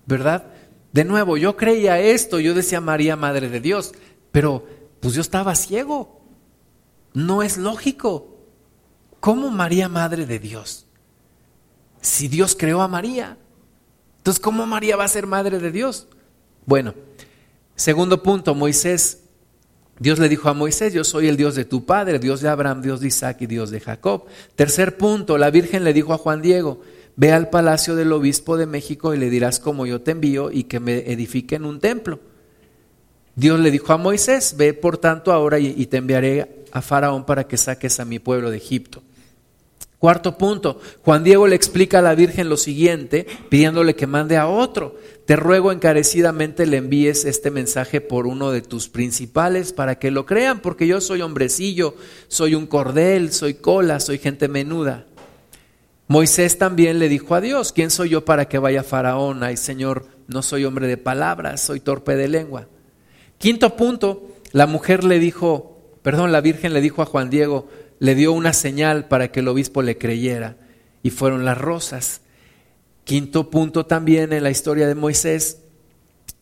¿Verdad? 0.04 0.46
De 0.98 1.04
nuevo, 1.04 1.36
yo 1.36 1.56
creía 1.56 2.00
esto, 2.00 2.40
yo 2.40 2.54
decía 2.54 2.80
María, 2.80 3.14
madre 3.14 3.48
de 3.48 3.60
Dios, 3.60 3.92
pero 4.32 4.66
pues 4.98 5.14
yo 5.14 5.20
estaba 5.20 5.54
ciego. 5.54 6.24
No 7.14 7.44
es 7.44 7.56
lógico. 7.56 8.36
¿Cómo 9.20 9.48
María, 9.48 9.88
madre 9.88 10.26
de 10.26 10.40
Dios? 10.40 10.88
Si 12.00 12.26
Dios 12.26 12.56
creó 12.58 12.82
a 12.82 12.88
María. 12.88 13.38
Entonces, 14.16 14.42
¿cómo 14.42 14.66
María 14.66 14.96
va 14.96 15.04
a 15.04 15.06
ser 15.06 15.28
madre 15.28 15.60
de 15.60 15.70
Dios? 15.70 16.08
Bueno, 16.66 16.94
Segundo 17.76 18.24
punto, 18.24 18.56
Moisés, 18.56 19.20
Dios 20.00 20.18
le 20.18 20.28
dijo 20.28 20.48
a 20.48 20.52
Moisés, 20.52 20.92
yo 20.92 21.04
soy 21.04 21.28
el 21.28 21.36
Dios 21.36 21.54
de 21.54 21.64
tu 21.64 21.86
padre, 21.86 22.18
Dios 22.18 22.40
de 22.40 22.48
Abraham, 22.48 22.82
Dios 22.82 22.98
de 22.98 23.06
Isaac 23.06 23.36
y 23.42 23.46
Dios 23.46 23.70
de 23.70 23.78
Jacob. 23.78 24.24
Tercer 24.56 24.96
punto, 24.96 25.38
la 25.38 25.50
Virgen 25.50 25.84
le 25.84 25.92
dijo 25.92 26.12
a 26.12 26.18
Juan 26.18 26.42
Diego, 26.42 26.80
ve 27.18 27.32
al 27.32 27.50
palacio 27.50 27.96
del 27.96 28.12
obispo 28.12 28.56
de 28.56 28.66
México 28.66 29.12
y 29.12 29.18
le 29.18 29.28
dirás 29.28 29.58
como 29.58 29.86
yo 29.86 30.00
te 30.00 30.12
envío 30.12 30.52
y 30.52 30.64
que 30.64 30.78
me 30.78 30.98
edifiquen 31.12 31.64
un 31.64 31.80
templo. 31.80 32.20
Dios 33.34 33.58
le 33.58 33.72
dijo 33.72 33.92
a 33.92 33.96
Moisés, 33.96 34.54
ve 34.56 34.72
por 34.72 34.98
tanto 34.98 35.32
ahora 35.32 35.58
y 35.58 35.84
te 35.86 35.96
enviaré 35.96 36.64
a 36.70 36.80
Faraón 36.80 37.26
para 37.26 37.48
que 37.48 37.56
saques 37.56 37.98
a 37.98 38.04
mi 38.04 38.20
pueblo 38.20 38.50
de 38.50 38.58
Egipto. 38.58 39.02
Cuarto 39.98 40.38
punto, 40.38 40.80
Juan 41.02 41.24
Diego 41.24 41.48
le 41.48 41.56
explica 41.56 41.98
a 41.98 42.02
la 42.02 42.14
Virgen 42.14 42.48
lo 42.48 42.56
siguiente, 42.56 43.26
pidiéndole 43.48 43.96
que 43.96 44.06
mande 44.06 44.36
a 44.36 44.46
otro. 44.46 44.96
Te 45.26 45.34
ruego 45.34 45.72
encarecidamente 45.72 46.66
le 46.66 46.76
envíes 46.76 47.24
este 47.24 47.50
mensaje 47.50 48.00
por 48.00 48.28
uno 48.28 48.52
de 48.52 48.62
tus 48.62 48.88
principales 48.88 49.72
para 49.72 49.98
que 49.98 50.12
lo 50.12 50.24
crean, 50.24 50.60
porque 50.60 50.86
yo 50.86 51.00
soy 51.00 51.20
hombrecillo, 51.22 51.96
soy 52.28 52.54
un 52.54 52.68
cordel, 52.68 53.32
soy 53.32 53.54
cola, 53.54 53.98
soy 53.98 54.18
gente 54.18 54.46
menuda. 54.46 55.04
Moisés 56.08 56.56
también 56.56 56.98
le 56.98 57.10
dijo 57.10 57.34
a 57.34 57.42
Dios, 57.42 57.72
¿quién 57.72 57.90
soy 57.90 58.08
yo 58.08 58.24
para 58.24 58.48
que 58.48 58.58
vaya 58.58 58.82
Faraón? 58.82 59.42
Ay 59.42 59.58
Señor, 59.58 60.06
no 60.26 60.42
soy 60.42 60.64
hombre 60.64 60.86
de 60.86 60.96
palabras, 60.96 61.60
soy 61.60 61.80
torpe 61.80 62.16
de 62.16 62.28
lengua. 62.28 62.66
Quinto 63.36 63.76
punto, 63.76 64.26
la 64.52 64.66
mujer 64.66 65.04
le 65.04 65.18
dijo, 65.18 65.78
perdón, 66.02 66.32
la 66.32 66.40
Virgen 66.40 66.72
le 66.72 66.80
dijo 66.80 67.02
a 67.02 67.06
Juan 67.06 67.28
Diego, 67.28 67.68
le 67.98 68.14
dio 68.14 68.32
una 68.32 68.54
señal 68.54 69.06
para 69.06 69.30
que 69.30 69.40
el 69.40 69.48
obispo 69.48 69.82
le 69.82 69.98
creyera 69.98 70.56
y 71.02 71.10
fueron 71.10 71.44
las 71.44 71.58
rosas. 71.58 72.22
Quinto 73.04 73.50
punto 73.50 73.84
también 73.84 74.32
en 74.32 74.42
la 74.42 74.50
historia 74.50 74.88
de 74.88 74.94
Moisés, 74.94 75.58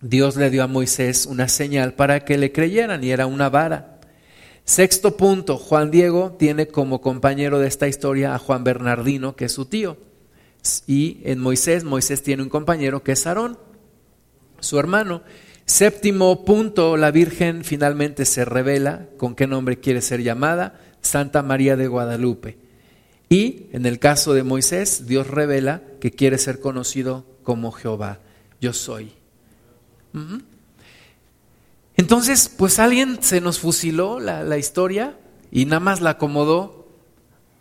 Dios 0.01 0.37
le 0.37 0.51
dio 0.51 0.63
a 0.63 0.69
Moisés 0.69 1.27
una 1.27 1.49
señal 1.49 1.95
para 1.95 2.25
que 2.25 2.39
le 2.39 2.53
creyeran 2.53 3.03
y 3.03 3.11
era 3.11 3.27
una 3.27 3.49
vara. 3.49 3.96
Sexto 4.67 5.17
punto, 5.17 5.59
Juan 5.59 5.93
Diego 5.93 6.35
tiene 6.37 6.67
como 6.67 7.01
compañero 7.01 7.61
de 7.61 7.69
esta 7.69 7.87
historia 7.87 8.35
a 8.35 8.39
Juan 8.41 8.65
Bernardino, 8.65 9.37
que 9.37 9.45
es 9.45 9.53
su 9.53 9.67
tío. 9.67 9.97
Y 10.89 11.21
en 11.23 11.39
Moisés, 11.39 11.85
Moisés 11.85 12.25
tiene 12.25 12.43
un 12.43 12.49
compañero 12.49 13.05
que 13.05 13.13
es 13.13 13.27
Aarón, 13.29 13.59
su 14.59 14.81
hermano. 14.81 15.23
Séptimo 15.67 16.45
punto, 16.45 16.97
la 16.97 17.13
Virgen 17.13 17.63
finalmente 17.63 18.25
se 18.25 18.45
revela 18.45 19.07
con 19.17 19.37
qué 19.37 19.47
nombre 19.47 19.79
quiere 19.79 20.03
ser 20.03 20.25
llamada. 20.25 20.81
Santa 21.01 21.45
María 21.45 21.77
de 21.77 21.87
Guadalupe. 21.87 22.59
Y 23.29 23.67
en 23.71 23.87
el 23.87 24.01
caso 24.01 24.35
de 24.35 24.43
Moisés, 24.43 25.07
Dios 25.07 25.29
revela 25.29 25.83
que 26.01 26.11
quiere 26.11 26.39
ser 26.39 26.59
conocido 26.59 27.25
como 27.45 27.71
Jehová. 27.71 28.19
Yo 28.61 28.73
soy. 28.73 29.13
Entonces, 31.97 32.49
pues 32.49 32.79
alguien 32.79 33.23
se 33.23 33.41
nos 33.41 33.59
fusiló 33.59 34.21
la, 34.21 34.43
la 34.43 34.59
historia 34.59 35.17
y 35.51 35.65
nada 35.65 35.81
más 35.81 36.01
la 36.01 36.11
acomodó 36.11 36.89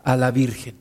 a 0.04 0.16
la 0.16 0.30
Virgen. 0.30 0.76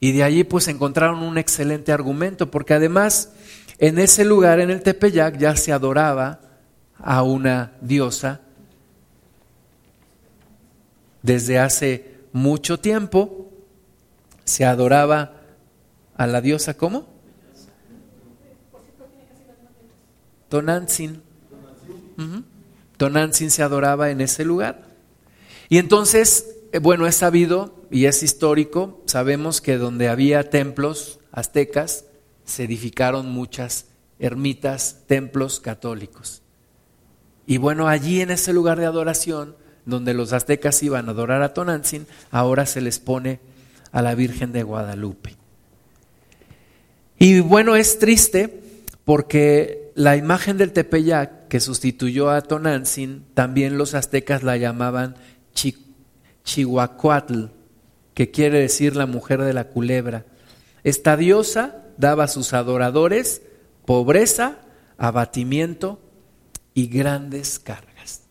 Y 0.00 0.12
de 0.12 0.24
allí 0.24 0.44
pues 0.44 0.68
encontraron 0.68 1.22
un 1.22 1.38
excelente 1.38 1.92
argumento, 1.92 2.50
porque 2.50 2.74
además 2.74 3.32
en 3.78 3.98
ese 3.98 4.24
lugar, 4.24 4.60
en 4.60 4.70
el 4.70 4.82
Tepeyac, 4.82 5.38
ya 5.38 5.54
se 5.56 5.72
adoraba 5.72 6.40
a 6.98 7.22
una 7.22 7.72
diosa 7.80 8.40
desde 11.26 11.58
hace 11.58 12.16
mucho 12.32 12.78
tiempo 12.78 13.50
se 14.44 14.64
adoraba 14.64 15.32
a 16.16 16.26
la 16.26 16.40
diosa 16.40 16.74
¿cómo? 16.74 17.04
Tonantzin. 20.48 21.20
Tonantzin 22.96 23.50
se 23.50 23.62
adoraba 23.62 24.10
en 24.10 24.20
ese 24.20 24.44
lugar. 24.44 24.82
Y 25.68 25.78
entonces, 25.78 26.56
eh, 26.72 26.78
bueno, 26.78 27.06
es 27.06 27.16
sabido 27.16 27.74
y 27.90 28.06
es 28.06 28.22
histórico, 28.22 29.02
sabemos 29.06 29.60
que 29.60 29.76
donde 29.76 30.08
había 30.08 30.50
templos 30.50 31.20
aztecas, 31.32 32.04
se 32.44 32.64
edificaron 32.64 33.30
muchas 33.30 33.86
ermitas, 34.18 35.02
templos 35.06 35.60
católicos. 35.60 36.42
Y 37.46 37.58
bueno, 37.58 37.88
allí 37.88 38.20
en 38.20 38.30
ese 38.30 38.52
lugar 38.52 38.78
de 38.78 38.86
adoración, 38.86 39.56
donde 39.84 40.14
los 40.14 40.32
aztecas 40.32 40.82
iban 40.82 41.08
a 41.08 41.12
adorar 41.12 41.42
a 41.42 41.54
Tonantzin, 41.54 42.06
ahora 42.30 42.66
se 42.66 42.80
les 42.80 42.98
pone 42.98 43.40
a 43.92 44.02
la 44.02 44.14
Virgen 44.14 44.52
de 44.52 44.62
Guadalupe. 44.62 45.36
Y 47.18 47.40
bueno, 47.40 47.76
es 47.76 47.98
triste 47.98 48.62
porque 49.04 49.92
la 49.94 50.16
imagen 50.16 50.58
del 50.58 50.72
Tepeyac 50.72 51.35
que 51.48 51.60
sustituyó 51.60 52.30
a 52.30 52.40
Tonantzin, 52.40 53.24
también 53.34 53.78
los 53.78 53.94
aztecas 53.94 54.42
la 54.42 54.56
llamaban 54.56 55.16
Chihuacuatl, 56.44 57.46
que 58.14 58.30
quiere 58.30 58.60
decir 58.60 58.96
la 58.96 59.06
mujer 59.06 59.42
de 59.42 59.52
la 59.52 59.68
culebra. 59.68 60.24
Esta 60.84 61.16
diosa 61.16 61.84
daba 61.98 62.24
a 62.24 62.28
sus 62.28 62.52
adoradores 62.52 63.42
pobreza, 63.84 64.58
abatimiento 64.98 66.00
y 66.74 66.88
grandes 66.88 67.58
cargas. 67.58 68.22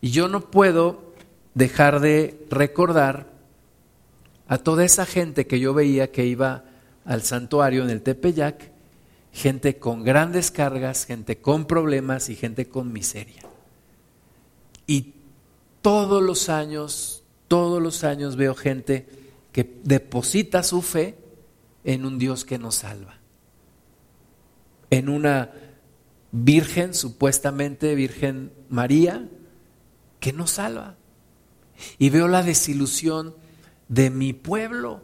Y 0.00 0.10
yo 0.10 0.28
no 0.28 0.50
puedo 0.50 1.14
dejar 1.54 2.00
de 2.00 2.46
recordar 2.50 3.28
a 4.48 4.58
toda 4.58 4.84
esa 4.84 5.06
gente 5.06 5.46
que 5.46 5.60
yo 5.60 5.72
veía 5.72 6.10
que 6.10 6.26
iba 6.26 6.64
al 7.04 7.22
santuario 7.22 7.82
en 7.82 7.90
el 7.90 8.02
Tepeyac, 8.02 8.70
gente 9.34 9.80
con 9.80 10.04
grandes 10.04 10.52
cargas, 10.52 11.04
gente 11.04 11.40
con 11.40 11.66
problemas 11.66 12.28
y 12.28 12.36
gente 12.36 12.68
con 12.68 12.92
miseria. 12.92 13.42
Y 14.86 15.14
todos 15.82 16.22
los 16.22 16.48
años, 16.48 17.24
todos 17.48 17.82
los 17.82 18.04
años 18.04 18.36
veo 18.36 18.54
gente 18.54 19.08
que 19.50 19.80
deposita 19.82 20.62
su 20.62 20.82
fe 20.82 21.18
en 21.82 22.06
un 22.06 22.18
Dios 22.18 22.44
que 22.44 22.58
nos 22.58 22.76
salva, 22.76 23.18
en 24.90 25.08
una 25.08 25.50
Virgen, 26.36 26.94
supuestamente 26.94 27.94
Virgen 27.94 28.52
María, 28.68 29.28
que 30.20 30.32
nos 30.32 30.52
salva. 30.52 30.96
Y 31.98 32.10
veo 32.10 32.28
la 32.28 32.42
desilusión 32.42 33.34
de 33.88 34.10
mi 34.10 34.32
pueblo. 34.32 35.02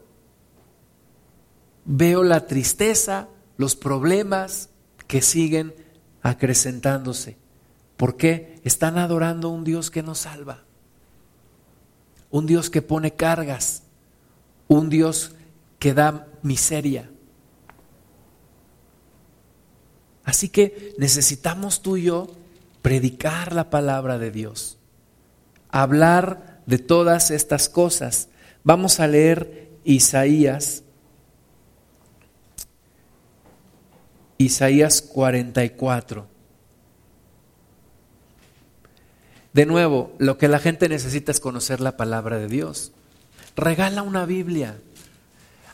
Veo 1.84 2.24
la 2.24 2.46
tristeza, 2.46 3.28
los 3.60 3.76
problemas 3.76 4.70
que 5.06 5.20
siguen 5.20 5.74
acrecentándose. 6.22 7.36
¿Por 7.98 8.16
qué? 8.16 8.58
Están 8.64 8.96
adorando 8.96 9.50
un 9.50 9.64
Dios 9.64 9.90
que 9.90 10.02
nos 10.02 10.20
salva. 10.20 10.64
Un 12.30 12.46
Dios 12.46 12.70
que 12.70 12.80
pone 12.80 13.12
cargas. 13.12 13.82
Un 14.66 14.88
Dios 14.88 15.32
que 15.78 15.92
da 15.92 16.26
miseria. 16.42 17.10
Así 20.24 20.48
que 20.48 20.94
necesitamos 20.96 21.82
tú 21.82 21.98
y 21.98 22.04
yo 22.04 22.28
predicar 22.80 23.54
la 23.54 23.68
palabra 23.68 24.16
de 24.16 24.30
Dios, 24.30 24.78
hablar 25.68 26.62
de 26.64 26.78
todas 26.78 27.30
estas 27.30 27.68
cosas. 27.68 28.30
Vamos 28.64 29.00
a 29.00 29.06
leer 29.06 29.70
Isaías, 29.84 30.82
Isaías 34.40 35.02
44. 35.02 36.26
De 39.52 39.66
nuevo, 39.66 40.14
lo 40.16 40.38
que 40.38 40.48
la 40.48 40.58
gente 40.58 40.88
necesita 40.88 41.30
es 41.30 41.40
conocer 41.40 41.82
la 41.82 41.98
palabra 41.98 42.38
de 42.38 42.46
Dios. 42.46 42.92
Regala 43.54 44.00
una 44.00 44.24
Biblia. 44.24 44.78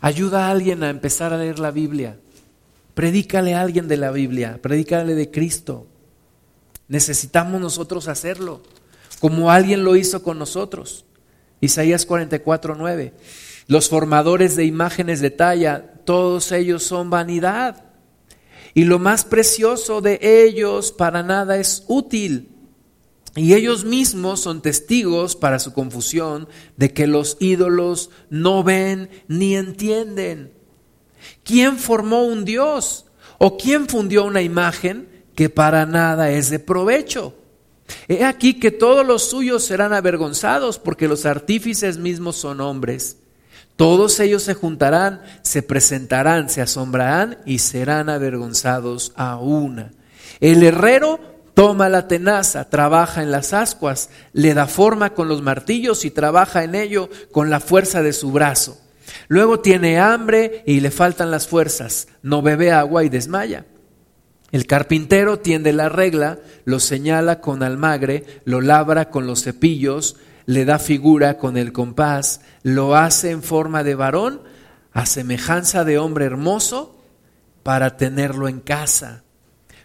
Ayuda 0.01 0.47
a 0.47 0.51
alguien 0.51 0.83
a 0.83 0.91
empezar 0.91 1.33
a 1.33 1.39
leer 1.39 1.61
la 1.61 1.71
Biblia. 1.71 2.19
Predícale 2.95 3.55
a 3.55 3.61
alguien 3.61 3.87
de 3.87 3.99
la 3.99 4.11
Biblia, 4.11 4.59
predícale 4.61 5.15
de 5.15 5.31
Cristo. 5.31 5.87
Necesitamos 6.89 7.61
nosotros 7.61 8.09
hacerlo, 8.09 8.63
como 9.21 9.53
alguien 9.53 9.85
lo 9.85 9.95
hizo 9.95 10.25
con 10.25 10.41
nosotros. 10.41 11.05
Isaías 11.61 12.05
44, 12.05 12.75
9. 12.75 13.15
Los 13.69 13.89
formadores 13.89 14.57
de 14.57 14.65
imágenes 14.65 15.21
de 15.21 15.31
talla, 15.31 15.85
todos 16.05 16.51
ellos 16.51 16.83
son 16.83 17.11
vanidad. 17.11 17.86
Y 18.77 18.85
lo 18.85 18.99
más 18.99 19.25
precioso 19.25 20.03
de 20.03 20.19
ellos 20.21 20.93
para 20.93 21.23
nada 21.23 21.57
es 21.57 21.85
útil 21.89 22.51
y 23.35 23.55
ellos 23.55 23.87
mismos 23.87 24.41
son 24.41 24.61
testigos 24.61 25.35
para 25.35 25.59
su 25.59 25.73
confusión 25.73 26.47
de 26.77 26.93
que 26.93 27.07
los 27.07 27.39
ídolos 27.41 28.11
no 28.29 28.63
ven 28.63 29.09
ni 29.29 29.57
entienden. 29.57 30.53
¿Quién 31.43 31.79
formó 31.79 32.25
un 32.25 32.45
Dios? 32.45 33.07
¿O 33.39 33.57
quién 33.57 33.89
fundió 33.89 34.27
una 34.27 34.43
imagen 34.43 35.25
que 35.35 35.49
para 35.49 35.87
nada 35.87 36.31
es 36.31 36.51
de 36.51 36.59
provecho? 36.59 37.35
He 38.09 38.25
aquí 38.25 38.61
que 38.61 38.73
todos 38.73 39.07
los 39.07 39.23
suyos 39.23 39.65
serán 39.65 39.95
avergonzados 39.95 40.79
porque 40.79 41.09
los 41.09 41.25
artífices 41.25 41.97
mismos 41.97 42.37
son 42.37 42.61
hombres. 42.61 43.17
Todos 43.77 44.19
ellos 44.21 44.43
se 44.43 44.55
juntarán, 44.55 45.23
se 45.43 45.63
presentarán, 45.63 46.49
se 46.49 46.63
asombrarán 46.63 47.39
y 47.45 47.59
serán 47.59 48.09
avergonzados 48.09 49.13
a 49.17 49.37
una. 49.37 49.93
El 50.41 50.63
herrero 50.63 51.37
Toma 51.57 51.89
la 51.89 52.07
tenaza, 52.07 52.69
trabaja 52.69 53.23
en 53.23 53.31
las 53.31 53.55
ascuas, 53.55 54.11
le 54.35 54.53
da 54.53 54.67
forma 54.67 55.15
con 55.15 55.27
los 55.27 55.41
martillos 55.41 56.05
y 56.05 56.11
trabaja 56.11 56.65
en 56.65 56.75
ello 56.75 57.09
con 57.33 57.49
la 57.49 57.61
fuerza 57.61 58.03
de 58.03 58.13
su 58.13 58.31
brazo. 58.31 58.77
Luego 59.29 59.61
tiene 59.61 59.99
hambre 59.99 60.63
y 60.67 60.81
le 60.81 60.91
faltan 60.91 61.31
las 61.31 61.49
fuerzas, 61.49 62.09
no 62.21 62.43
bebe 62.43 62.73
agua 62.73 63.05
y 63.05 63.09
desmaya. 63.09 63.65
El 64.53 64.67
carpintero 64.67 65.39
tiende 65.39 65.73
la 65.73 65.89
regla, 65.89 66.41
lo 66.67 66.79
señala 66.79 67.41
con 67.41 67.63
almagre, 67.63 68.43
lo 68.45 68.61
labra 68.61 69.09
con 69.09 69.27
los 69.27 69.43
cepillos, 69.43 70.17
le 70.47 70.65
da 70.65 70.79
figura 70.79 71.39
con 71.39 71.57
el 71.57 71.73
compás, 71.73 72.41
lo 72.63 72.97
hace 72.97 73.31
en 73.31 73.43
forma 73.43 73.85
de 73.85 73.95
varón, 73.95 74.43
a 74.93 75.05
semejanza 75.07 75.85
de 75.85 75.99
hombre 75.99 76.25
hermoso, 76.25 76.97
para 77.63 77.97
tenerlo 77.97 78.49
en 78.49 78.61
casa. 78.61 79.25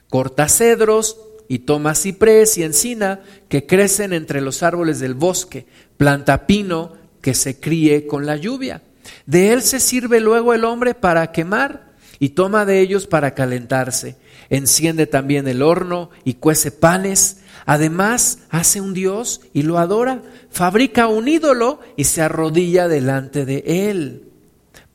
Corta 0.10 0.48
cedros, 0.48 1.18
y 1.52 1.60
toma 1.60 1.96
ciprés 1.96 2.58
y 2.58 2.64
encina 2.64 3.20
que 3.50 3.66
crecen 3.66 4.14
entre 4.14 4.40
los 4.40 4.64
árboles 4.64 5.02
del 5.02 5.16
bosque, 5.16 5.66
planta 5.98 6.48
pino 6.48 6.94
que 7.20 7.34
se 7.34 7.60
críe 7.60 8.08
con 8.08 8.26
la 8.26 8.38
lluvia. 8.38 8.84
De 9.26 9.52
él 9.52 9.62
se 9.62 9.82
sirve 9.82 10.22
luego 10.22 10.54
el 10.54 10.64
hombre 10.64 10.96
para 10.96 11.34
quemar 11.34 11.92
y 12.20 12.30
toma 12.30 12.64
de 12.64 12.80
ellos 12.80 13.06
para 13.06 13.34
calentarse. 13.34 14.16
Enciende 14.50 15.08
también 15.08 15.46
el 15.46 15.62
horno 15.62 16.10
y 16.24 16.36
cuece 16.36 16.72
panes. 16.72 17.42
Además, 17.66 18.40
hace 18.50 18.82
un 18.82 18.94
dios 18.94 19.42
y 19.54 19.64
lo 19.64 19.78
adora. 19.78 20.22
Fabrica 20.50 21.08
un 21.08 21.28
ídolo 21.28 21.80
y 21.96 22.06
se 22.06 22.22
arrodilla 22.22 22.88
delante 22.88 23.46
de 23.46 23.90
él. 23.90 24.32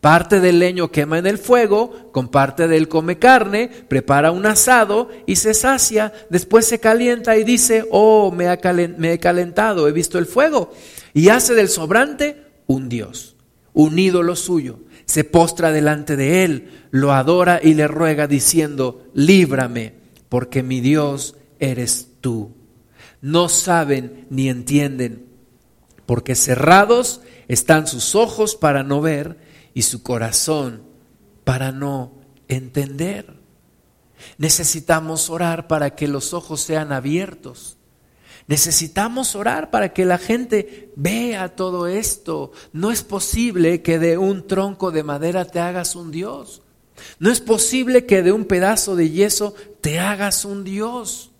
Parte 0.00 0.38
del 0.40 0.60
leño 0.60 0.92
quema 0.92 1.18
en 1.18 1.26
el 1.26 1.36
fuego, 1.36 2.12
con 2.12 2.28
parte 2.28 2.68
de 2.68 2.76
él 2.76 2.86
come 2.86 3.18
carne, 3.18 3.68
prepara 3.88 4.30
un 4.30 4.46
asado 4.46 5.10
y 5.26 5.34
se 5.34 5.52
sacia, 5.52 6.12
después 6.30 6.64
se 6.64 6.78
calienta 6.78 7.36
y 7.36 7.42
dice, 7.42 7.84
oh, 7.90 8.30
me, 8.30 8.46
he 8.52 9.18
calentado, 9.18 9.88
he 9.88 9.92
visto 9.92 10.18
el 10.18 10.26
fuego. 10.26 10.72
Y 11.12 11.30
hace 11.30 11.54
del 11.54 11.68
sobrante 11.68 12.40
un 12.68 12.88
dios, 12.88 13.34
un 13.72 13.98
ídolo 13.98 14.36
suyo. 14.36 14.78
Se 15.06 15.24
postra 15.24 15.72
delante 15.72 16.14
de 16.14 16.44
él, 16.44 16.70
lo 16.90 17.12
adora 17.12 17.58
y 17.60 17.74
le 17.74 17.88
ruega 17.88 18.26
diciendo, 18.28 19.06
líbrame, 19.12 19.94
porque 20.28 20.62
mi 20.62 20.80
Dios 20.80 21.36
eres 21.58 22.10
tú. 22.20 22.55
No 23.26 23.48
saben 23.48 24.24
ni 24.30 24.48
entienden, 24.48 25.26
porque 26.06 26.36
cerrados 26.36 27.22
están 27.48 27.88
sus 27.88 28.14
ojos 28.14 28.54
para 28.54 28.84
no 28.84 29.00
ver 29.00 29.36
y 29.74 29.82
su 29.82 30.04
corazón 30.04 30.84
para 31.42 31.72
no 31.72 32.12
entender. 32.46 33.34
Necesitamos 34.38 35.28
orar 35.28 35.66
para 35.66 35.96
que 35.96 36.06
los 36.06 36.34
ojos 36.34 36.60
sean 36.60 36.92
abiertos. 36.92 37.78
Necesitamos 38.46 39.34
orar 39.34 39.72
para 39.72 39.92
que 39.92 40.04
la 40.04 40.18
gente 40.18 40.92
vea 40.94 41.56
todo 41.56 41.88
esto. 41.88 42.52
No 42.72 42.92
es 42.92 43.02
posible 43.02 43.82
que 43.82 43.98
de 43.98 44.18
un 44.18 44.46
tronco 44.46 44.92
de 44.92 45.02
madera 45.02 45.46
te 45.46 45.58
hagas 45.58 45.96
un 45.96 46.12
Dios. 46.12 46.62
No 47.18 47.32
es 47.32 47.40
posible 47.40 48.06
que 48.06 48.22
de 48.22 48.30
un 48.30 48.44
pedazo 48.44 48.94
de 48.94 49.10
yeso 49.10 49.56
te 49.80 49.98
hagas 49.98 50.44
un 50.44 50.62
Dios. 50.62 51.32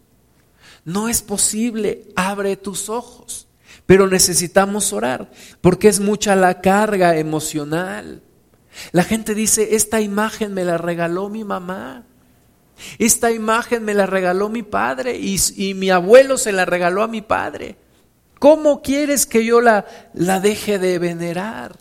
No 0.86 1.08
es 1.08 1.20
posible. 1.20 2.04
Abre 2.16 2.56
tus 2.56 2.88
ojos. 2.88 3.48
Pero 3.84 4.08
necesitamos 4.08 4.92
orar 4.92 5.30
porque 5.60 5.88
es 5.88 6.00
mucha 6.00 6.34
la 6.34 6.60
carga 6.60 7.16
emocional. 7.16 8.22
La 8.92 9.04
gente 9.04 9.34
dice, 9.34 9.74
esta 9.76 10.00
imagen 10.00 10.54
me 10.54 10.64
la 10.64 10.78
regaló 10.78 11.28
mi 11.28 11.44
mamá. 11.44 12.04
Esta 12.98 13.30
imagen 13.30 13.84
me 13.84 13.94
la 13.94 14.06
regaló 14.06 14.48
mi 14.48 14.62
padre 14.62 15.18
y, 15.18 15.74
mi 15.74 15.90
abuelo 15.90 16.38
se 16.38 16.52
la 16.52 16.64
regaló 16.64 17.02
a 17.02 17.08
mi 17.08 17.22
padre. 17.22 17.76
¿Cómo 18.38 18.82
quieres 18.82 19.26
que 19.26 19.44
yo 19.44 19.60
la, 19.60 19.86
la 20.12 20.40
deje 20.40 20.78
de 20.78 20.98
venerar? 20.98 21.76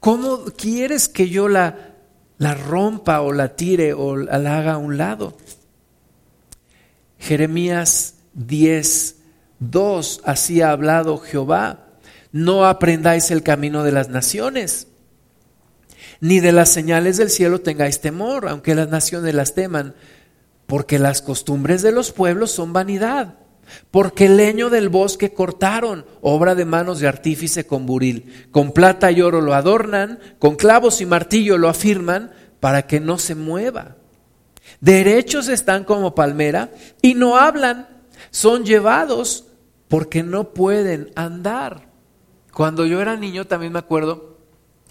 ¿Cómo 0.00 0.44
quieres 0.56 1.08
que 1.08 1.28
yo 1.28 1.48
la, 1.48 1.94
la 2.36 2.54
rompa 2.54 3.22
o 3.22 3.32
la 3.32 3.56
tire 3.56 3.94
o 3.94 4.16
la 4.16 4.58
haga 4.58 4.74
a 4.74 4.78
un 4.78 4.98
lado? 4.98 5.36
Jeremías 7.18 8.13
10, 8.34 9.16
2, 9.58 10.20
así 10.24 10.60
ha 10.60 10.70
hablado 10.70 11.18
Jehová. 11.18 11.86
No 12.32 12.66
aprendáis 12.66 13.30
el 13.30 13.42
camino 13.42 13.84
de 13.84 13.92
las 13.92 14.08
naciones 14.08 14.88
ni 16.24 16.40
de 16.40 16.52
las 16.52 16.70
señales 16.70 17.18
del 17.18 17.28
cielo 17.28 17.60
tengáis 17.60 18.00
temor, 18.00 18.48
aunque 18.48 18.74
las 18.74 18.88
naciones 18.88 19.34
las 19.34 19.54
teman, 19.54 19.94
porque 20.66 20.98
las 20.98 21.20
costumbres 21.20 21.82
de 21.82 21.92
los 21.92 22.12
pueblos 22.12 22.50
son 22.50 22.72
vanidad. 22.72 23.34
porque 23.90 24.26
el 24.26 24.36
leño 24.36 24.68
del 24.68 24.90
bosque 24.90 25.32
cortaron, 25.32 26.04
obra 26.20 26.54
de 26.54 26.66
manos 26.66 27.00
de 27.00 27.08
artífice 27.08 27.66
con 27.66 27.86
buril. 27.86 28.46
Con 28.50 28.72
plata 28.72 29.10
y 29.10 29.22
oro 29.22 29.40
lo 29.40 29.54
adornan, 29.54 30.18
con 30.38 30.56
clavos 30.56 31.00
y 31.00 31.06
martillo 31.06 31.56
lo 31.56 31.70
afirman, 31.70 32.30
para 32.60 32.86
que 32.86 33.00
no 33.00 33.16
se 33.16 33.34
mueva. 33.34 33.96
Derechos 34.80 35.48
están 35.48 35.84
como 35.84 36.14
palmera 36.14 36.70
y 37.00 37.14
no 37.14 37.38
hablan, 37.38 37.88
son 38.34 38.64
llevados 38.64 39.44
porque 39.86 40.24
no 40.24 40.54
pueden 40.54 41.12
andar. 41.14 41.88
Cuando 42.52 42.84
yo 42.84 43.00
era 43.00 43.16
niño 43.16 43.46
también 43.46 43.72
me 43.72 43.78
acuerdo, 43.78 44.38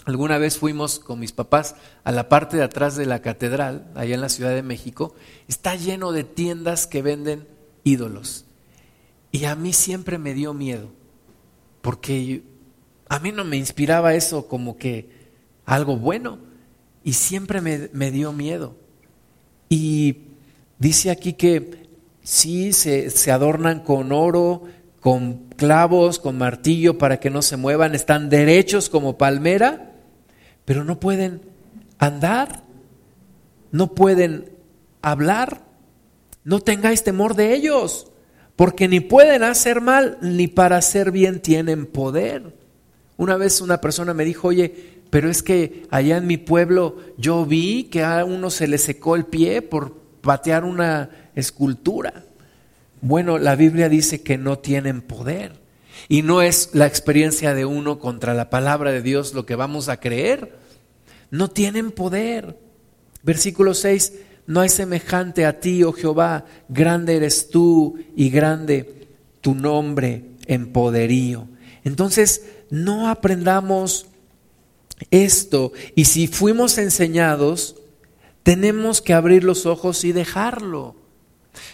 alguna 0.06 0.38
vez 0.38 0.58
fuimos 0.58 0.98
con 0.98 1.20
mis 1.20 1.34
papás 1.34 1.76
a 2.06 2.14
la 2.14 2.30
parte 2.30 2.56
de 2.56 2.64
atrás 2.64 2.96
de 2.96 3.06
la 3.06 3.22
catedral, 3.22 3.92
allá 3.96 4.16
en 4.16 4.22
la 4.22 4.30
Ciudad 4.30 4.52
de 4.52 4.64
México, 4.64 5.14
está 5.50 5.76
lleno 5.76 6.14
de 6.14 6.24
tiendas 6.24 6.88
que 6.88 7.02
venden 7.02 7.46
ídolos. 7.84 8.46
Y 9.34 9.44
a 9.44 9.58
mí 9.58 9.74
siempre 9.74 10.18
me 10.18 10.34
dio 10.34 10.54
miedo, 10.54 10.88
porque 11.82 12.44
a 13.10 13.20
mí 13.20 13.34
no 13.34 13.44
me 13.44 13.58
inspiraba 13.58 14.16
eso 14.16 14.48
como 14.48 14.78
que 14.78 15.10
algo 15.66 15.98
bueno, 15.98 16.40
y 17.04 17.12
siempre 17.12 17.60
me, 17.60 17.90
me 17.92 18.10
dio 18.10 18.32
miedo. 18.32 18.74
Y 19.68 20.30
dice 20.80 21.12
aquí 21.12 21.34
que 21.34 21.83
sí, 22.24 22.74
se, 22.74 23.10
se 23.10 23.32
adornan 23.32 23.82
con 23.82 24.12
oro, 24.12 24.64
con 25.00 25.50
clavos, 25.58 26.20
con 26.20 26.38
martillo 26.38 26.98
para 26.98 27.20
que 27.20 27.30
no 27.30 27.42
se 27.42 27.58
muevan, 27.58 27.94
están 27.94 28.30
derechos 28.30 28.90
como 28.90 29.18
palmera, 29.18 29.92
pero 30.66 30.84
no 30.84 31.00
pueden 31.00 31.42
andar, 32.00 32.64
no 33.72 33.94
pueden 33.94 34.50
hablar. 35.02 35.62
No 36.46 36.60
tengáis 36.60 37.04
temor 37.04 37.36
de 37.36 37.54
ellos 37.54 38.08
porque 38.56 38.88
ni 38.88 39.00
pueden 39.00 39.44
hacer 39.44 39.82
mal, 39.82 40.18
ni 40.22 40.48
para 40.48 40.78
hacer 40.78 41.12
bien 41.12 41.42
tienen 41.42 41.86
poder. 41.86 42.56
Una 43.18 43.38
vez 43.38 43.62
una 43.62 43.82
persona 43.82 44.14
me 44.14 44.26
dijo, 44.26 44.50
oye, 44.50 45.02
pero 45.10 45.30
es 45.30 45.44
que 45.44 45.86
allá 45.90 46.18
en 46.18 46.28
mi 46.28 46.38
pueblo 46.38 46.98
yo 47.18 47.46
vi 47.46 47.86
que 47.86 48.04
a 48.04 48.26
uno 48.26 48.50
se 48.50 48.68
le 48.68 48.78
secó 48.78 49.16
el 49.16 49.26
pie 49.26 49.62
por 49.62 50.03
patear 50.24 50.64
una 50.64 51.10
escultura. 51.36 52.24
Bueno, 53.02 53.38
la 53.38 53.56
Biblia 53.56 53.90
dice 53.90 54.24
que 54.24 54.38
no 54.38 54.58
tienen 54.58 55.02
poder. 55.02 55.62
Y 56.08 56.22
no 56.22 56.42
es 56.42 56.70
la 56.74 56.88
experiencia 56.88 57.54
de 57.54 57.66
uno 57.66 58.00
contra 58.00 58.34
la 58.34 58.50
palabra 58.50 58.92
de 58.92 59.02
Dios 59.02 59.34
lo 59.34 59.46
que 59.46 59.56
vamos 59.56 59.90
a 59.90 60.00
creer. 60.00 60.58
No 61.30 61.50
tienen 61.50 61.92
poder. 61.92 62.58
Versículo 63.22 63.74
6, 63.74 64.14
no 64.48 64.62
hay 64.62 64.70
semejante 64.70 65.46
a 65.46 65.60
ti, 65.60 65.84
oh 65.84 65.92
Jehová, 65.92 66.46
grande 66.70 67.16
eres 67.18 67.50
tú 67.50 68.00
y 68.16 68.30
grande 68.30 69.08
tu 69.42 69.56
nombre 69.56 70.24
en 70.46 70.72
poderío. 70.72 71.48
Entonces, 71.84 72.46
no 72.70 73.10
aprendamos 73.10 74.08
esto 75.12 75.74
y 75.96 76.06
si 76.06 76.28
fuimos 76.28 76.78
enseñados, 76.78 77.76
tenemos 78.44 79.02
que 79.02 79.14
abrir 79.14 79.44
los 79.44 79.66
ojos 79.66 80.04
y 80.04 80.12
dejarlo. 80.12 80.96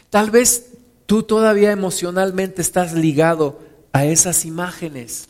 Tal 0.09 0.31
vez 0.31 0.73
tú 1.05 1.23
todavía 1.23 1.71
emocionalmente 1.71 2.61
estás 2.61 2.93
ligado 2.93 3.59
a 3.91 4.05
esas 4.05 4.45
imágenes. 4.45 5.27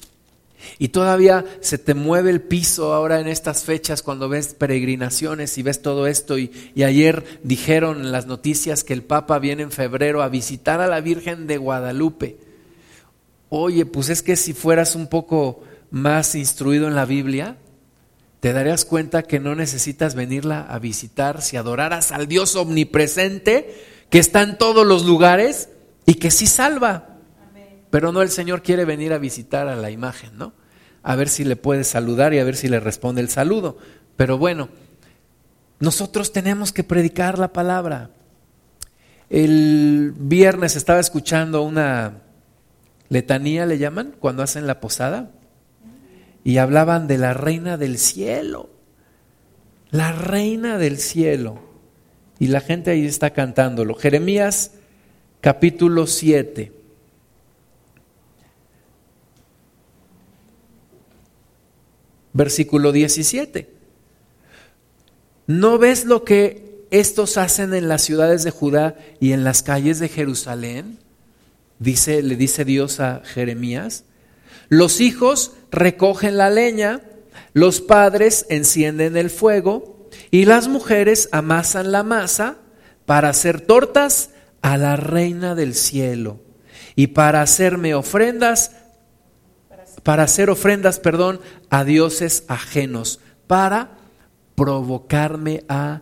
Y 0.78 0.90
todavía 0.90 1.46
se 1.62 1.78
te 1.78 1.94
mueve 1.94 2.30
el 2.30 2.42
piso 2.42 2.94
ahora 2.94 3.22
en 3.22 3.30
estas 3.30 3.64
fechas 3.64 4.04
cuando 4.04 4.28
ves 4.28 4.54
peregrinaciones 4.54 5.58
y 5.58 5.64
ves 5.64 5.82
todo 5.82 6.06
esto. 6.06 6.38
Y, 6.38 6.52
ayer 6.84 7.24
dijeron 7.44 8.02
en 8.02 8.12
las 8.12 8.28
noticias 8.28 8.84
que 8.84 8.94
el 8.94 9.04
Papa 9.04 9.40
viene 9.40 9.64
en 9.64 9.72
febrero 9.72 10.22
a 10.22 10.28
visitar 10.28 10.82
a 10.82 10.88
la 10.88 11.00
Virgen 11.00 11.48
de 11.48 11.58
Guadalupe. 11.58 12.38
Oye, 13.48 13.86
pues 13.86 14.10
es 14.10 14.22
que 14.22 14.36
si 14.36 14.54
fueras 14.54 14.96
un 14.96 15.08
poco 15.08 15.64
más 15.92 16.36
instruido 16.36 16.88
en 16.88 16.96
la 16.96 17.06
Biblia, 17.06 17.56
te 18.40 18.54
darías 18.54 18.86
cuenta 18.86 19.24
que 19.24 19.40
no 19.40 19.56
necesitas 19.56 20.16
venirla 20.16 20.62
a 20.62 20.80
visitar 20.80 21.42
si 21.42 21.58
adoraras 21.58 22.12
al 22.12 22.28
Dios 22.28 22.56
omnipresente 22.56 23.76
que 24.10 24.20
está 24.20 24.42
en 24.42 24.58
todos 24.58 24.88
los 24.88 25.06
lugares 25.06 25.70
y 26.06 26.16
que 26.16 26.32
sí 26.32 26.48
salva. 26.48 27.18
Pero 27.90 28.12
no 28.12 28.22
el 28.22 28.30
Señor 28.30 28.62
quiere 28.62 28.86
venir 28.86 29.14
a 29.14 29.18
visitar 29.18 29.68
a 29.68 29.76
la 29.76 29.92
imagen, 29.92 30.38
¿no? 30.38 30.54
A 31.04 31.16
ver 31.16 31.28
si 31.28 31.44
le 31.44 31.56
puede 31.56 31.84
saludar 31.84 32.34
y 32.34 32.40
a 32.40 32.44
ver 32.44 32.56
si 32.56 32.68
le 32.68 32.80
responde 32.80 33.22
el 33.22 33.30
saludo. 33.30 33.78
Pero 34.16 34.38
bueno, 34.38 34.70
nosotros 35.80 36.32
tenemos 36.32 36.72
que 36.72 36.84
predicar 36.84 37.40
la 37.40 37.52
palabra. 37.52 38.12
El 39.30 40.14
viernes 40.18 40.76
estaba 40.76 41.00
escuchando 41.00 41.62
una 41.62 42.22
letanía, 43.10 43.66
le 43.66 43.78
llaman, 43.78 44.16
cuando 44.20 44.44
hacen 44.44 44.68
la 44.68 44.80
posada, 44.80 45.32
y 46.50 46.58
hablaban 46.58 47.06
de 47.06 47.20
la 47.20 47.36
reina 47.36 47.78
del 47.78 48.00
cielo. 48.00 48.72
La 49.92 50.12
reina 50.12 50.80
del 50.80 50.98
cielo. 50.98 51.60
Y 52.40 52.48
la 52.48 52.60
gente 52.60 52.90
ahí 52.90 53.06
está 53.06 53.34
cantándolo. 53.34 53.94
Jeremías 53.94 54.72
capítulo 55.42 56.08
7. 56.08 56.72
Versículo 62.34 62.92
17. 62.94 63.70
¿No 65.46 65.78
ves 65.78 66.06
lo 66.06 66.24
que 66.24 66.84
estos 66.90 67.38
hacen 67.38 67.76
en 67.76 67.88
las 67.88 68.02
ciudades 68.02 68.44
de 68.44 68.50
Judá 68.50 68.98
y 69.20 69.34
en 69.34 69.44
las 69.44 69.62
calles 69.62 70.00
de 70.00 70.10
Jerusalén? 70.10 70.98
Dice, 71.78 72.24
le 72.24 72.36
dice 72.36 72.66
Dios 72.66 73.00
a 73.00 73.22
Jeremías. 73.24 74.06
Los 74.70 75.02
hijos 75.02 75.54
recogen 75.72 76.38
la 76.38 76.50
leña, 76.50 77.02
los 77.54 77.82
padres 77.82 78.46
encienden 78.50 79.18
el 79.18 79.30
fuego 79.30 80.08
y 80.32 80.46
las 80.46 80.68
mujeres 80.68 81.28
amasan 81.32 81.92
la 81.92 82.04
masa 82.04 82.58
para 83.06 83.30
hacer 83.30 83.62
tortas 83.62 84.30
a 84.62 84.78
la 84.78 84.96
reina 84.96 85.56
del 85.56 85.74
cielo 85.74 86.40
y 86.96 87.08
para 87.08 87.42
hacerme 87.42 87.96
ofrendas 87.96 88.72
para 90.04 90.24
hacer 90.24 90.50
ofrendas, 90.50 91.00
perdón, 91.00 91.40
a 91.70 91.84
dioses 91.84 92.44
ajenos, 92.48 93.20
para 93.48 93.98
provocarme 94.56 95.64
a 95.68 96.02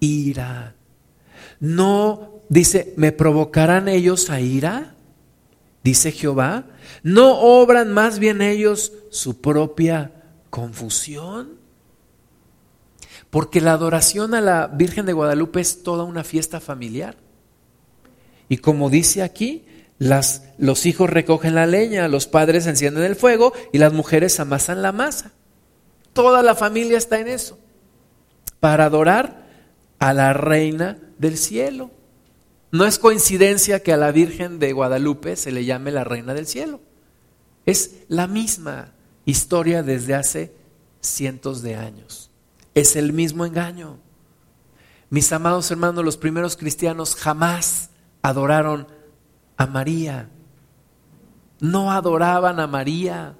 ira. 0.00 0.74
No, 1.60 2.42
dice, 2.48 2.92
¿me 2.96 3.12
provocarán 3.12 3.88
ellos 3.88 4.30
a 4.30 4.40
ira? 4.40 4.94
Dice 5.82 6.12
Jehová. 6.12 6.64
¿No 7.02 7.38
obran 7.40 7.92
más 7.92 8.18
bien 8.18 8.42
ellos 8.42 8.92
su 9.10 9.40
propia 9.40 10.12
confusión? 10.50 11.58
Porque 13.30 13.60
la 13.60 13.72
adoración 13.72 14.34
a 14.34 14.40
la 14.40 14.68
Virgen 14.68 15.06
de 15.06 15.12
Guadalupe 15.12 15.60
es 15.60 15.82
toda 15.82 16.04
una 16.04 16.24
fiesta 16.24 16.60
familiar. 16.60 17.16
Y 18.48 18.58
como 18.58 18.90
dice 18.90 19.22
aquí, 19.22 19.64
los 19.98 20.86
hijos 20.86 21.10
recogen 21.10 21.54
la 21.54 21.66
leña, 21.66 22.08
los 22.08 22.26
padres 22.26 22.66
encienden 22.66 23.04
el 23.04 23.16
fuego 23.16 23.52
y 23.72 23.78
las 23.78 23.92
mujeres 23.92 24.38
amasan 24.38 24.82
la 24.82 24.92
masa. 24.92 25.32
Toda 26.12 26.42
la 26.42 26.54
familia 26.54 26.98
está 26.98 27.18
en 27.18 27.28
eso, 27.28 27.58
para 28.60 28.84
adorar 28.84 29.46
a 29.98 30.12
la 30.12 30.32
reina 30.32 30.98
del 31.18 31.36
cielo. 31.38 31.90
No 32.74 32.86
es 32.86 32.98
coincidencia 32.98 33.84
que 33.84 33.92
a 33.92 33.96
la 33.96 34.10
Virgen 34.10 34.58
de 34.58 34.72
Guadalupe 34.72 35.36
se 35.36 35.52
le 35.52 35.64
llame 35.64 35.92
la 35.92 36.02
reina 36.02 36.34
del 36.34 36.48
cielo. 36.48 36.80
Es 37.66 37.98
la 38.08 38.26
misma 38.26 38.94
historia 39.24 39.84
desde 39.84 40.16
hace 40.16 40.56
cientos 41.00 41.62
de 41.62 41.76
años. 41.76 42.32
Es 42.74 42.96
el 42.96 43.12
mismo 43.12 43.46
engaño. 43.46 44.00
Mis 45.08 45.30
amados 45.32 45.70
hermanos, 45.70 46.04
los 46.04 46.16
primeros 46.16 46.56
cristianos 46.56 47.14
jamás 47.14 47.90
adoraron 48.22 48.88
a 49.56 49.68
María. 49.68 50.28
No 51.60 51.92
adoraban 51.92 52.58
a 52.58 52.66
María. 52.66 53.36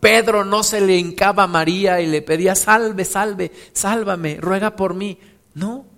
Pedro 0.00 0.44
no 0.44 0.62
se 0.64 0.82
le 0.82 0.98
hincaba 0.98 1.44
a 1.44 1.46
María 1.46 2.02
y 2.02 2.06
le 2.08 2.20
pedía, 2.20 2.56
salve, 2.56 3.06
salve, 3.06 3.52
sálvame, 3.72 4.36
ruega 4.38 4.76
por 4.76 4.92
mí. 4.92 5.18
No. 5.54 5.91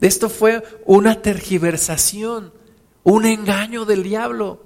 Esto 0.00 0.28
fue 0.28 0.62
una 0.84 1.22
tergiversación, 1.22 2.52
un 3.02 3.24
engaño 3.24 3.84
del 3.84 4.02
diablo. 4.02 4.62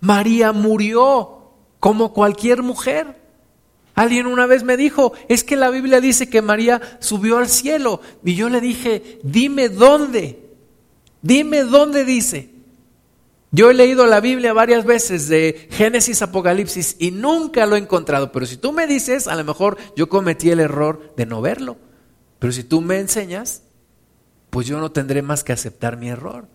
María 0.00 0.52
murió 0.52 1.50
como 1.80 2.12
cualquier 2.12 2.62
mujer. 2.62 3.22
Alguien 3.94 4.26
una 4.26 4.46
vez 4.46 4.64
me 4.64 4.76
dijo, 4.76 5.12
es 5.28 5.44
que 5.44 5.56
la 5.56 5.70
Biblia 5.70 6.00
dice 6.00 6.28
que 6.28 6.42
María 6.42 6.80
subió 7.00 7.38
al 7.38 7.48
cielo. 7.48 8.00
Y 8.24 8.34
yo 8.34 8.48
le 8.48 8.60
dije, 8.60 9.20
dime 9.22 9.68
dónde. 9.68 10.40
Dime 11.22 11.64
dónde 11.64 12.04
dice. 12.04 12.50
Yo 13.50 13.70
he 13.70 13.74
leído 13.74 14.06
la 14.06 14.20
Biblia 14.20 14.52
varias 14.52 14.84
veces 14.84 15.28
de 15.28 15.68
Génesis, 15.70 16.22
Apocalipsis 16.22 16.96
y 16.98 17.12
nunca 17.12 17.66
lo 17.66 17.76
he 17.76 17.78
encontrado. 17.78 18.32
Pero 18.32 18.46
si 18.46 18.56
tú 18.56 18.72
me 18.72 18.88
dices, 18.88 19.28
a 19.28 19.36
lo 19.36 19.44
mejor 19.44 19.78
yo 19.94 20.08
cometí 20.08 20.50
el 20.50 20.58
error 20.58 21.12
de 21.16 21.24
no 21.24 21.40
verlo. 21.40 21.76
Pero 22.40 22.52
si 22.52 22.64
tú 22.64 22.80
me 22.80 22.98
enseñas, 22.98 23.62
pues 24.54 24.68
yo 24.68 24.78
no 24.78 24.92
tendré 24.92 25.20
más 25.20 25.42
que 25.42 25.52
aceptar 25.52 25.96
mi 25.96 26.08
error. 26.08 26.46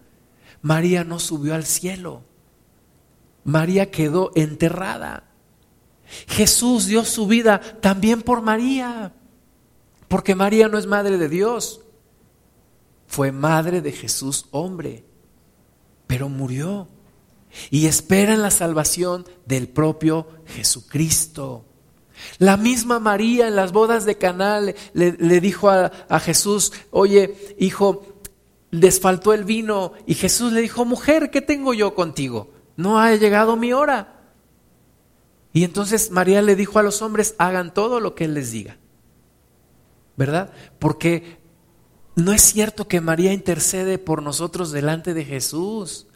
María 0.61 1.03
no 1.03 1.19
subió 1.19 1.53
al 1.53 1.65
cielo. 1.65 2.23
María 3.43 3.91
quedó 3.91 4.31
enterrada. 4.35 5.25
Jesús 6.29 6.85
dio 6.85 7.03
su 7.03 7.27
vida 7.27 7.59
también 7.81 8.21
por 8.21 8.41
María, 8.41 9.11
porque 10.07 10.33
María 10.33 10.69
no 10.69 10.77
es 10.77 10.85
madre 10.85 11.17
de 11.17 11.27
Dios, 11.27 11.81
fue 13.05 13.33
madre 13.33 13.81
de 13.81 13.91
Jesús 13.91 14.45
hombre, 14.51 15.03
pero 16.07 16.29
murió 16.29 16.87
y 17.69 17.87
espera 17.87 18.33
en 18.33 18.41
la 18.41 18.51
salvación 18.51 19.25
del 19.45 19.67
propio 19.67 20.25
Jesucristo. 20.45 21.65
La 22.37 22.57
misma 22.57 22.99
María 22.99 23.47
en 23.47 23.55
las 23.55 23.71
bodas 23.71 24.05
de 24.05 24.17
Canal 24.17 24.75
le, 24.93 25.41
dijo 25.41 25.69
a, 25.69 25.91
a 26.09 26.19
Jesús, 26.19 26.73
oye, 26.91 27.55
hijo, 27.59 28.19
les 28.71 28.99
faltó 28.99 29.33
el 29.33 29.43
vino. 29.43 29.93
Y 30.05 30.15
Jesús 30.15 30.51
le 30.53 30.61
dijo, 30.61 30.85
mujer, 30.85 31.31
¿qué 31.31 31.41
tengo 31.41 31.73
yo 31.73 31.95
contigo? 31.95 32.51
No 32.75 32.99
ha 32.99 33.13
llegado 33.15 33.55
mi 33.55 33.73
hora. 33.73 34.19
Y 35.53 35.63
entonces 35.63 36.11
María 36.11 36.41
le 36.41 36.55
dijo 36.55 36.79
a 36.79 36.83
los 36.83 37.01
hombres, 37.01 37.35
hagan 37.37 37.73
todo 37.73 37.99
lo 37.99 38.15
que 38.15 38.25
Él 38.25 38.33
les 38.33 38.51
diga. 38.51 38.77
¿Verdad? 40.15 40.51
Porque 40.77 41.39
no 42.15 42.33
es 42.33 42.41
cierto 42.41 42.87
que 42.87 43.01
María 43.01 43.33
intercede 43.33 43.97
por 43.97 44.21
nosotros 44.21 44.71
delante 44.71 45.13
de 45.13 45.25
Jesús. 45.25 46.07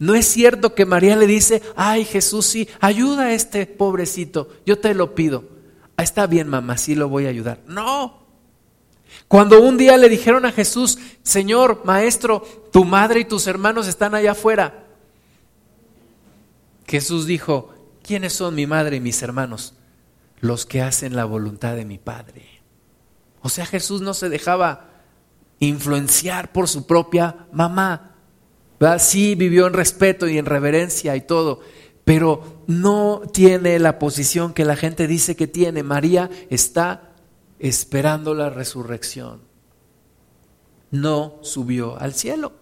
No 0.00 0.14
es 0.14 0.26
cierto 0.26 0.74
que 0.74 0.86
María 0.86 1.14
le 1.14 1.26
dice, 1.26 1.62
ay 1.76 2.06
Jesús, 2.06 2.46
sí, 2.46 2.68
ayuda 2.80 3.24
a 3.24 3.34
este 3.34 3.66
pobrecito, 3.66 4.48
yo 4.64 4.78
te 4.78 4.94
lo 4.94 5.14
pido. 5.14 5.44
Ah, 5.96 6.02
está 6.02 6.26
bien, 6.26 6.48
mamá, 6.48 6.78
sí 6.78 6.94
lo 6.94 7.10
voy 7.10 7.26
a 7.26 7.28
ayudar. 7.28 7.60
No. 7.66 8.20
Cuando 9.28 9.60
un 9.60 9.76
día 9.76 9.98
le 9.98 10.08
dijeron 10.08 10.46
a 10.46 10.52
Jesús, 10.52 10.98
Señor, 11.22 11.82
Maestro, 11.84 12.40
tu 12.72 12.86
madre 12.86 13.20
y 13.20 13.24
tus 13.26 13.46
hermanos 13.46 13.86
están 13.86 14.14
allá 14.14 14.32
afuera. 14.32 14.86
Jesús 16.86 17.26
dijo, 17.26 17.74
¿quiénes 18.02 18.32
son 18.32 18.54
mi 18.54 18.66
madre 18.66 18.96
y 18.96 19.00
mis 19.00 19.22
hermanos? 19.22 19.74
Los 20.40 20.64
que 20.64 20.80
hacen 20.80 21.14
la 21.14 21.26
voluntad 21.26 21.76
de 21.76 21.84
mi 21.84 21.98
Padre. 21.98 22.62
O 23.42 23.50
sea, 23.50 23.66
Jesús 23.66 24.00
no 24.00 24.14
se 24.14 24.30
dejaba 24.30 24.88
influenciar 25.58 26.52
por 26.52 26.68
su 26.68 26.86
propia 26.86 27.46
mamá. 27.52 28.09
Sí 28.98 29.34
vivió 29.34 29.66
en 29.66 29.74
respeto 29.74 30.26
y 30.26 30.38
en 30.38 30.46
reverencia 30.46 31.14
y 31.14 31.20
todo, 31.20 31.60
pero 32.04 32.62
no 32.66 33.22
tiene 33.32 33.78
la 33.78 33.98
posición 33.98 34.54
que 34.54 34.64
la 34.64 34.76
gente 34.76 35.06
dice 35.06 35.36
que 35.36 35.46
tiene. 35.46 35.82
María 35.82 36.30
está 36.48 37.12
esperando 37.58 38.34
la 38.34 38.48
resurrección. 38.48 39.42
No 40.90 41.38
subió 41.42 41.98
al 41.98 42.14
cielo. 42.14 42.52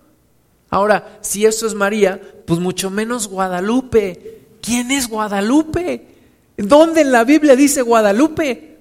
Ahora, 0.70 1.18
si 1.22 1.46
eso 1.46 1.66
es 1.66 1.74
María, 1.74 2.20
pues 2.46 2.58
mucho 2.60 2.90
menos 2.90 3.28
Guadalupe. 3.28 4.40
¿Quién 4.60 4.90
es 4.90 5.08
Guadalupe? 5.08 6.08
¿Dónde 6.56 7.02
en 7.02 7.12
la 7.12 7.24
Biblia 7.24 7.54
dice 7.54 7.80
Guadalupe? 7.80 8.78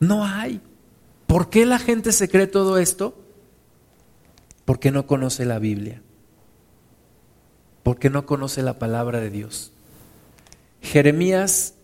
No 0.00 0.24
hay. 0.26 0.60
¿Por 1.30 1.48
qué 1.48 1.64
la 1.64 1.78
gente 1.78 2.10
se 2.10 2.28
cree 2.28 2.48
todo 2.48 2.76
esto? 2.76 3.14
Porque 4.64 4.90
no 4.90 5.06
conoce 5.06 5.44
la 5.44 5.60
Biblia. 5.60 6.02
Porque 7.84 8.10
no 8.10 8.26
conoce 8.26 8.64
la 8.64 8.80
palabra 8.80 9.20
de 9.20 9.30
Dios. 9.30 9.70
Jeremías 10.82 11.74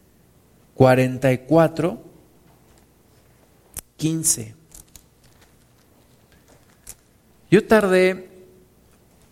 44, 0.74 2.02
15. 3.96 4.54
Yo 7.48 7.66
tardé 7.68 8.28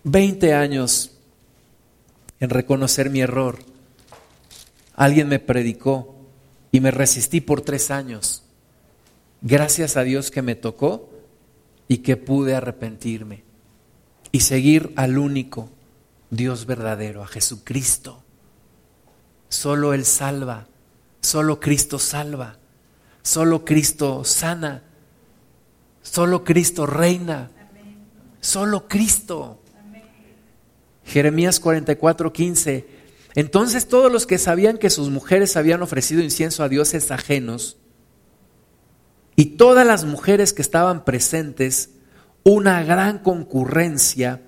20 0.05 0.55
años 0.55 1.11
en 2.39 2.51
reconocer 2.51 3.11
mi 3.11 3.21
error. 3.21 3.59
Alguien 4.95 5.27
me 5.27 5.41
predicó 5.41 6.15
y 6.71 6.79
me 6.79 6.93
resistí 6.93 7.41
por 7.41 7.63
tres 7.63 7.91
años. 7.91 8.44
Gracias 9.47 9.99
a 9.99 10.05
Dios 10.05 10.31
que 10.31 10.41
me 10.41 10.55
tocó 10.55 11.11
y 11.87 11.99
que 11.99 12.17
pude 12.17 12.55
arrepentirme 12.55 13.45
y 14.33 14.41
seguir 14.41 14.95
al 14.97 15.19
único 15.19 15.69
Dios 16.31 16.65
verdadero, 16.65 17.23
a 17.23 17.27
Jesucristo. 17.27 18.23
Solo 19.51 19.93
Él 19.93 20.07
salva, 20.07 20.67
solo 21.21 21.61
Cristo 21.61 21.99
salva, 21.99 22.57
solo 23.21 23.67
Cristo 23.67 24.25
sana, 24.25 24.83
solo 26.01 26.43
Cristo 26.43 26.87
reina, 26.87 27.51
solo 28.41 28.89
Cristo. 28.89 29.61
Jeremías 31.05 31.61
44, 31.61 32.33
15. 32.33 32.87
Entonces 33.35 33.89
todos 33.89 34.11
los 34.11 34.27
que 34.27 34.39
sabían 34.39 34.79
que 34.79 34.89
sus 34.89 35.11
mujeres 35.11 35.55
habían 35.59 35.83
ofrecido 35.83 36.23
incienso 36.23 36.63
a 36.63 36.71
dioses 36.71 37.11
ajenos, 37.11 37.77
y 39.37 39.57
todas 39.57 39.87
las 39.87 40.05
mujeres 40.05 40.53
que 40.53 40.63
estaban 40.63 41.05
presentes, 41.05 41.91
una 42.43 42.83
gran 42.83 43.19
concurrencia, 43.19 44.43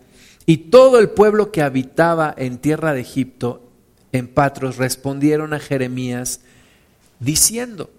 y 0.47 0.59
todo 0.59 1.01
el 1.01 1.11
pueblo 1.11 1.51
que 1.51 1.63
habitaba 1.63 2.33
en 2.37 2.59
tierra 2.59 2.93
de 2.93 3.01
Egipto, 3.01 3.69
en 4.13 4.29
Patros, 4.29 4.77
respondieron 4.77 5.53
a 5.53 5.59
Jeremías 5.59 6.41
diciendo, 7.19 7.91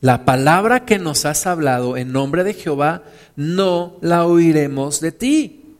la 0.00 0.24
palabra 0.24 0.84
que 0.84 0.98
nos 0.98 1.24
has 1.24 1.46
hablado 1.46 1.96
en 1.96 2.12
nombre 2.12 2.44
de 2.44 2.54
Jehová, 2.54 3.02
no 3.36 3.98
la 4.00 4.26
oiremos 4.26 5.00
de 5.00 5.12
ti, 5.12 5.76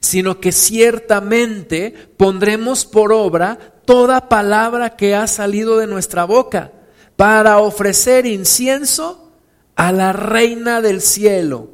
sino 0.00 0.40
que 0.40 0.52
ciertamente 0.52 1.94
pondremos 2.16 2.84
por 2.84 3.12
obra 3.12 3.58
toda 3.84 4.28
palabra 4.28 4.96
que 4.96 5.14
ha 5.14 5.26
salido 5.26 5.78
de 5.78 5.86
nuestra 5.86 6.24
boca 6.24 6.72
para 7.16 7.58
ofrecer 7.58 8.26
incienso 8.26 9.29
a 9.80 9.92
la 9.92 10.12
reina 10.12 10.82
del 10.82 11.00
cielo, 11.00 11.70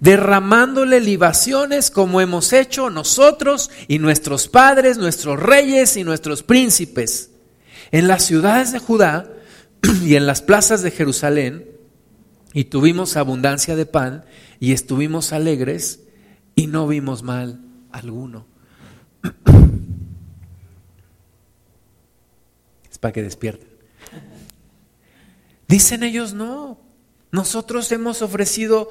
derramándole 0.00 1.00
libaciones 1.00 1.90
como 1.90 2.22
hemos 2.22 2.54
hecho 2.54 2.88
nosotros 2.88 3.70
y 3.88 3.98
nuestros 3.98 4.48
padres, 4.48 4.96
nuestros 4.96 5.38
reyes 5.38 5.98
y 5.98 6.02
nuestros 6.02 6.42
príncipes. 6.42 7.30
En 7.90 8.08
las 8.08 8.24
ciudades 8.24 8.72
de 8.72 8.78
Judá 8.78 9.30
y 10.02 10.16
en 10.16 10.26
las 10.26 10.40
plazas 10.40 10.80
de 10.80 10.92
Jerusalén, 10.92 11.68
y 12.54 12.64
tuvimos 12.64 13.18
abundancia 13.18 13.76
de 13.76 13.84
pan, 13.84 14.24
y 14.58 14.72
estuvimos 14.72 15.34
alegres, 15.34 16.00
y 16.54 16.68
no 16.68 16.86
vimos 16.86 17.22
mal 17.22 17.60
alguno. 17.90 18.46
Es 22.90 22.96
para 22.96 23.12
que 23.12 23.22
despierten. 23.22 23.68
Dicen 25.68 26.02
ellos 26.02 26.32
no. 26.32 26.91
Nosotros 27.32 27.90
hemos 27.92 28.20
ofrecido 28.20 28.90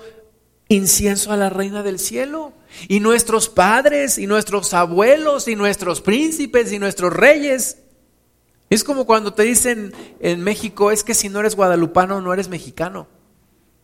incienso 0.67 1.31
a 1.31 1.37
la 1.37 1.49
reina 1.49 1.83
del 1.83 1.99
cielo. 1.99 2.53
Y 2.87 2.99
nuestros 2.99 3.49
padres, 3.49 4.17
y 4.17 4.25
nuestros 4.25 4.73
abuelos, 4.73 5.47
y 5.47 5.55
nuestros 5.55 6.01
príncipes, 6.01 6.71
y 6.73 6.79
nuestros 6.79 7.13
reyes. 7.13 7.77
Es 8.69 8.83
como 8.83 9.05
cuando 9.05 9.33
te 9.33 9.43
dicen 9.43 9.93
en 10.19 10.41
México, 10.41 10.91
es 10.91 11.03
que 11.03 11.13
si 11.13 11.29
no 11.29 11.39
eres 11.39 11.55
guadalupano, 11.55 12.19
no 12.19 12.33
eres 12.33 12.49
mexicano. 12.49 13.07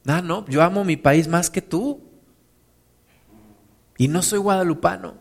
No, 0.03 0.21
no, 0.21 0.45
yo 0.47 0.63
amo 0.63 0.83
mi 0.83 0.97
país 0.97 1.27
más 1.27 1.51
que 1.51 1.61
tú. 1.61 2.01
Y 3.97 4.07
no 4.07 4.23
soy 4.23 4.39
guadalupano. 4.39 5.15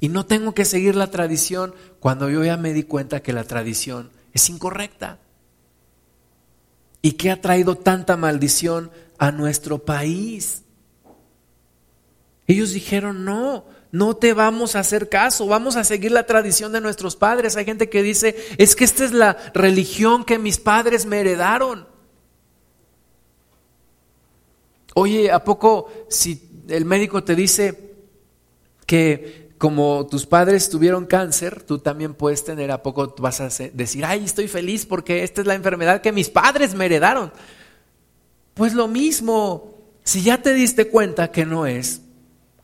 Y 0.00 0.10
no 0.10 0.26
tengo 0.26 0.52
que 0.52 0.66
seguir 0.66 0.96
la 0.96 1.10
tradición 1.10 1.74
cuando 1.98 2.28
yo 2.28 2.44
ya 2.44 2.58
me 2.58 2.74
di 2.74 2.82
cuenta 2.82 3.22
que 3.22 3.32
la 3.32 3.44
tradición 3.44 4.10
es 4.34 4.50
incorrecta 4.50 5.18
y 7.02 7.12
que 7.12 7.30
ha 7.30 7.40
traído 7.40 7.76
tanta 7.76 8.16
maldición 8.16 8.90
a 9.18 9.30
nuestro 9.32 9.78
país. 9.78 10.62
Ellos 12.46 12.72
dijeron, 12.72 13.24
no, 13.24 13.66
no 13.92 14.16
te 14.16 14.32
vamos 14.32 14.74
a 14.74 14.80
hacer 14.80 15.08
caso, 15.08 15.46
vamos 15.46 15.76
a 15.76 15.84
seguir 15.84 16.12
la 16.12 16.26
tradición 16.26 16.72
de 16.72 16.80
nuestros 16.80 17.16
padres. 17.16 17.56
Hay 17.56 17.64
gente 17.64 17.88
que 17.88 18.02
dice, 18.02 18.36
es 18.58 18.74
que 18.74 18.84
esta 18.84 19.04
es 19.04 19.12
la 19.12 19.36
religión 19.54 20.24
que 20.24 20.38
mis 20.38 20.58
padres 20.58 21.06
me 21.06 21.20
heredaron. 21.20 21.86
Oye, 24.94 25.30
¿a 25.30 25.44
poco 25.44 25.90
si 26.08 26.64
el 26.68 26.84
médico 26.84 27.22
te 27.22 27.34
dice 27.34 27.94
que 28.86 29.47
como 29.58 30.06
tus 30.06 30.24
padres 30.24 30.70
tuvieron 30.70 31.04
cáncer, 31.04 31.62
tú 31.62 31.80
también 31.80 32.14
puedes 32.14 32.44
tener, 32.44 32.70
¿a 32.70 32.82
poco 32.82 33.14
vas 33.18 33.40
a 33.40 33.48
decir, 33.72 34.04
ay, 34.04 34.24
estoy 34.24 34.46
feliz 34.46 34.86
porque 34.86 35.24
esta 35.24 35.40
es 35.40 35.46
la 35.46 35.54
enfermedad 35.54 36.00
que 36.00 36.12
mis 36.12 36.30
padres 36.30 36.74
me 36.74 36.86
heredaron? 36.86 37.32
Pues 38.54 38.74
lo 38.74 38.88
mismo, 38.88 39.74
si 40.04 40.22
ya 40.22 40.40
te 40.40 40.54
diste 40.54 40.88
cuenta 40.88 41.32
que 41.32 41.44
no 41.44 41.66
es, 41.66 42.02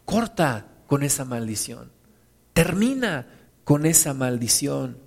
corta 0.05 0.69
con 0.87 1.03
esa 1.03 1.25
maldición, 1.25 1.91
termina 2.53 3.27
con 3.65 3.87
esa 3.87 4.15
maldición. 4.15 4.99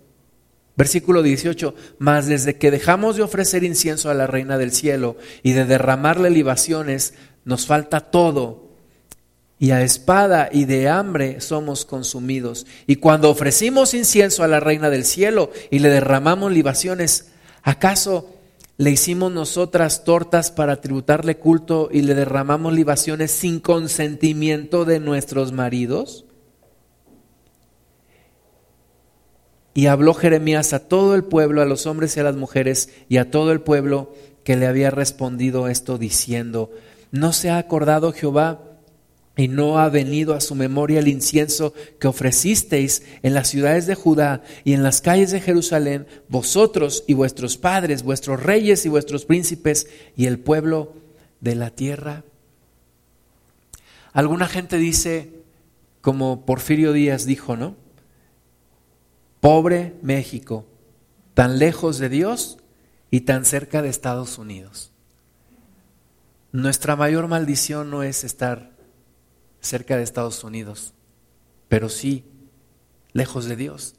Versículo 0.76 1.24
18, 1.24 1.74
mas 1.98 2.28
desde 2.28 2.58
que 2.58 2.70
dejamos 2.70 3.16
de 3.16 3.24
ofrecer 3.24 3.64
incienso 3.64 4.10
a 4.10 4.14
la 4.14 4.28
reina 4.28 4.58
del 4.58 4.72
cielo 4.72 5.18
y 5.42 5.54
de 5.54 5.66
derramarle 5.66 6.30
libaciones, 6.30 7.16
nos 7.46 7.66
falta 7.66 8.12
todo. 8.12 8.67
Y 9.60 9.72
a 9.72 9.82
espada 9.82 10.50
y 10.52 10.66
de 10.66 10.88
hambre 10.88 11.42
somos 11.42 11.86
consumidos. 11.86 12.68
Y 12.86 12.98
cuando 12.98 13.30
ofrecimos 13.30 13.94
incienso 13.94 14.44
a 14.44 14.48
la 14.48 14.60
reina 14.60 14.90
del 14.90 15.04
cielo 15.04 15.52
y 15.72 15.80
le 15.80 15.90
derramamos 15.90 16.52
libaciones, 16.52 17.32
¿acaso 17.64 18.30
le 18.78 18.92
hicimos 18.92 19.32
nosotras 19.32 20.04
tortas 20.04 20.52
para 20.52 20.80
tributarle 20.82 21.38
culto 21.38 21.90
y 21.92 22.04
le 22.04 22.14
derramamos 22.14 22.74
libaciones 22.74 23.32
sin 23.32 23.60
consentimiento 23.60 24.86
de 24.86 25.00
nuestros 25.00 25.52
maridos? 25.52 26.26
Y 29.74 29.86
habló 29.88 30.16
Jeremías 30.16 30.74
a 30.74 30.88
todo 30.88 31.14
el 31.14 31.24
pueblo, 31.24 31.62
a 31.62 31.66
los 31.66 31.86
hombres 31.86 32.18
y 32.18 32.20
a 32.20 32.24
las 32.24 32.36
mujeres, 32.36 32.90
y 33.10 33.18
a 33.18 33.30
todo 33.30 33.52
el 33.52 33.62
pueblo 33.62 34.12
que 34.44 34.56
le 34.56 34.66
había 34.66 34.90
respondido 34.90 35.68
esto 35.68 35.98
diciendo, 36.00 36.72
¿no 37.12 37.32
se 37.32 37.52
ha 37.52 37.60
acordado 37.60 38.12
Jehová 38.12 38.67
y 39.38 39.48
no 39.48 39.78
ha 39.78 39.88
venido 39.90 40.34
a 40.34 40.42
su 40.42 40.56
memoria 40.56 41.00
el 41.00 41.08
incienso 41.08 41.74
que 42.00 42.08
ofrecisteis 42.08 43.04
en 43.22 43.36
las 43.36 43.48
ciudades 43.48 43.86
de 43.86 43.94
Judá 43.94 44.42
y 44.64 44.74
en 44.74 44.82
las 44.82 45.00
calles 45.00 45.30
de 45.30 45.40
Jerusalén, 45.40 46.08
vosotros 46.28 47.04
y 47.08 47.14
vuestros 47.14 47.58
padres, 47.58 48.02
vuestros 48.02 48.42
reyes 48.42 48.86
y 48.86 48.90
vuestros 48.90 49.26
príncipes 49.26 49.88
y 50.16 50.26
el 50.26 50.40
pueblo 50.40 50.96
de 51.40 51.56
la 51.56 51.70
tierra? 51.70 52.24
Alguna 54.12 54.48
gente 54.48 54.78
dice, 54.78 55.32
como 56.02 56.44
Porfirio 56.46 56.92
Díaz 56.92 57.26
dijo, 57.26 57.56
¿no? 57.56 57.76
Pobre 59.40 59.94
México, 60.02 60.66
tan 61.36 61.60
lejos 61.60 62.00
de 62.00 62.10
Dios 62.10 62.58
y 63.12 63.22
tan 63.22 63.46
cerca 63.46 63.84
de 63.84 63.90
Estados 63.90 64.40
Unidos. 64.40 64.92
Nuestra 66.52 66.96
mayor 66.96 67.28
maldición 67.28 67.92
no 67.92 68.02
es 68.02 68.24
estar 68.24 68.77
cerca 69.62 69.98
de 69.98 70.04
Estados 70.04 70.44
Unidos, 70.44 70.94
pero 71.68 71.90
sí 71.90 72.26
lejos 73.14 73.46
de 73.46 73.56
Dios. 73.56 73.96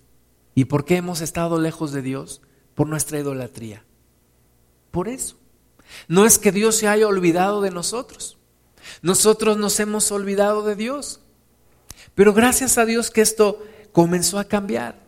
¿Y 0.55 0.67
por 0.67 0.85
qué 0.85 0.97
hemos 0.97 1.21
estado 1.21 1.61
lejos 1.61 1.93
de 1.93 2.03
Dios? 2.03 2.43
Por 2.75 2.89
nuestra 2.89 3.19
idolatría. 3.19 3.85
Por 4.91 5.09
eso. 5.09 5.37
No 6.07 6.27
es 6.27 6.39
que 6.39 6.53
Dios 6.53 6.77
se 6.77 6.89
haya 6.89 7.07
olvidado 7.07 7.61
de 7.61 7.71
nosotros. 7.71 8.39
Nosotros 9.03 9.57
nos 9.57 9.79
hemos 9.81 10.11
olvidado 10.13 10.65
de 10.65 10.77
Dios. 10.77 11.21
Pero 12.15 12.33
gracias 12.33 12.79
a 12.79 12.85
Dios 12.85 13.11
que 13.11 13.21
esto 13.21 13.63
comenzó 13.93 14.39
a 14.39 14.45
cambiar. 14.45 15.01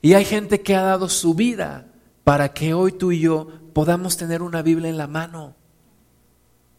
Y 0.00 0.14
hay 0.14 0.24
gente 0.24 0.62
que 0.62 0.74
ha 0.74 0.82
dado 0.82 1.08
su 1.08 1.34
vida 1.34 1.86
para 2.24 2.52
que 2.52 2.74
hoy 2.74 2.92
tú 2.92 3.12
y 3.12 3.20
yo 3.20 3.48
podamos 3.72 4.16
tener 4.16 4.42
una 4.42 4.62
Biblia 4.62 4.88
en 4.88 4.98
la 4.98 5.06
mano, 5.06 5.56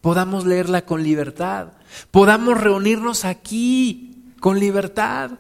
podamos 0.04 0.46
leerla 0.46 0.84
con 0.84 1.02
libertad, 1.02 1.70
podamos 2.12 2.60
reunirnos 2.60 3.24
aquí 3.24 4.34
con 4.42 4.60
libertad. 4.60 5.32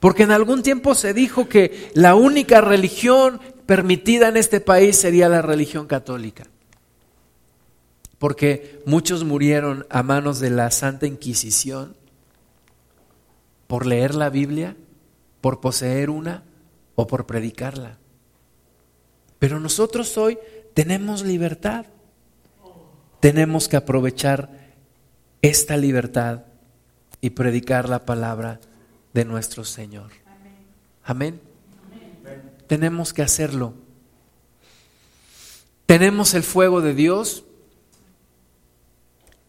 Porque 0.00 0.24
en 0.24 0.32
algún 0.32 0.62
tiempo 0.62 0.94
se 0.94 1.14
dijo 1.14 1.48
que 1.48 1.90
la 1.94 2.14
única 2.14 2.60
religión 2.60 3.40
permitida 3.64 4.28
en 4.28 4.36
este 4.36 4.60
país 4.60 4.96
sería 4.96 5.30
la 5.30 5.40
religión 5.40 5.86
católica. 5.86 6.44
Porque 8.18 8.82
muchos 8.84 9.24
murieron 9.24 9.86
a 9.88 10.02
manos 10.02 10.40
de 10.40 10.50
la 10.50 10.70
Santa 10.70 11.06
Inquisición 11.06 11.96
por 13.66 13.86
leer 13.86 14.14
la 14.14 14.28
Biblia, 14.28 14.76
por 15.40 15.60
poseer 15.60 16.10
una 16.10 16.42
o 16.96 17.06
por 17.06 17.24
predicarla. 17.24 17.96
Pero 19.38 19.58
nosotros 19.58 20.18
hoy 20.18 20.38
tenemos 20.74 21.22
libertad. 21.22 21.86
Tenemos 23.20 23.68
que 23.68 23.76
aprovechar 23.76 24.50
esta 25.42 25.76
libertad 25.76 26.44
y 27.20 27.30
predicar 27.30 27.88
la 27.88 28.06
palabra 28.06 28.60
de 29.12 29.24
nuestro 29.24 29.64
Señor. 29.64 30.10
Amén. 31.04 31.40
Tenemos 32.66 33.12
que 33.12 33.22
hacerlo. 33.22 33.74
Tenemos 35.86 36.34
el 36.34 36.42
fuego 36.42 36.80
de 36.80 36.94
Dios 36.94 37.44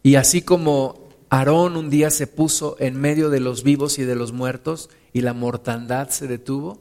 y 0.04 0.16
así 0.16 0.42
como 0.42 1.10
Aarón 1.30 1.78
un 1.78 1.90
día 1.90 2.10
se 2.10 2.28
puso 2.28 2.76
en 2.80 3.00
medio 3.00 3.30
de 3.30 3.40
los 3.40 3.64
vivos 3.64 4.00
y 4.00 4.04
de 4.04 4.16
los 4.16 4.34
muertos 4.34 4.90
y 5.14 5.22
la 5.22 5.34
mortandad 5.34 6.10
se 6.10 6.28
detuvo, 6.28 6.80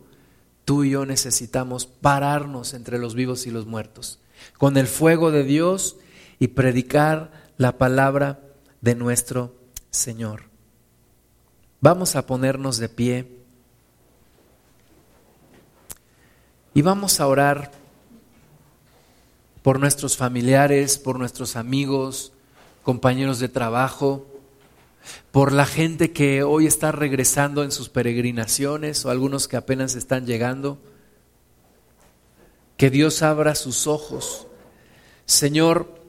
tú 0.64 0.84
y 0.84 0.90
yo 0.90 1.04
necesitamos 1.04 1.86
pararnos 1.86 2.74
entre 2.74 2.98
los 2.98 3.14
vivos 3.14 3.46
y 3.46 3.50
los 3.50 3.66
muertos, 3.66 4.18
con 4.56 4.76
el 4.76 4.86
fuego 4.86 5.30
de 5.30 5.44
Dios 5.44 5.96
y 6.40 6.48
predicar 6.48 7.30
la 7.58 7.78
palabra 7.78 8.40
de 8.80 8.96
nuestro 8.96 9.54
Señor. 9.90 10.44
Vamos 11.80 12.16
a 12.16 12.26
ponernos 12.26 12.78
de 12.78 12.88
pie 12.88 13.38
y 16.74 16.82
vamos 16.82 17.20
a 17.20 17.26
orar 17.26 17.70
por 19.62 19.78
nuestros 19.78 20.16
familiares, 20.16 20.98
por 20.98 21.18
nuestros 21.18 21.56
amigos, 21.56 22.32
compañeros 22.82 23.38
de 23.38 23.50
trabajo, 23.50 24.26
por 25.30 25.52
la 25.52 25.66
gente 25.66 26.12
que 26.12 26.42
hoy 26.42 26.66
está 26.66 26.90
regresando 26.90 27.62
en 27.64 27.70
sus 27.70 27.90
peregrinaciones 27.90 29.04
o 29.04 29.10
algunos 29.10 29.46
que 29.46 29.58
apenas 29.58 29.94
están 29.94 30.24
llegando. 30.24 30.78
Que 32.78 32.88
Dios 32.88 33.20
abra 33.20 33.54
sus 33.54 33.86
ojos. 33.86 34.46
Señor, 35.26 35.99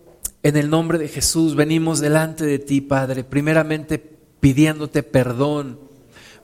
en 0.44 0.58
el 0.58 0.70
nombre 0.70 0.98
de 0.98 1.08
Jesús 1.08 1.56
venimos 1.56 2.00
delante 2.00 2.46
de 2.46 2.60
ti, 2.60 2.82
Padre, 2.82 3.24
primeramente 3.24 4.00
pidiéndote 4.40 5.04
perdón 5.04 5.80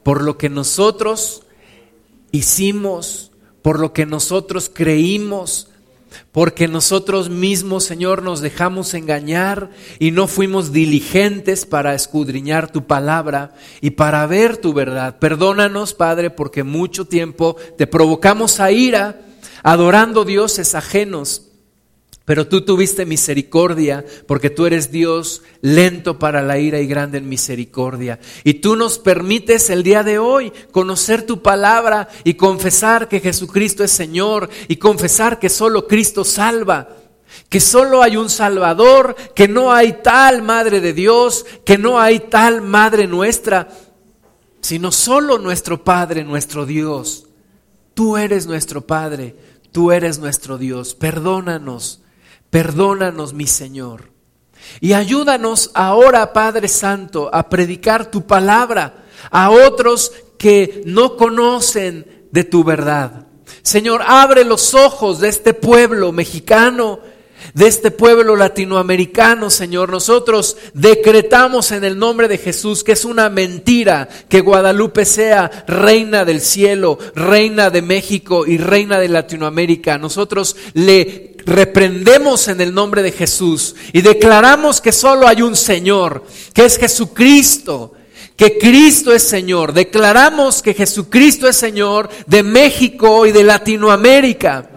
por 0.03 0.21
lo 0.21 0.37
que 0.37 0.49
nosotros 0.49 1.43
hicimos, 2.31 3.31
por 3.61 3.79
lo 3.79 3.93
que 3.93 4.05
nosotros 4.05 4.71
creímos, 4.73 5.69
porque 6.31 6.67
nosotros 6.67 7.29
mismos, 7.29 7.83
Señor, 7.83 8.23
nos 8.23 8.39
dejamos 8.39 8.93
engañar 8.93 9.71
y 9.99 10.11
no 10.11 10.27
fuimos 10.27 10.71
diligentes 10.71 11.65
para 11.65 11.93
escudriñar 11.93 12.71
tu 12.71 12.85
palabra 12.85 13.55
y 13.81 13.91
para 13.91 14.25
ver 14.27 14.57
tu 14.57 14.73
verdad. 14.73 15.19
Perdónanos, 15.19 15.93
Padre, 15.93 16.29
porque 16.29 16.63
mucho 16.63 17.05
tiempo 17.05 17.57
te 17.77 17.87
provocamos 17.87 18.59
a 18.59 18.71
ira 18.71 19.21
adorando 19.63 20.23
dioses 20.23 20.75
ajenos 20.75 21.46
pero 22.27 22.45
tú 22.45 22.59
tuviste 22.59 23.05
misericordia 23.05 24.03
porque 24.25 24.49
tú 24.49 24.65
eres 24.65 24.91
Dios 24.91 25.43
lento 25.61 26.19
para 26.19 26.41
la 26.41 26.59
ira 26.59 26.81
y 26.81 26.85
grande 26.85 27.19
en 27.19 27.29
misericordia. 27.29 28.19
Y 28.43 28.55
tú 28.55 28.75
nos 28.75 28.99
permites 28.99 29.69
el 29.69 29.81
día 29.81 30.03
de 30.03 30.19
hoy 30.19 30.51
conocer 30.71 31.25
tu 31.25 31.41
palabra 31.41 32.09
y 32.25 32.33
confesar 32.33 33.07
que 33.07 33.21
Jesucristo 33.21 33.81
es 33.81 33.91
Señor 33.91 34.49
y 34.67 34.75
confesar 34.75 35.39
que 35.39 35.47
solo 35.47 35.87
Cristo 35.87 36.25
salva. 36.25 36.89
Que 37.47 37.61
solo 37.61 38.03
hay 38.03 38.17
un 38.17 38.29
Salvador, 38.29 39.15
que 39.33 39.47
no 39.47 39.71
hay 39.71 40.01
tal 40.03 40.41
Madre 40.41 40.81
de 40.81 40.91
Dios, 40.91 41.45
que 41.63 41.77
no 41.77 41.97
hay 41.97 42.19
tal 42.19 42.61
Madre 42.61 43.07
nuestra, 43.07 43.69
sino 44.59 44.91
solo 44.91 45.37
nuestro 45.37 45.81
Padre, 45.81 46.25
nuestro 46.25 46.65
Dios. 46.65 47.27
Tú 47.93 48.17
eres 48.17 48.47
nuestro 48.47 48.85
Padre, 48.85 49.33
tú 49.71 49.93
eres 49.93 50.19
nuestro 50.19 50.57
Dios. 50.57 50.93
Perdónanos 50.93 52.01
Perdónanos, 52.49 53.33
mi 53.33 53.47
Señor. 53.47 54.11
Y 54.79 54.93
ayúdanos 54.93 55.71
ahora, 55.73 56.33
Padre 56.33 56.67
Santo, 56.67 57.29
a 57.33 57.49
predicar 57.49 58.11
tu 58.11 58.25
palabra 58.25 59.05
a 59.31 59.49
otros 59.49 60.11
que 60.37 60.83
no 60.85 61.15
conocen 61.15 62.27
de 62.31 62.43
tu 62.43 62.63
verdad. 62.63 63.27
Señor, 63.61 64.01
abre 64.05 64.43
los 64.43 64.73
ojos 64.73 65.19
de 65.19 65.29
este 65.29 65.53
pueblo 65.53 66.11
mexicano, 66.11 66.99
de 67.53 67.67
este 67.67 67.91
pueblo 67.91 68.35
latinoamericano, 68.35 69.49
Señor. 69.49 69.89
Nosotros 69.89 70.57
decretamos 70.73 71.71
en 71.71 71.83
el 71.83 71.97
nombre 71.97 72.27
de 72.27 72.37
Jesús 72.37 72.83
que 72.83 72.93
es 72.93 73.05
una 73.05 73.29
mentira 73.29 74.07
que 74.29 74.41
Guadalupe 74.41 75.05
sea 75.05 75.65
reina 75.67 76.25
del 76.25 76.41
cielo, 76.41 76.97
reina 77.15 77.69
de 77.69 77.81
México 77.81 78.45
y 78.45 78.57
reina 78.57 78.99
de 78.99 79.09
Latinoamérica. 79.09 79.97
Nosotros 79.97 80.55
le 80.73 81.36
reprendemos 81.47 82.49
en 82.49 82.61
el 82.61 82.73
nombre 82.73 83.01
de 83.01 83.11
Jesús 83.11 83.75
y 83.93 84.01
declaramos 84.01 84.81
que 84.81 84.91
solo 84.91 85.27
hay 85.27 85.41
un 85.41 85.55
Señor, 85.55 86.25
que 86.53 86.65
es 86.65 86.77
Jesucristo, 86.77 87.93
que 88.35 88.59
Cristo 88.59 89.13
es 89.13 89.23
Señor. 89.23 89.73
Declaramos 89.73 90.61
que 90.61 90.73
Jesucristo 90.73 91.47
es 91.47 91.55
Señor 91.55 92.09
de 92.27 92.43
México 92.43 93.25
y 93.25 93.31
de 93.31 93.43
Latinoamérica. 93.43 94.76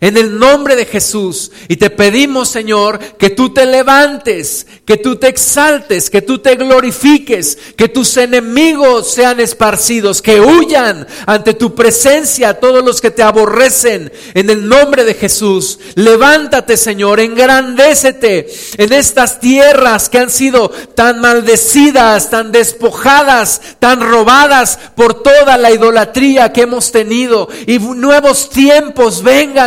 En 0.00 0.16
el 0.16 0.38
nombre 0.38 0.76
de 0.76 0.86
Jesús. 0.86 1.50
Y 1.68 1.76
te 1.76 1.90
pedimos, 1.90 2.48
Señor, 2.48 2.98
que 2.98 3.30
tú 3.30 3.52
te 3.52 3.66
levantes, 3.66 4.66
que 4.84 4.96
tú 4.96 5.16
te 5.16 5.28
exaltes, 5.28 6.10
que 6.10 6.22
tú 6.22 6.38
te 6.38 6.56
glorifiques, 6.56 7.58
que 7.76 7.88
tus 7.88 8.16
enemigos 8.16 9.12
sean 9.12 9.40
esparcidos, 9.40 10.22
que 10.22 10.40
huyan 10.40 11.06
ante 11.26 11.54
tu 11.54 11.74
presencia 11.74 12.58
todos 12.58 12.84
los 12.84 13.00
que 13.00 13.10
te 13.10 13.22
aborrecen. 13.22 14.12
En 14.34 14.50
el 14.50 14.68
nombre 14.68 15.04
de 15.04 15.14
Jesús. 15.14 15.78
Levántate, 15.94 16.76
Señor, 16.76 17.20
engrandécete 17.20 18.48
en 18.78 18.92
estas 18.92 19.40
tierras 19.40 20.08
que 20.08 20.18
han 20.18 20.30
sido 20.30 20.68
tan 20.68 21.20
maldecidas, 21.20 22.30
tan 22.30 22.52
despojadas, 22.52 23.60
tan 23.78 24.00
robadas 24.00 24.78
por 24.94 25.22
toda 25.22 25.56
la 25.56 25.70
idolatría 25.70 26.52
que 26.52 26.62
hemos 26.62 26.92
tenido. 26.92 27.48
Y 27.66 27.78
nuevos 27.78 28.50
tiempos 28.50 29.22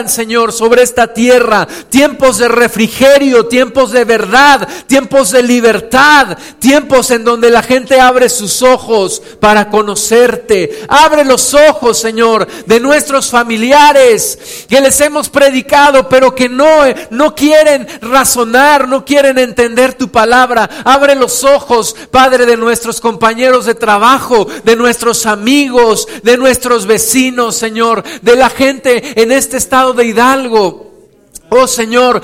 Señor, 0.10 0.52
sobre 0.52 0.84
esta 0.84 1.14
tierra. 1.14 1.68
Tiempos 1.90 2.38
de 2.38 2.48
refrigerio, 2.48 3.46
tiempos 3.48 3.92
de 3.92 4.04
verdad, 4.04 4.68
tiempos 4.88 5.32
de 5.32 5.44
libertad, 5.44 6.38
tiempos 6.60 7.12
en 7.12 7.24
donde 7.24 7.50
la 7.50 7.64
gente 7.64 8.00
abre 8.00 8.30
sus 8.30 8.62
ojos 8.62 9.22
para 9.40 9.70
conocerte. 9.70 10.84
Abre 10.88 11.26
los 11.26 11.54
ojos, 11.54 11.98
Señor, 11.98 12.48
de 12.66 12.80
nuestros 12.80 13.30
familiares 13.30 14.66
que 14.70 14.82
les 14.82 15.00
hemos 15.02 15.30
predicado, 15.30 16.08
pero 16.10 16.36
que 16.36 16.50
no, 16.50 16.84
no 17.10 17.36
quieren 17.36 17.88
razonar, 18.02 18.88
no 18.88 19.06
quieren 19.06 19.38
entender 19.38 19.94
tu 19.94 20.10
palabra. 20.10 20.70
Abre 20.84 21.16
los 21.16 21.44
ojos, 21.44 21.96
Padre, 22.12 22.46
de 22.46 22.58
nuestros 22.58 23.02
compañeros 23.02 23.66
de 23.66 23.76
trabajo, 23.76 24.48
de 24.64 24.76
nuestros 24.76 25.26
amigos, 25.26 26.08
de 26.24 26.38
nuestros 26.38 26.86
vecinos, 26.86 27.56
Señor, 27.56 28.04
de 28.22 28.36
la 28.36 28.50
gente 28.50 29.22
en 29.22 29.32
este 29.32 29.58
estado 29.58 29.94
de 29.96 30.06
Hidalgo. 30.06 30.92
Oh 31.50 31.68
Señor, 31.68 32.22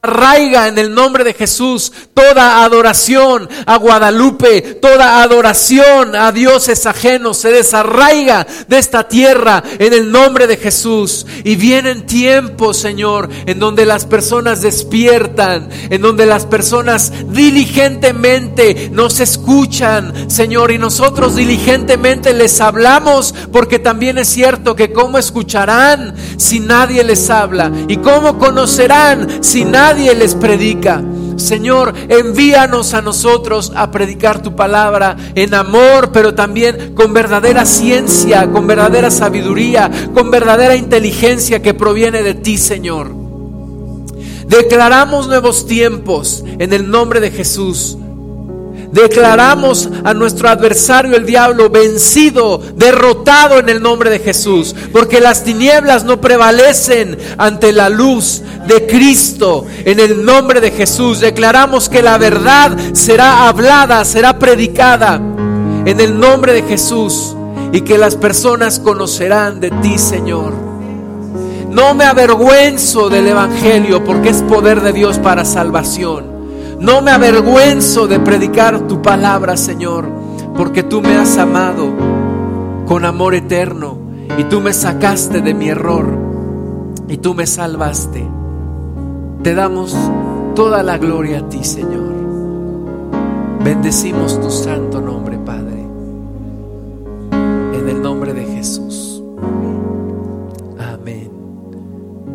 Arraiga 0.00 0.68
en 0.68 0.78
el 0.78 0.94
nombre 0.94 1.24
de 1.24 1.34
Jesús 1.34 1.92
toda 2.14 2.62
adoración 2.62 3.48
a 3.66 3.78
Guadalupe, 3.78 4.62
toda 4.80 5.24
adoración 5.24 6.14
a 6.14 6.30
dioses 6.30 6.86
ajenos, 6.86 7.38
se 7.38 7.50
desarraiga 7.50 8.46
de 8.68 8.78
esta 8.78 9.08
tierra 9.08 9.60
en 9.76 9.92
el 9.92 10.12
nombre 10.12 10.46
de 10.46 10.56
Jesús. 10.56 11.26
Y 11.42 11.56
vienen 11.56 12.06
tiempos, 12.06 12.76
Señor, 12.76 13.28
en 13.46 13.58
donde 13.58 13.84
las 13.86 14.06
personas 14.06 14.62
despiertan, 14.62 15.68
en 15.90 16.00
donde 16.00 16.26
las 16.26 16.46
personas 16.46 17.12
diligentemente 17.30 18.90
nos 18.92 19.18
escuchan, 19.18 20.30
Señor, 20.30 20.70
y 20.70 20.78
nosotros 20.78 21.34
diligentemente 21.34 22.34
les 22.34 22.60
hablamos, 22.60 23.34
porque 23.50 23.80
también 23.80 24.18
es 24.18 24.28
cierto 24.28 24.76
que 24.76 24.92
cómo 24.92 25.18
escucharán 25.18 26.14
si 26.36 26.60
nadie 26.60 27.02
les 27.02 27.28
habla, 27.30 27.72
y 27.88 27.96
cómo 27.96 28.38
conocerán 28.38 29.42
si 29.42 29.64
nadie 29.64 29.87
nadie 29.88 30.14
les 30.14 30.34
predica. 30.34 31.02
Señor, 31.36 31.94
envíanos 32.08 32.92
a 32.92 33.00
nosotros 33.00 33.72
a 33.74 33.90
predicar 33.90 34.42
tu 34.42 34.54
palabra 34.54 35.16
en 35.34 35.54
amor, 35.54 36.10
pero 36.12 36.34
también 36.34 36.94
con 36.94 37.14
verdadera 37.14 37.64
ciencia, 37.64 38.50
con 38.50 38.66
verdadera 38.66 39.10
sabiduría, 39.10 39.90
con 40.12 40.30
verdadera 40.30 40.76
inteligencia 40.76 41.62
que 41.62 41.72
proviene 41.72 42.22
de 42.22 42.34
ti, 42.34 42.58
Señor. 42.58 43.14
Declaramos 44.46 45.26
nuevos 45.26 45.66
tiempos 45.66 46.44
en 46.58 46.72
el 46.74 46.90
nombre 46.90 47.20
de 47.20 47.30
Jesús. 47.30 47.96
Declaramos 48.92 49.88
a 50.02 50.14
nuestro 50.14 50.48
adversario 50.48 51.14
el 51.14 51.26
diablo 51.26 51.68
vencido, 51.68 52.60
derrotado 52.74 53.58
en 53.58 53.68
el 53.68 53.82
nombre 53.82 54.08
de 54.08 54.18
Jesús, 54.18 54.74
porque 54.92 55.20
las 55.20 55.44
tinieblas 55.44 56.04
no 56.04 56.20
prevalecen 56.20 57.18
ante 57.36 57.72
la 57.72 57.90
luz 57.90 58.42
de 58.66 58.86
Cristo. 58.86 59.66
En 59.84 60.00
el 60.00 60.24
nombre 60.24 60.60
de 60.60 60.70
Jesús 60.70 61.20
declaramos 61.20 61.88
que 61.88 62.02
la 62.02 62.16
verdad 62.16 62.76
será 62.92 63.48
hablada, 63.48 64.04
será 64.04 64.38
predicada 64.38 65.16
en 65.84 66.00
el 66.00 66.18
nombre 66.18 66.54
de 66.54 66.62
Jesús 66.62 67.36
y 67.72 67.82
que 67.82 67.98
las 67.98 68.16
personas 68.16 68.80
conocerán 68.80 69.60
de 69.60 69.70
ti, 69.70 69.98
Señor. 69.98 70.54
No 71.70 71.94
me 71.94 72.04
avergüenzo 72.04 73.10
del 73.10 73.28
Evangelio 73.28 74.02
porque 74.02 74.30
es 74.30 74.42
poder 74.42 74.80
de 74.80 74.92
Dios 74.92 75.18
para 75.18 75.44
salvación. 75.44 76.27
No 76.80 77.02
me 77.02 77.10
avergüenzo 77.10 78.06
de 78.06 78.20
predicar 78.20 78.86
tu 78.86 79.02
palabra, 79.02 79.56
Señor, 79.56 80.08
porque 80.56 80.84
tú 80.84 81.00
me 81.00 81.16
has 81.16 81.36
amado 81.36 81.92
con 82.86 83.04
amor 83.04 83.34
eterno 83.34 83.98
y 84.38 84.44
tú 84.44 84.60
me 84.60 84.72
sacaste 84.72 85.40
de 85.40 85.54
mi 85.54 85.68
error 85.68 86.06
y 87.08 87.16
tú 87.16 87.34
me 87.34 87.46
salvaste. 87.46 88.24
Te 89.42 89.54
damos 89.54 89.96
toda 90.54 90.82
la 90.84 90.98
gloria 90.98 91.40
a 91.40 91.48
ti, 91.48 91.64
Señor. 91.64 92.14
Bendecimos 93.64 94.40
tu 94.40 94.50
santo 94.50 95.00
nombre, 95.00 95.36
Padre. 95.38 95.84
En 97.74 97.88
el 97.88 98.00
nombre 98.00 98.32
de 98.32 98.44
Jesús. 98.44 99.07